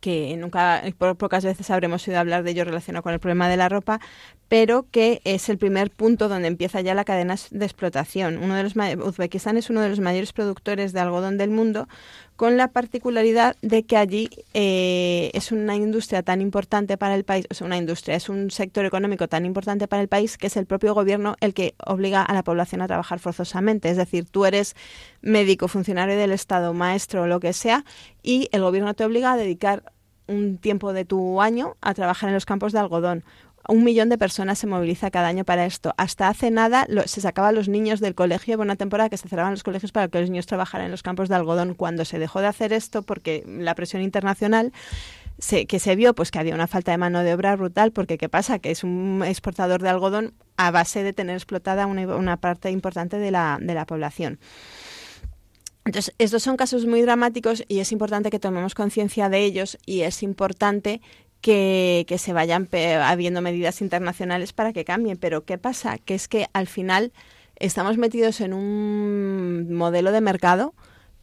que 0.00 0.36
nunca, 0.36 0.82
por 0.98 1.16
pocas 1.16 1.44
veces 1.44 1.70
habremos 1.70 2.06
oído 2.06 2.20
hablar 2.20 2.42
de 2.42 2.50
ello 2.50 2.64
relacionado 2.64 3.02
con 3.02 3.12
el 3.12 3.20
problema 3.20 3.48
de 3.48 3.56
la 3.56 3.68
ropa, 3.68 4.00
pero 4.48 4.86
que 4.90 5.20
es 5.24 5.48
el 5.48 5.58
primer 5.58 5.90
punto 5.90 6.28
donde 6.28 6.48
empieza 6.48 6.80
ya 6.80 6.94
la 6.94 7.04
cadena 7.04 7.36
de 7.50 7.64
explotación. 7.64 8.38
Uno 8.38 8.54
de 8.54 8.62
los, 8.62 8.74
Uzbekistán 8.76 9.56
es 9.56 9.70
uno 9.70 9.80
de 9.80 9.88
los 9.88 10.00
mayores 10.00 10.32
productores 10.32 10.92
de 10.92 11.00
algodón 11.00 11.38
del 11.38 11.50
mundo, 11.50 11.88
con 12.36 12.56
la 12.56 12.68
particularidad 12.68 13.56
de 13.62 13.84
que 13.84 13.96
allí 13.96 14.28
eh, 14.54 15.30
es 15.32 15.52
una 15.52 15.74
industria 15.74 16.22
tan 16.22 16.40
importante 16.40 16.98
para 16.98 17.14
el 17.14 17.24
país, 17.24 17.46
o 17.50 17.54
sea, 17.54 17.66
una 17.66 17.78
industria, 17.78 18.14
es 18.14 18.28
un 18.28 18.50
sector 18.50 18.84
económico 18.84 19.26
tan 19.26 19.46
importante 19.46 19.88
para 19.88 20.02
el 20.02 20.08
país 20.08 20.36
que 20.36 20.48
es 20.48 20.56
el 20.56 20.66
propio 20.66 20.94
gobierno 20.94 21.36
el 21.40 21.54
que 21.54 21.74
obliga 21.84 22.22
a 22.22 22.34
la 22.34 22.44
población 22.44 22.82
a 22.82 22.86
trabajar 22.86 23.18
forzosamente. 23.18 23.88
Es 23.88 23.96
decir, 23.96 24.26
tú 24.26 24.44
eres 24.44 24.76
médico, 25.22 25.66
funcionario 25.66 26.16
del 26.16 26.32
Estado, 26.32 26.74
maestro 26.74 27.22
o 27.22 27.26
lo 27.26 27.40
que 27.40 27.52
sea, 27.52 27.84
y 28.22 28.48
el 28.52 28.62
gobierno 28.62 28.94
te 28.94 29.04
obliga 29.04 29.32
a 29.32 29.36
dedicar 29.36 29.82
un 30.28 30.58
tiempo 30.58 30.92
de 30.92 31.04
tu 31.04 31.40
año 31.40 31.76
a 31.80 31.94
trabajar 31.94 32.28
en 32.28 32.34
los 32.34 32.46
campos 32.46 32.72
de 32.72 32.80
algodón. 32.80 33.24
Un 33.68 33.84
millón 33.84 34.08
de 34.08 34.18
personas 34.18 34.58
se 34.58 34.66
moviliza 34.66 35.10
cada 35.10 35.28
año 35.28 35.44
para 35.44 35.66
esto. 35.66 35.92
Hasta 35.96 36.28
hace 36.28 36.50
nada 36.50 36.86
se 37.06 37.20
sacaban 37.20 37.54
los 37.54 37.68
niños 37.68 38.00
del 38.00 38.14
colegio. 38.14 38.56
Hubo 38.56 38.62
una 38.62 38.76
temporada 38.76 39.10
que 39.10 39.16
se 39.16 39.28
cerraban 39.28 39.52
los 39.52 39.62
colegios 39.62 39.92
para 39.92 40.08
que 40.08 40.20
los 40.20 40.30
niños 40.30 40.46
trabajaran 40.46 40.86
en 40.86 40.90
los 40.92 41.02
campos 41.02 41.28
de 41.28 41.34
algodón. 41.34 41.74
Cuando 41.74 42.04
se 42.04 42.18
dejó 42.18 42.40
de 42.40 42.46
hacer 42.46 42.72
esto, 42.72 43.02
porque 43.02 43.44
la 43.46 43.74
presión 43.74 44.02
internacional 44.02 44.72
se, 45.38 45.66
que 45.66 45.78
se 45.78 45.96
vio 45.96 46.14
pues 46.14 46.30
que 46.30 46.38
había 46.38 46.54
una 46.54 46.66
falta 46.66 46.92
de 46.92 46.98
mano 46.98 47.22
de 47.22 47.34
obra 47.34 47.56
brutal 47.56 47.92
porque 47.92 48.18
qué 48.18 48.28
pasa 48.28 48.58
que 48.58 48.70
es 48.70 48.84
un 48.84 49.22
exportador 49.26 49.82
de 49.82 49.88
algodón 49.88 50.34
a 50.56 50.70
base 50.70 51.02
de 51.02 51.12
tener 51.12 51.36
explotada 51.36 51.86
una, 51.86 52.16
una 52.16 52.38
parte 52.38 52.70
importante 52.70 53.18
de 53.18 53.30
la, 53.30 53.58
de 53.60 53.74
la 53.74 53.84
población. 53.84 54.38
Entonces, 55.84 56.14
estos 56.18 56.42
son 56.42 56.56
casos 56.56 56.84
muy 56.84 57.00
dramáticos 57.02 57.64
y 57.68 57.78
es 57.78 57.92
importante 57.92 58.30
que 58.30 58.40
tomemos 58.40 58.74
conciencia 58.74 59.28
de 59.28 59.44
ellos 59.44 59.78
y 59.86 60.00
es 60.00 60.24
importante 60.24 61.00
que, 61.40 62.04
se 62.18 62.32
vayan 62.32 62.68
habiendo 63.02 63.40
medidas 63.40 63.80
internacionales 63.80 64.52
para 64.52 64.72
que 64.72 64.84
cambien. 64.84 65.16
Pero 65.16 65.44
¿qué 65.44 65.58
pasa? 65.58 65.98
Que 65.98 66.14
es 66.14 66.28
que 66.28 66.46
al 66.52 66.66
final 66.66 67.12
estamos 67.56 67.98
metidos 67.98 68.40
en 68.40 68.52
un 68.52 69.72
modelo 69.72 70.12
de 70.12 70.20
mercado 70.20 70.74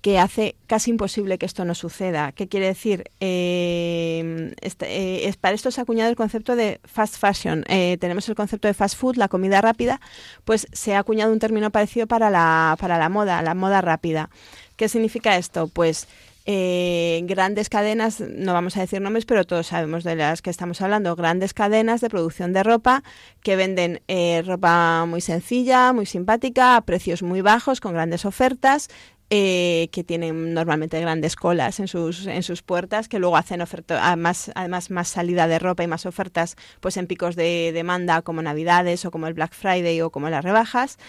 que 0.03 0.20
hace 0.20 0.57
casi 0.68 0.91
imposible 0.91 1.38
que 1.38 1.45
esto 1.45 1.64
no 1.64 1.74
suceda. 1.74 2.34
¿Qué 2.34 2.49
quiere 2.49 2.66
decir? 2.66 3.05
Eh, 3.22 4.53
este, 4.59 4.86
eh, 4.86 5.30
es, 5.30 5.38
para 5.38 5.55
esto 5.55 5.72
se 5.72 5.80
ha 5.80 5.84
acuñado 5.84 6.09
el 6.09 6.18
concepto 6.18 6.57
de 6.57 6.82
fast 6.84 7.16
fashion. 7.18 7.64
Eh, 7.70 7.97
tenemos 8.01 8.28
el 8.28 8.36
concepto 8.36 8.68
de 8.68 8.74
fast 8.74 8.97
food, 8.97 9.16
la 9.16 9.30
comida 9.30 9.61
rápida, 9.61 10.01
pues 10.43 10.68
se 10.74 10.93
ha 10.93 10.99
acuñado 10.99 11.32
un 11.32 11.39
término 11.39 11.72
parecido 11.72 12.05
para 12.05 12.30
la, 12.30 12.76
para 12.82 12.97
la 12.97 13.07
moda, 13.07 13.41
la 13.43 13.55
moda 13.55 13.80
rápida. 13.80 14.30
¿Qué 14.76 14.89
significa 14.89 15.38
esto? 15.38 15.70
Pues 15.70 16.09
grandes 16.46 17.70
cadenas, 17.70 18.20
no 18.20 18.54
vamos 18.54 18.76
a 18.78 18.82
decir 18.82 19.02
nombres, 19.02 19.26
pero 19.26 19.46
todos 19.46 19.68
sabemos 19.68 20.04
de 20.04 20.16
las 20.16 20.41
que 20.41 20.50
estamos 20.50 20.82
hablando, 20.82 21.16
grandes 21.16 21.54
cadenas 21.54 22.02
de 22.02 22.10
producción 22.10 22.52
de 22.52 22.64
ropa 22.64 23.04
que 23.41 23.56
venden 23.56 24.02
ropa 24.46 25.06
muy 25.06 25.22
sencilla, 25.22 25.94
muy 25.94 26.06
simpática, 26.06 26.76
a 26.76 26.82
precios 26.82 27.24
muy 27.24 27.41
bajos, 27.41 27.80
con 27.80 27.94
grandes 27.94 28.26
ofertas, 28.26 28.89
eh, 29.36 29.89
que 29.91 30.04
tienen 30.04 30.54
normalmente 30.54 31.02
grandes 31.02 31.36
colas 31.36 31.80
en 31.80 31.88
sus, 31.88 32.28
en 32.28 32.44
sus 32.44 32.62
puertas, 32.62 33.08
que 33.08 33.18
luego 33.18 33.36
hacen 33.36 33.62
oferta, 33.62 34.06
además, 34.06 34.52
además 34.54 34.91
más 34.91 35.08
salida 35.08 35.48
de 35.48 35.58
ropa 35.58 35.84
y 35.84 35.88
más 35.88 36.06
ofertas 36.06 36.56
pues 36.82 36.98
en 36.98 37.08
picos 37.08 37.36
de 37.36 37.72
demanda 37.74 38.22
como 38.22 38.44
Navidades 38.44 39.06
o 39.06 39.12
como 39.12 39.26
el 39.26 39.34
Black 39.34 39.56
Friday 39.56 40.02
o 40.02 40.12
como 40.12 40.30
las 40.30 40.44
rebajas. 40.44 41.00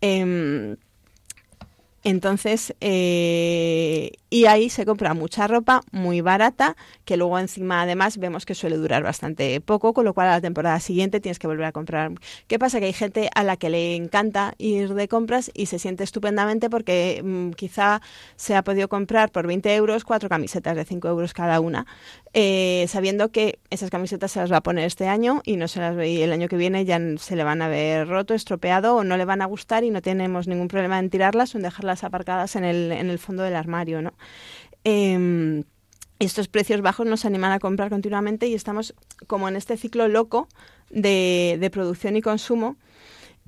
Em, 0.00 0.76
Entonces, 2.08 2.74
eh, 2.80 4.12
y 4.30 4.46
ahí 4.46 4.70
se 4.70 4.86
compra 4.86 5.12
mucha 5.12 5.46
ropa 5.46 5.82
muy 5.92 6.22
barata, 6.22 6.74
que 7.04 7.18
luego 7.18 7.38
encima 7.38 7.82
además 7.82 8.16
vemos 8.16 8.46
que 8.46 8.54
suele 8.54 8.76
durar 8.76 9.02
bastante 9.02 9.60
poco, 9.60 9.92
con 9.92 10.06
lo 10.06 10.14
cual 10.14 10.28
a 10.28 10.32
la 10.32 10.40
temporada 10.40 10.80
siguiente 10.80 11.20
tienes 11.20 11.38
que 11.38 11.46
volver 11.46 11.66
a 11.66 11.72
comprar. 11.72 12.12
¿Qué 12.46 12.58
pasa? 12.58 12.80
Que 12.80 12.86
hay 12.86 12.92
gente 12.94 13.28
a 13.34 13.44
la 13.44 13.58
que 13.58 13.68
le 13.68 13.94
encanta 13.94 14.54
ir 14.56 14.94
de 14.94 15.06
compras 15.06 15.50
y 15.52 15.66
se 15.66 15.78
siente 15.78 16.02
estupendamente 16.02 16.70
porque 16.70 17.20
mm, 17.22 17.50
quizá 17.50 18.00
se 18.36 18.56
ha 18.56 18.62
podido 18.62 18.88
comprar 18.88 19.30
por 19.30 19.46
20 19.46 19.74
euros 19.74 20.04
cuatro 20.04 20.30
camisetas 20.30 20.76
de 20.76 20.86
5 20.86 21.08
euros 21.08 21.34
cada 21.34 21.60
una, 21.60 21.86
eh, 22.32 22.86
sabiendo 22.88 23.30
que 23.32 23.58
esas 23.68 23.90
camisetas 23.90 24.32
se 24.32 24.40
las 24.40 24.50
va 24.50 24.58
a 24.58 24.62
poner 24.62 24.86
este 24.86 25.08
año 25.08 25.42
y 25.44 25.56
no 25.56 25.68
se 25.68 25.80
las 25.80 25.94
y 26.06 26.22
el 26.22 26.32
año 26.32 26.48
que 26.48 26.56
viene 26.56 26.86
ya 26.86 26.98
se 27.18 27.36
le 27.36 27.44
van 27.44 27.60
a 27.60 27.68
ver 27.68 28.08
roto, 28.08 28.32
estropeado 28.32 28.96
o 28.96 29.04
no 29.04 29.18
le 29.18 29.26
van 29.26 29.42
a 29.42 29.46
gustar 29.46 29.84
y 29.84 29.90
no 29.90 30.00
tenemos 30.00 30.48
ningún 30.48 30.68
problema 30.68 30.98
en 30.98 31.10
tirarlas 31.10 31.54
o 31.54 31.58
en 31.58 31.64
dejarlas 31.64 31.97
aparcadas 32.04 32.56
en 32.56 32.64
el, 32.64 32.92
en 32.92 33.10
el 33.10 33.18
fondo 33.18 33.42
del 33.42 33.56
armario. 33.56 34.00
Em, 34.84 35.64
estos 36.18 36.48
precios 36.48 36.80
bajos 36.80 37.06
nos 37.06 37.24
animan 37.24 37.52
a 37.52 37.58
comprar 37.58 37.90
continuamente 37.90 38.46
y 38.48 38.54
estamos 38.54 38.94
como 39.26 39.48
en 39.48 39.56
este 39.56 39.76
ciclo 39.76 40.08
loco 40.08 40.48
de, 40.90 41.68
producción 41.72 42.16
y 42.16 42.22
consumo. 42.22 42.76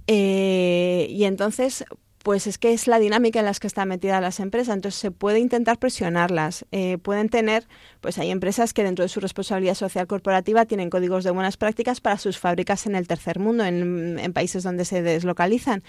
Eh, 0.06 1.06
y 1.10 1.24
entonces, 1.24 1.84
pues 2.22 2.46
es 2.46 2.58
que 2.58 2.72
es 2.72 2.86
la 2.86 2.98
dinámica 2.98 3.38
en 3.38 3.46
la 3.46 3.54
que 3.54 3.66
están 3.66 3.88
metidas 3.88 4.20
las 4.20 4.40
empresas. 4.40 4.74
Entonces 4.74 5.00
se 5.00 5.10
puede 5.10 5.38
intentar 5.38 5.78
presionarlas. 5.78 6.66
Eh, 6.70 6.98
pueden 6.98 7.28
tener, 7.28 7.66
pues 8.00 8.18
hay 8.18 8.30
empresas 8.30 8.72
que 8.72 8.84
dentro 8.84 9.02
de 9.02 9.08
su 9.08 9.20
responsabilidad 9.20 9.74
social 9.74 10.06
corporativa 10.06 10.66
tienen 10.66 10.90
códigos 10.90 11.24
de 11.24 11.30
buenas 11.30 11.56
prácticas 11.56 12.00
para 12.00 12.18
sus 12.18 12.38
fábricas 12.38 12.86
en 12.86 12.94
el 12.94 13.06
tercer 13.06 13.38
mundo, 13.38 13.64
en, 13.64 14.32
países 14.34 14.62
donde 14.62 14.84
se 14.84 15.02
deslocalizan. 15.02 15.82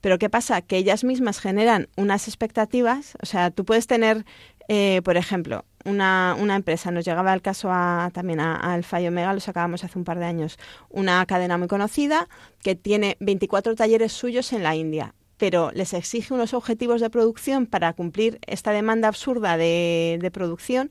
Pero 0.00 0.18
¿qué 0.18 0.28
pasa? 0.28 0.60
Que 0.60 0.76
ellas 0.76 1.04
mismas 1.04 1.40
generan 1.40 1.88
unas 1.96 2.28
expectativas. 2.28 3.16
O 3.22 3.26
sea, 3.26 3.50
tú 3.50 3.64
puedes 3.64 3.86
tener, 3.86 4.24
eh, 4.68 5.00
por 5.04 5.16
ejemplo, 5.16 5.64
una, 5.84 6.36
una, 6.38 6.56
empresa, 6.56 6.90
nos 6.90 7.04
llegaba 7.04 7.32
el 7.32 7.42
caso 7.42 7.70
a, 7.70 8.10
también 8.12 8.40
a, 8.40 8.56
Alfa 8.56 9.00
y 9.00 9.06
Omega, 9.06 9.32
lo 9.32 9.40
sacábamos 9.40 9.84
hace 9.84 9.98
un 9.98 10.04
par 10.04 10.18
de 10.18 10.24
años, 10.24 10.58
una 10.90 11.24
cadena 11.26 11.58
muy 11.58 11.68
conocida 11.68 12.28
que 12.62 12.74
tiene 12.74 13.16
24 13.20 13.76
talleres 13.76 14.12
suyos 14.12 14.52
en 14.52 14.64
la 14.64 14.74
India 14.74 15.14
pero 15.38 15.70
les 15.74 15.92
exige 15.92 16.34
unos 16.34 16.54
objetivos 16.54 17.00
de 17.00 17.10
producción 17.10 17.66
para 17.66 17.92
cumplir 17.92 18.38
esta 18.46 18.72
demanda 18.72 19.08
absurda 19.08 19.56
de, 19.56 20.18
de 20.20 20.30
producción 20.30 20.90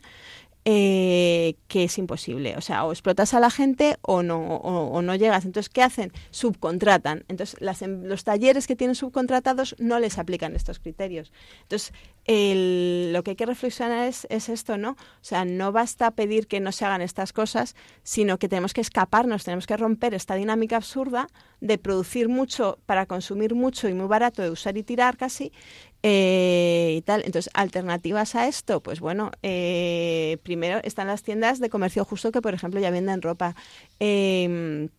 eh, 0.68 1.57
que 1.68 1.84
es 1.84 1.97
imposible. 1.99 2.57
O 2.57 2.61
sea, 2.61 2.86
o 2.86 2.91
explotas 2.91 3.36
a 3.36 3.39
la 3.39 3.51
gente 3.51 3.97
o 4.01 4.24
no, 4.24 4.39
o, 4.39 5.01
no 5.03 5.13
llegas. 5.13 5.45
Entonces, 5.45 5.70
¿qué 5.70 5.84
hacen? 5.84 6.11
Subcontratan. 6.32 7.24
Entonces, 7.28 7.61
las, 7.61 7.84
em, 7.84 8.03
los 8.03 8.24
talleres 8.24 8.66
que 8.66 8.76
tienen 8.76 8.95
subcontratados 8.95 9.76
no 9.78 9.99
les 9.99 10.18
aplican 10.18 10.55
estos 10.55 10.80
criterios. 10.80 11.32
Entonces, 11.61 11.93
lo 12.28 13.24
que 13.24 13.32
hay 13.32 13.36
que 13.36 13.45
reflexionar 13.45 14.07
es, 14.07 14.26
es, 14.32 14.49
esto, 14.49 14.78
¿no? 14.78 14.91
O 14.91 15.22
sea, 15.22 15.45
no 15.45 15.72
basta 15.72 16.09
pedir 16.09 16.47
que 16.47 16.59
no 16.59 16.72
se 16.72 16.84
hagan 16.84 17.03
estas 17.03 17.32
cosas, 17.32 17.76
sino 18.01 18.39
que 18.39 18.49
tenemos 18.49 18.74
que 18.74 18.82
escaparnos, 18.82 19.43
tenemos 19.43 19.68
que 19.68 19.78
romper 19.78 20.16
esta 20.16 20.34
dinámica 20.34 20.78
absurda 20.78 21.28
de 21.61 21.78
producir 21.78 22.28
mucho 22.28 22.80
para 22.88 23.05
consumir 23.05 23.53
mucho 23.53 23.88
y 23.88 23.93
muy 23.93 24.07
barato, 24.07 24.41
de 24.41 24.49
usar 24.49 24.78
y 24.78 24.84
tirar 24.84 25.18
casi, 25.18 25.51
eh, 26.08 26.93
y 26.97 27.01
tal. 27.01 27.24
Entonces, 27.26 27.51
alternativas 27.56 28.36
a 28.36 28.47
esto, 28.47 28.80
pues 28.80 28.99
bueno, 28.99 29.32
eh, 29.41 30.38
primero 30.43 30.80
están 30.84 31.08
las 31.08 31.24
tiendas 31.24 31.60
de 31.60 31.72
comercio 31.72 32.06
justo 32.06 32.32
que, 32.32 32.43
por 32.43 32.53
ejemplo, 32.53 32.80
ya 32.80 32.91
venden 32.91 33.24
ropa. 33.24 33.56
Em, 33.99 34.89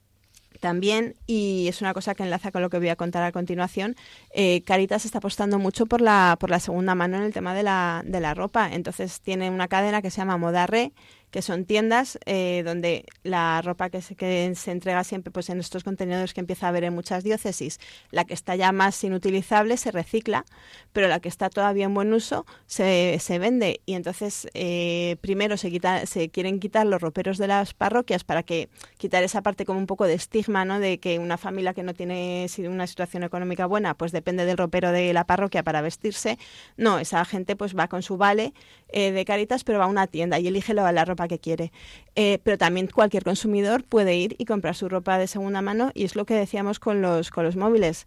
también, 0.58 1.14
y 1.28 1.68
es 1.68 1.80
una 1.80 1.94
cosa 1.94 2.16
que 2.16 2.24
enlaza 2.24 2.50
con 2.50 2.60
lo 2.60 2.70
que 2.70 2.78
voy 2.78 2.88
a 2.88 2.96
contar 2.96 3.22
a 3.22 3.30
continuación, 3.30 3.94
eh, 4.34 4.62
Caritas 4.64 5.04
está 5.04 5.18
apostando 5.18 5.60
mucho 5.60 5.86
por 5.86 6.00
la, 6.00 6.36
por 6.40 6.50
la 6.50 6.58
segunda 6.58 6.96
mano 6.96 7.18
en 7.18 7.22
el 7.22 7.32
tema 7.32 7.54
de 7.54 7.62
la, 7.62 8.02
de 8.04 8.18
la 8.18 8.34
ropa. 8.34 8.68
Entonces 8.72 9.20
tiene 9.20 9.48
una 9.48 9.68
cadena 9.68 10.02
que 10.02 10.10
se 10.10 10.16
llama 10.16 10.38
Modarre, 10.38 10.90
que 11.30 11.42
son 11.42 11.64
tiendas 11.64 12.18
eh, 12.24 12.62
donde 12.64 13.04
la 13.22 13.60
ropa 13.62 13.90
que 13.90 14.00
se, 14.02 14.14
que 14.14 14.52
se 14.54 14.70
entrega 14.70 15.04
siempre 15.04 15.30
pues 15.30 15.50
en 15.50 15.60
estos 15.60 15.84
contenedores 15.84 16.34
que 16.34 16.40
empieza 16.40 16.66
a 16.66 16.68
haber 16.70 16.84
en 16.84 16.94
muchas 16.94 17.24
diócesis, 17.24 17.78
la 18.10 18.24
que 18.24 18.34
está 18.34 18.56
ya 18.56 18.72
más 18.72 19.02
inutilizable 19.02 19.76
se 19.76 19.90
recicla, 19.90 20.44
pero 20.92 21.08
la 21.08 21.20
que 21.20 21.28
está 21.28 21.50
todavía 21.50 21.84
en 21.84 21.94
buen 21.94 22.12
uso 22.12 22.46
se, 22.66 23.18
se 23.20 23.38
vende. 23.38 23.80
Y 23.86 23.94
entonces 23.94 24.48
eh, 24.54 25.16
primero 25.20 25.56
se, 25.56 25.70
quita, 25.70 26.06
se 26.06 26.30
quieren 26.30 26.60
quitar 26.60 26.86
los 26.86 27.00
roperos 27.00 27.38
de 27.38 27.48
las 27.48 27.74
parroquias 27.74 28.24
para 28.24 28.42
que 28.42 28.68
quitar 28.96 29.22
esa 29.22 29.42
parte 29.42 29.64
como 29.64 29.78
un 29.78 29.86
poco 29.86 30.06
de 30.06 30.14
estigma, 30.14 30.64
¿no? 30.64 30.80
De 30.80 30.98
que 30.98 31.18
una 31.18 31.36
familia 31.38 31.74
que 31.74 31.82
no 31.82 31.94
tiene 31.94 32.46
una 32.68 32.86
situación 32.86 33.24
económica 33.24 33.66
buena, 33.66 33.94
pues 33.94 34.12
depende 34.12 34.44
del 34.44 34.56
ropero 34.56 34.92
de 34.92 35.12
la 35.12 35.24
parroquia 35.24 35.62
para 35.62 35.80
vestirse. 35.80 36.38
No, 36.76 36.98
esa 36.98 37.24
gente 37.24 37.56
pues 37.56 37.76
va 37.76 37.88
con 37.88 38.02
su 38.02 38.16
vale 38.16 38.54
eh, 38.88 39.12
de 39.12 39.24
caritas, 39.24 39.64
pero 39.64 39.78
va 39.78 39.86
a 39.86 39.88
una 39.88 40.06
tienda 40.06 40.38
y 40.38 40.46
elige 40.46 40.74
la 40.74 41.04
ropa 41.04 41.15
que 41.16 41.38
quiere. 41.38 41.72
Eh, 42.14 42.38
pero 42.44 42.58
también 42.58 42.88
cualquier 42.88 43.24
consumidor 43.24 43.82
puede 43.84 44.16
ir 44.16 44.36
y 44.38 44.44
comprar 44.44 44.74
su 44.74 44.88
ropa 44.88 45.18
de 45.18 45.26
segunda 45.26 45.62
mano 45.62 45.90
y 45.94 46.04
es 46.04 46.16
lo 46.16 46.26
que 46.26 46.34
decíamos 46.34 46.78
con 46.78 47.02
los, 47.02 47.30
con 47.30 47.44
los 47.44 47.56
móviles. 47.56 48.06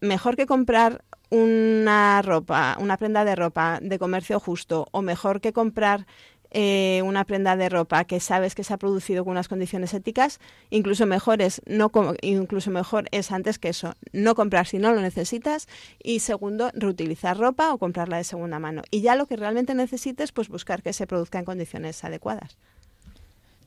Mejor 0.00 0.36
que 0.36 0.46
comprar 0.46 1.02
una 1.30 2.22
ropa, 2.22 2.76
una 2.80 2.96
prenda 2.96 3.24
de 3.24 3.36
ropa 3.36 3.78
de 3.80 3.98
comercio 3.98 4.40
justo 4.40 4.88
o 4.92 5.02
mejor 5.02 5.40
que 5.40 5.52
comprar 5.52 6.06
eh, 6.50 7.02
una 7.04 7.24
prenda 7.24 7.56
de 7.56 7.68
ropa 7.68 8.04
que 8.04 8.20
sabes 8.20 8.54
que 8.54 8.64
se 8.64 8.74
ha 8.74 8.78
producido 8.78 9.24
con 9.24 9.32
unas 9.32 9.48
condiciones 9.48 9.94
éticas, 9.94 10.40
incluso 10.70 11.06
mejor 11.06 11.42
es 11.42 11.62
no 11.66 11.90
incluso 12.22 12.70
mejor 12.70 13.06
es 13.10 13.30
antes 13.32 13.58
que 13.58 13.68
eso, 13.68 13.94
no 14.12 14.34
comprar 14.34 14.66
si 14.66 14.78
no 14.78 14.92
lo 14.92 15.00
necesitas 15.00 15.68
y 16.02 16.20
segundo, 16.20 16.70
reutilizar 16.74 17.38
ropa 17.38 17.72
o 17.72 17.78
comprarla 17.78 18.16
de 18.16 18.24
segunda 18.24 18.58
mano. 18.58 18.82
Y 18.90 19.00
ya 19.00 19.16
lo 19.16 19.26
que 19.26 19.36
realmente 19.36 19.74
necesites, 19.74 20.32
pues 20.32 20.48
buscar 20.48 20.82
que 20.82 20.92
se 20.92 21.06
produzca 21.06 21.38
en 21.38 21.44
condiciones 21.44 22.02
adecuadas. 22.04 22.56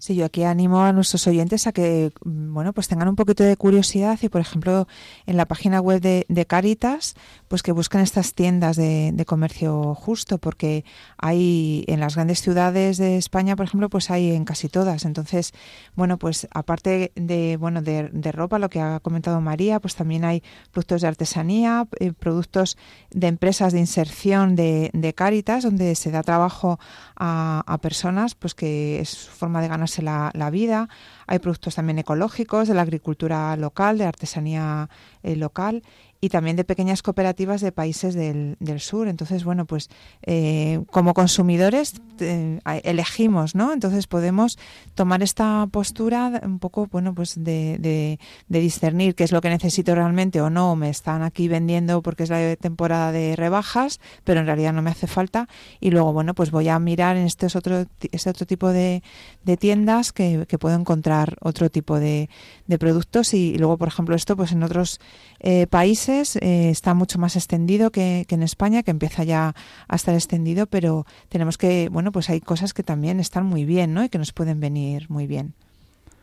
Sí, 0.04 0.16
yo 0.16 0.26
aquí 0.26 0.43
animo 0.43 0.84
a 0.84 0.91
nuestros 0.91 1.26
oyentes 1.28 1.66
a 1.66 1.72
que, 1.72 2.12
mm, 2.26 2.54
bueno, 2.54 2.74
pues 2.74 2.89
tengan 2.89 3.08
un 3.08 3.16
poquito 3.16 3.45
de 3.45 3.56
curiosidad 3.56 4.20
y, 4.22 4.28
por 4.28 4.41
ejemplo, 4.41 4.86
en 5.26 5.38
la 5.38 5.45
página 5.45 5.80
web 5.80 6.01
de, 6.01 6.45
Caritas, 6.45 7.16
pues 7.47 7.64
que 7.64 7.72
busquen 7.72 8.01
estas 8.01 8.34
tiendas 8.34 8.76
de, 8.76 9.24
comercio 9.26 9.95
justo, 9.95 10.39
porque 10.39 10.84
hay 11.18 11.86
en 11.88 12.01
las 12.01 12.16
grandes 12.16 12.41
ciudades 12.41 12.97
de 12.97 13.16
España, 13.16 13.56
por 13.56 13.66
ejemplo, 13.66 13.89
pues 13.89 14.12
hay 14.12 14.32
en 14.32 14.43
casi 14.43 14.68
todas. 14.68 15.06
Entonces, 15.06 15.54
bueno, 15.95 16.18
pues 16.18 16.49
aparte 16.51 17.14
de, 17.16 17.56
bueno, 17.56 17.82
de, 17.82 18.32
ropa, 18.34 18.60
lo 18.60 18.70
que 18.70 18.82
ha 18.82 18.99
comentado 18.99 19.39
María, 19.39 19.80
pues 19.80 19.95
también 19.95 20.26
hay 20.26 20.43
productos 20.74 21.01
de 21.04 21.08
artesanía, 21.08 21.88
eh, 22.01 22.12
productos 22.12 22.78
de 23.12 23.28
empresas 23.28 23.72
de 23.72 23.80
inserción 23.80 24.58
de, 24.58 25.14
Caritas, 25.16 25.64
donde 25.64 25.95
se 25.95 26.12
da 26.12 26.24
trabajo 26.24 26.78
a, 27.16 27.64
a 27.66 27.78
personas, 27.78 28.36
pues 28.36 28.54
que 28.54 28.99
es 28.99 29.10
su 29.10 29.32
forma 29.32 29.62
de 29.62 29.70
la, 30.02 30.32
la 30.34 30.50
vida. 30.50 30.89
Hay 31.28 31.39
productos 31.39 31.76
también 31.76 32.00
ecológicos 32.00 32.68
de 32.68 32.74
la 32.74 32.82
agricultura 32.82 33.56
local, 33.58 33.98
de 33.98 34.06
artesanía 34.06 34.89
eh, 35.22 35.36
local 35.36 35.84
y 36.24 36.30
también 36.30 36.55
de 36.55 36.63
pequeñas 36.63 37.01
cooperativas 37.01 37.59
de 37.59 37.74
países 37.74 38.13
del, 38.13 38.55
del 38.61 38.80
sur. 38.80 39.09
Entonces, 39.09 39.43
bueno, 39.43 39.65
pues 39.65 39.89
eh, 40.21 40.80
como 40.89 41.13
consumidores 41.13 41.95
eh, 42.19 42.61
elegimos, 42.86 43.55
¿no? 43.55 43.74
Entonces 43.74 44.07
podemos 44.07 44.57
tomar 44.95 45.21
esta 45.21 45.67
postura 45.69 46.39
un 46.45 46.59
poco, 46.59 46.88
bueno, 46.89 47.13
pues 47.13 47.36
de, 47.36 47.78
de, 47.78 48.19
de, 48.47 48.59
discernir 48.61 49.15
qué 49.15 49.26
es 49.26 49.34
lo 49.34 49.41
que 49.41 49.49
necesito 49.49 49.95
realmente 49.95 50.39
o 50.39 50.49
no. 50.49 50.78
Me 50.78 50.89
están 50.89 51.24
aquí 51.24 51.49
vendiendo 51.49 52.01
porque 52.01 52.24
es 52.24 52.30
la 52.30 52.55
temporada 52.55 53.11
de 53.11 53.36
rebajas, 53.36 53.99
pero 54.24 54.39
en 54.39 54.45
realidad 54.45 54.71
no 54.71 54.82
me 54.82 54.91
hace 54.91 55.07
falta. 55.07 55.49
Y 55.82 55.91
luego, 55.91 56.13
bueno, 56.13 56.34
pues 56.36 56.51
voy 56.51 56.69
a 56.69 56.80
mirar 56.80 57.17
en 57.17 57.26
este 57.26 57.47
otro, 57.47 57.86
este 58.13 58.30
otro 58.30 58.45
tipo 58.45 58.69
de, 58.69 59.03
de 59.43 59.57
tiendas 59.57 60.13
que, 60.13 60.45
que 60.47 60.57
puedo 60.57 60.80
encontrar 60.80 61.36
otro 61.41 61.69
tipo 61.69 61.99
de, 61.99 62.30
productos 62.80 63.34
y, 63.34 63.57
luego, 63.57 63.78
por 63.78 63.89
ejemplo, 63.89 64.15
esto 64.15 64.38
pues 64.38 64.53
en 64.53 64.63
otros 64.63 64.99
eh, 65.46 65.68
países 65.68 66.38
eh, 66.38 66.70
está 66.70 66.94
mucho 66.94 67.20
más 67.20 67.36
extendido 67.36 67.91
que, 67.91 68.26
en 68.30 68.44
España, 68.44 68.82
que 68.82 68.91
empieza 68.91 69.26
ya 69.26 69.54
a 69.89 69.96
estar 69.96 70.16
extendido, 70.16 70.68
pero 70.68 71.06
tenemos 71.28 71.58
que, 71.58 71.89
bueno, 71.91 72.14
pues 72.14 72.30
hay 72.30 72.39
cosas 72.39 72.74
que 72.74 72.82
también 72.82 73.20
están 73.20 73.46
muy 73.46 73.66
bien, 73.66 73.94
¿no? 73.94 74.06
Y 74.06 74.10
que 74.10 74.18
nos 74.18 74.32
pueden 74.32 74.62
venir 74.62 75.10
muy 75.10 75.28
bien. 75.28 75.54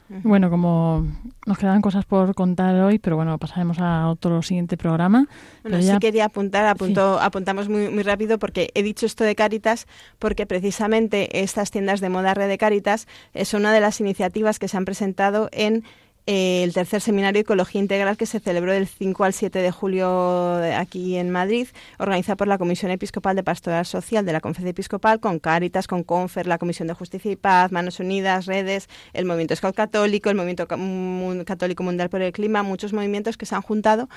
Bueno, 0.08 0.50
como 0.50 1.06
nos 1.46 1.56
quedan 1.56 1.82
cosas 1.82 2.04
por 2.04 2.34
contar 2.34 2.74
hoy, 2.80 2.98
pero 2.98 3.14
bueno, 3.14 3.38
pasaremos 3.38 3.78
a 3.78 4.08
otro 4.08 4.42
siguiente 4.42 4.76
programa. 4.76 5.28
Bueno, 5.62 5.80
sí 5.80 5.98
quería 6.00 6.24
apuntar, 6.24 6.66
apunto, 6.66 7.20
apuntamos 7.20 7.68
muy, 7.68 7.90
muy 7.90 8.02
rápido 8.02 8.38
porque 8.40 8.70
he 8.74 8.82
dicho 8.82 9.06
esto 9.06 9.22
de 9.22 9.36
Caritas 9.36 9.86
porque 10.18 10.46
precisamente 10.46 11.42
estas 11.42 11.70
tiendas 11.70 12.00
de 12.00 12.08
moda 12.08 12.34
red 12.34 12.48
de 12.48 12.58
Caritas 12.58 13.06
es 13.34 13.54
una 13.54 13.72
de 13.72 13.80
las 13.80 14.00
iniciativas 14.00 14.58
que 14.58 14.66
se 14.66 14.76
han 14.76 14.84
presentado 14.84 15.48
en 15.52 15.84
eh, 16.26 16.62
el 16.62 16.72
tercer 16.72 17.00
seminario 17.00 17.40
Ecología 17.40 17.80
Integral 17.80 18.16
que 18.16 18.26
se 18.26 18.40
celebró 18.40 18.72
del 18.72 18.86
5 18.86 19.24
al 19.24 19.32
7 19.32 19.58
de 19.58 19.70
julio 19.70 20.54
aquí 20.76 21.16
en 21.16 21.30
Madrid, 21.30 21.68
organizado 21.98 22.36
por 22.36 22.48
la 22.48 22.58
Comisión 22.58 22.90
Episcopal 22.90 23.36
de 23.36 23.42
Pastoral 23.42 23.86
Social 23.86 24.24
de 24.24 24.32
la 24.32 24.40
Conferencia 24.40 24.70
Episcopal, 24.70 25.20
con 25.20 25.38
Cáritas, 25.38 25.86
con 25.86 26.04
Confer, 26.04 26.46
la 26.46 26.58
Comisión 26.58 26.88
de 26.88 26.94
Justicia 26.94 27.30
y 27.30 27.36
Paz, 27.36 27.72
Manos 27.72 28.00
Unidas, 28.00 28.46
Redes, 28.46 28.88
el 29.12 29.24
Movimiento 29.24 29.56
Scout 29.56 29.74
Católico, 29.74 30.30
el 30.30 30.36
Movimiento 30.36 30.66
Católico 30.66 31.82
Mundial 31.82 32.10
por 32.10 32.22
el 32.22 32.32
Clima, 32.32 32.62
muchos 32.62 32.92
movimientos 32.92 33.36
que 33.36 33.46
se 33.46 33.54
han 33.54 33.62
juntado 33.62 34.08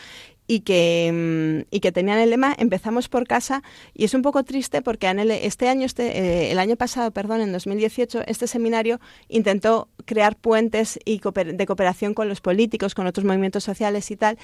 y 0.48 0.62
que, 0.62 1.12
mm, 1.14 1.76
y 1.76 1.80
que 1.80 1.92
tenían 1.92 2.20
el 2.20 2.30
lema 2.30 2.56
Empezamos 2.58 3.10
por 3.10 3.28
casa 3.28 3.64
y 3.94 4.04
es 4.06 4.14
un 4.14 4.22
poco 4.22 4.44
triste 4.44 4.82
porque 4.82 5.08
este 5.42 5.70
año, 5.70 5.86
este, 5.86 6.18
eh, 6.18 6.52
el 6.52 6.60
año 6.60 6.76
pasado, 6.76 7.12
perdón, 7.12 7.42
en 7.42 7.52
2018, 7.52 8.24
este 8.28 8.48
seminario 8.48 9.00
intentó 9.30 9.90
crear 10.06 10.36
puentes 10.36 11.00
y 11.06 11.20
de 11.20 11.66
cooperación 11.66 12.14
con 12.14 12.28
los 12.30 12.42
políticos, 12.42 12.96
con 12.96 13.08
otros 13.08 13.26
movimientos 13.26 13.64
sociales 13.64 14.10
y 14.12 14.16
tal. 14.16 14.38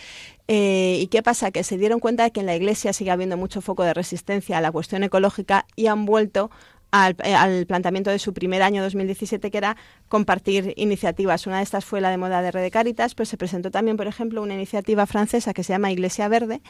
Eh, 0.48 1.00
¿Y 1.02 1.08
qué 1.08 1.22
pasa? 1.24 1.52
Que 1.52 1.64
se 1.64 1.78
dieron 1.78 2.00
cuenta 2.00 2.24
de 2.24 2.32
que 2.32 2.40
en 2.40 2.46
la 2.46 2.56
Iglesia 2.56 2.94
sigue 2.94 3.12
habiendo 3.12 3.38
mucho 3.38 3.62
foco 3.62 3.84
de 3.84 3.94
resistencia 3.94 4.58
a 4.58 4.62
la 4.62 4.72
cuestión 4.72 5.04
ecológica 5.04 5.66
y 5.76 5.88
han 5.88 6.06
vuelto 6.06 6.52
al, 6.92 7.16
eh, 7.24 7.36
al, 7.36 7.66
planteamiento 7.66 8.10
de 8.10 8.20
su 8.20 8.34
primer 8.34 8.62
año 8.62 8.82
2017, 8.84 9.52
que 9.52 9.58
era 9.58 9.78
compartir 10.08 10.74
iniciativas. 10.78 11.48
Una 11.48 11.58
de 11.58 11.64
estas 11.64 11.86
fue 11.86 12.02
la 12.02 12.10
de 12.10 12.18
moda 12.18 12.42
de 12.42 12.52
Red 12.52 12.64
de 12.64 12.72
Caritas, 12.72 13.16
pues 13.16 13.30
se 13.30 13.38
presentó 13.38 13.72
también, 13.72 13.98
por 13.98 14.08
ejemplo, 14.08 14.42
una 14.42 14.54
iniciativa 14.54 15.06
francesa 15.06 15.54
que 15.54 15.64
se 15.64 15.74
llama 15.74 15.92
Iglesia 15.92 16.28
Verde, 16.28 16.62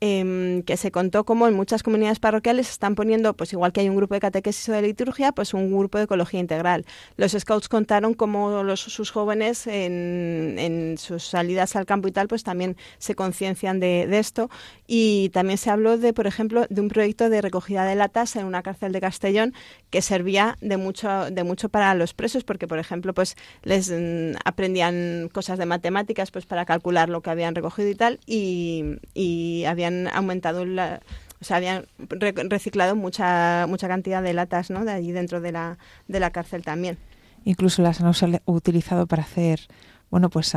eh, 0.00 0.62
que 0.64 0.76
se 0.76 0.92
contó 0.92 1.24
cómo 1.24 1.48
en 1.48 1.54
muchas 1.54 1.82
comunidades 1.82 2.20
parroquiales 2.20 2.70
están 2.70 2.94
poniendo, 2.94 3.34
pues 3.34 3.52
igual 3.52 3.72
que 3.72 3.80
hay 3.80 3.88
un 3.88 3.96
grupo 3.96 4.14
de 4.14 4.20
catequesis 4.20 4.68
o 4.68 4.72
de 4.72 4.82
liturgia, 4.82 5.32
pues 5.32 5.54
un 5.54 5.76
grupo 5.76 5.98
de 5.98 6.04
ecología 6.04 6.38
integral. 6.38 6.86
Los 7.16 7.32
scouts 7.32 7.68
contaron 7.68 8.14
cómo 8.14 8.62
los, 8.62 8.80
sus 8.80 9.10
jóvenes 9.10 9.66
en, 9.66 10.54
en, 10.58 10.98
sus 10.98 11.24
salidas 11.24 11.74
al 11.74 11.84
campo 11.84 12.06
y 12.06 12.12
tal, 12.12 12.28
pues 12.28 12.44
también 12.44 12.76
se 12.98 13.16
conciencian 13.16 13.80
de, 13.80 14.06
de, 14.06 14.18
esto. 14.20 14.50
Y 14.86 15.30
también 15.30 15.58
se 15.58 15.70
habló 15.70 15.98
de, 15.98 16.12
por 16.12 16.28
ejemplo, 16.28 16.66
de 16.70 16.80
un 16.80 16.88
proyecto 16.88 17.28
de 17.28 17.40
recogida 17.42 17.84
de 17.84 17.96
latas 17.96 18.36
en 18.36 18.46
una 18.46 18.62
cárcel 18.62 18.92
de 18.92 19.00
Castellón 19.00 19.52
que 19.90 20.02
servía 20.02 20.56
de 20.60 20.76
mucho, 20.76 21.30
de 21.30 21.44
mucho 21.44 21.68
para 21.68 21.94
los 21.94 22.14
presos, 22.14 22.44
porque, 22.44 22.66
por 22.66 22.78
ejemplo, 22.78 23.14
pues 23.14 23.36
les 23.62 23.90
mm, 23.90 24.36
aprendían 24.44 25.30
cosas 25.32 25.58
de 25.58 25.66
matemáticas 25.66 26.30
pues 26.30 26.46
para 26.46 26.64
calcular 26.64 27.08
lo 27.08 27.22
que 27.22 27.30
habían 27.30 27.54
recogido 27.54 27.88
y 27.88 27.94
tal, 27.94 28.20
y, 28.26 28.96
y 29.14 29.64
habían 29.64 30.08
aumentado 30.08 30.64
la, 30.64 31.00
o 31.40 31.44
sea, 31.44 31.58
habían 31.58 31.86
reciclado 32.48 32.96
mucha 32.96 33.66
mucha 33.68 33.88
cantidad 33.88 34.22
de 34.22 34.34
latas, 34.34 34.70
¿no? 34.70 34.84
De 34.84 34.92
allí 34.92 35.12
dentro 35.12 35.40
de 35.40 35.52
la, 35.52 35.78
de 36.08 36.20
la 36.20 36.30
cárcel 36.30 36.62
también. 36.62 36.98
Incluso 37.44 37.82
las 37.82 38.00
han 38.00 38.40
utilizado 38.46 39.06
para 39.06 39.22
hacer 39.22 39.60
bueno, 40.10 40.30
pues 40.30 40.52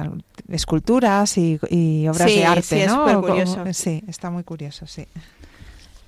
esculturas 0.50 1.38
y, 1.38 1.60
obras 2.08 2.28
de 2.28 2.46
arte, 2.46 2.62
sí, 2.62 2.84
¿no? 2.88 3.10
Es 3.10 3.18
curioso. 3.18 3.66
sí, 3.74 4.04
está 4.08 4.30
muy 4.30 4.44
curioso, 4.44 4.88
sí. 4.88 5.08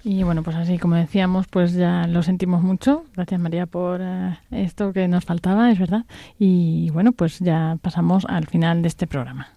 Y 0.03 0.23
bueno, 0.23 0.43
pues 0.43 0.57
así 0.57 0.77
como 0.77 0.95
decíamos, 0.95 1.47
pues 1.47 1.73
ya 1.73 2.07
lo 2.07 2.23
sentimos 2.23 2.61
mucho. 2.61 3.05
Gracias 3.15 3.39
María 3.39 3.65
por 3.65 4.01
uh, 4.01 4.35
esto 4.51 4.91
que 4.91 5.07
nos 5.07 5.23
faltaba, 5.23 5.71
es 5.71 5.79
verdad. 5.79 6.05
Y 6.37 6.89
bueno, 6.91 7.13
pues 7.13 7.39
ya 7.39 7.77
pasamos 7.81 8.25
al 8.25 8.47
final 8.47 8.81
de 8.81 8.89
este 8.89 9.07
programa. 9.07 9.47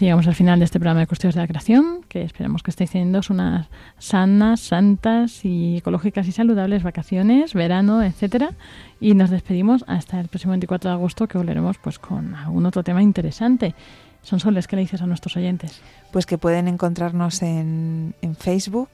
Llegamos 0.00 0.26
al 0.26 0.34
final 0.34 0.58
de 0.58 0.64
este 0.64 0.78
programa 0.78 1.00
de 1.00 1.06
Cuestiones 1.06 1.34
de 1.34 1.40
la 1.40 1.46
Creación, 1.46 2.00
que 2.08 2.22
esperamos 2.22 2.62
que 2.62 2.70
estéis 2.70 2.90
teniendo 2.90 3.20
unas 3.30 3.68
sanas, 3.98 4.60
santas 4.60 5.44
y 5.44 5.78
ecológicas 5.78 6.26
y 6.26 6.32
saludables 6.32 6.82
vacaciones, 6.82 7.54
verano, 7.54 8.02
etcétera. 8.02 8.52
Y 9.00 9.14
nos 9.14 9.30
despedimos 9.30 9.84
hasta 9.86 10.20
el 10.20 10.28
próximo 10.28 10.52
24 10.52 10.90
de 10.90 10.94
agosto, 10.94 11.26
que 11.28 11.38
volveremos 11.38 11.78
pues 11.78 11.98
con 11.98 12.34
algún 12.34 12.66
otro 12.66 12.82
tema 12.82 13.02
interesante. 13.02 13.74
Son 14.22 14.40
soles, 14.40 14.66
¿qué 14.66 14.76
le 14.76 14.82
dices 14.82 15.02
a 15.02 15.06
nuestros 15.06 15.36
oyentes? 15.36 15.80
Pues 16.12 16.24
que 16.24 16.38
pueden 16.38 16.66
encontrarnos 16.68 17.42
en, 17.42 18.14
en 18.22 18.36
Facebook, 18.36 18.88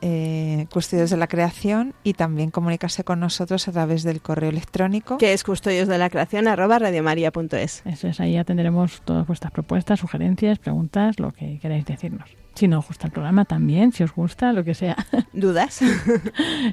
eh, 0.00 0.66
Custodios 0.70 1.10
de 1.10 1.16
la 1.16 1.26
Creación 1.26 1.94
y 2.02 2.14
también 2.14 2.50
comunicarse 2.50 3.04
con 3.04 3.20
nosotros 3.20 3.68
a 3.68 3.72
través 3.72 4.02
del 4.02 4.20
correo 4.20 4.50
electrónico. 4.50 5.18
Que 5.18 5.32
es 5.32 5.44
custodios 5.44 5.88
de 5.88 5.98
la 5.98 6.10
creación 6.10 6.48
arroba 6.48 6.78
radiomaria.es. 6.78 7.82
Eso 7.84 8.08
es, 8.08 8.20
ahí 8.20 8.36
atenderemos 8.36 9.02
todas 9.04 9.26
vuestras 9.26 9.52
propuestas, 9.52 10.00
sugerencias, 10.00 10.58
preguntas, 10.58 11.18
lo 11.18 11.32
que 11.32 11.58
queráis 11.58 11.84
decirnos. 11.84 12.28
Si 12.54 12.68
no 12.68 12.78
os 12.78 12.88
gusta 12.88 13.06
el 13.06 13.12
programa 13.12 13.44
también, 13.44 13.92
si 13.92 14.02
os 14.02 14.14
gusta, 14.14 14.52
lo 14.52 14.64
que 14.64 14.74
sea. 14.74 14.96
¿Dudas? 15.32 15.82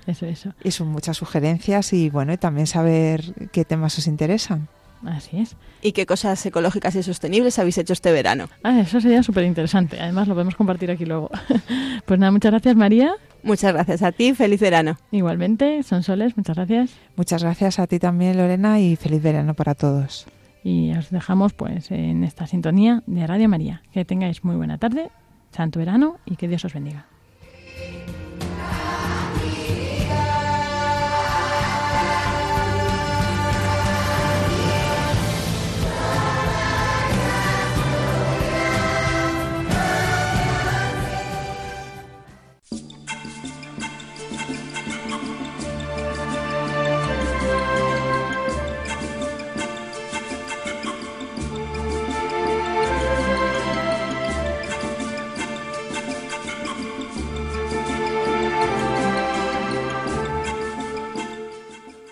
eso, 0.07 0.25
eso. 0.25 0.53
Y 0.63 0.71
son 0.71 0.87
muchas 0.87 1.17
sugerencias 1.17 1.91
y 1.91 2.09
bueno, 2.09 2.31
y 2.31 2.37
también 2.37 2.67
saber 2.67 3.49
qué 3.51 3.65
temas 3.65 3.97
os 3.97 4.07
interesan. 4.07 4.69
Así 5.05 5.39
es. 5.39 5.55
¿Y 5.81 5.91
qué 5.91 6.05
cosas 6.05 6.45
ecológicas 6.45 6.95
y 6.95 7.03
sostenibles 7.03 7.59
habéis 7.59 7.77
hecho 7.77 7.93
este 7.93 8.11
verano? 8.11 8.49
Ah, 8.63 8.79
eso 8.79 9.01
sería 9.01 9.23
súper 9.23 9.43
interesante. 9.43 9.99
Además, 9.99 10.27
lo 10.27 10.33
podemos 10.33 10.55
compartir 10.55 10.91
aquí 10.91 11.05
luego. 11.05 11.29
pues 12.05 12.19
nada, 12.19 12.31
muchas 12.31 12.51
gracias, 12.51 12.75
María. 12.75 13.13
Muchas 13.43 13.73
gracias 13.73 14.01
a 14.03 14.11
ti. 14.11 14.33
Feliz 14.33 14.61
verano. 14.61 14.97
Igualmente, 15.11 15.83
son 15.83 16.03
soles. 16.03 16.37
Muchas 16.37 16.55
gracias. 16.55 16.91
Muchas 17.15 17.43
gracias 17.43 17.79
a 17.79 17.87
ti 17.87 17.99
también, 17.99 18.37
Lorena, 18.37 18.79
y 18.79 18.95
feliz 18.95 19.21
verano 19.21 19.53
para 19.53 19.75
todos. 19.75 20.25
Y 20.63 20.91
os 20.93 21.09
dejamos 21.09 21.53
pues 21.53 21.91
en 21.91 22.23
esta 22.23 22.47
sintonía 22.47 23.03
de 23.05 23.27
Radio 23.27 23.49
María. 23.49 23.83
Que 23.91 24.05
tengáis 24.05 24.43
muy 24.43 24.55
buena 24.55 24.77
tarde, 24.77 25.11
santo 25.51 25.79
verano 25.79 26.17
y 26.25 26.37
que 26.37 26.47
Dios 26.47 26.63
os 26.63 26.73
bendiga. 26.73 27.05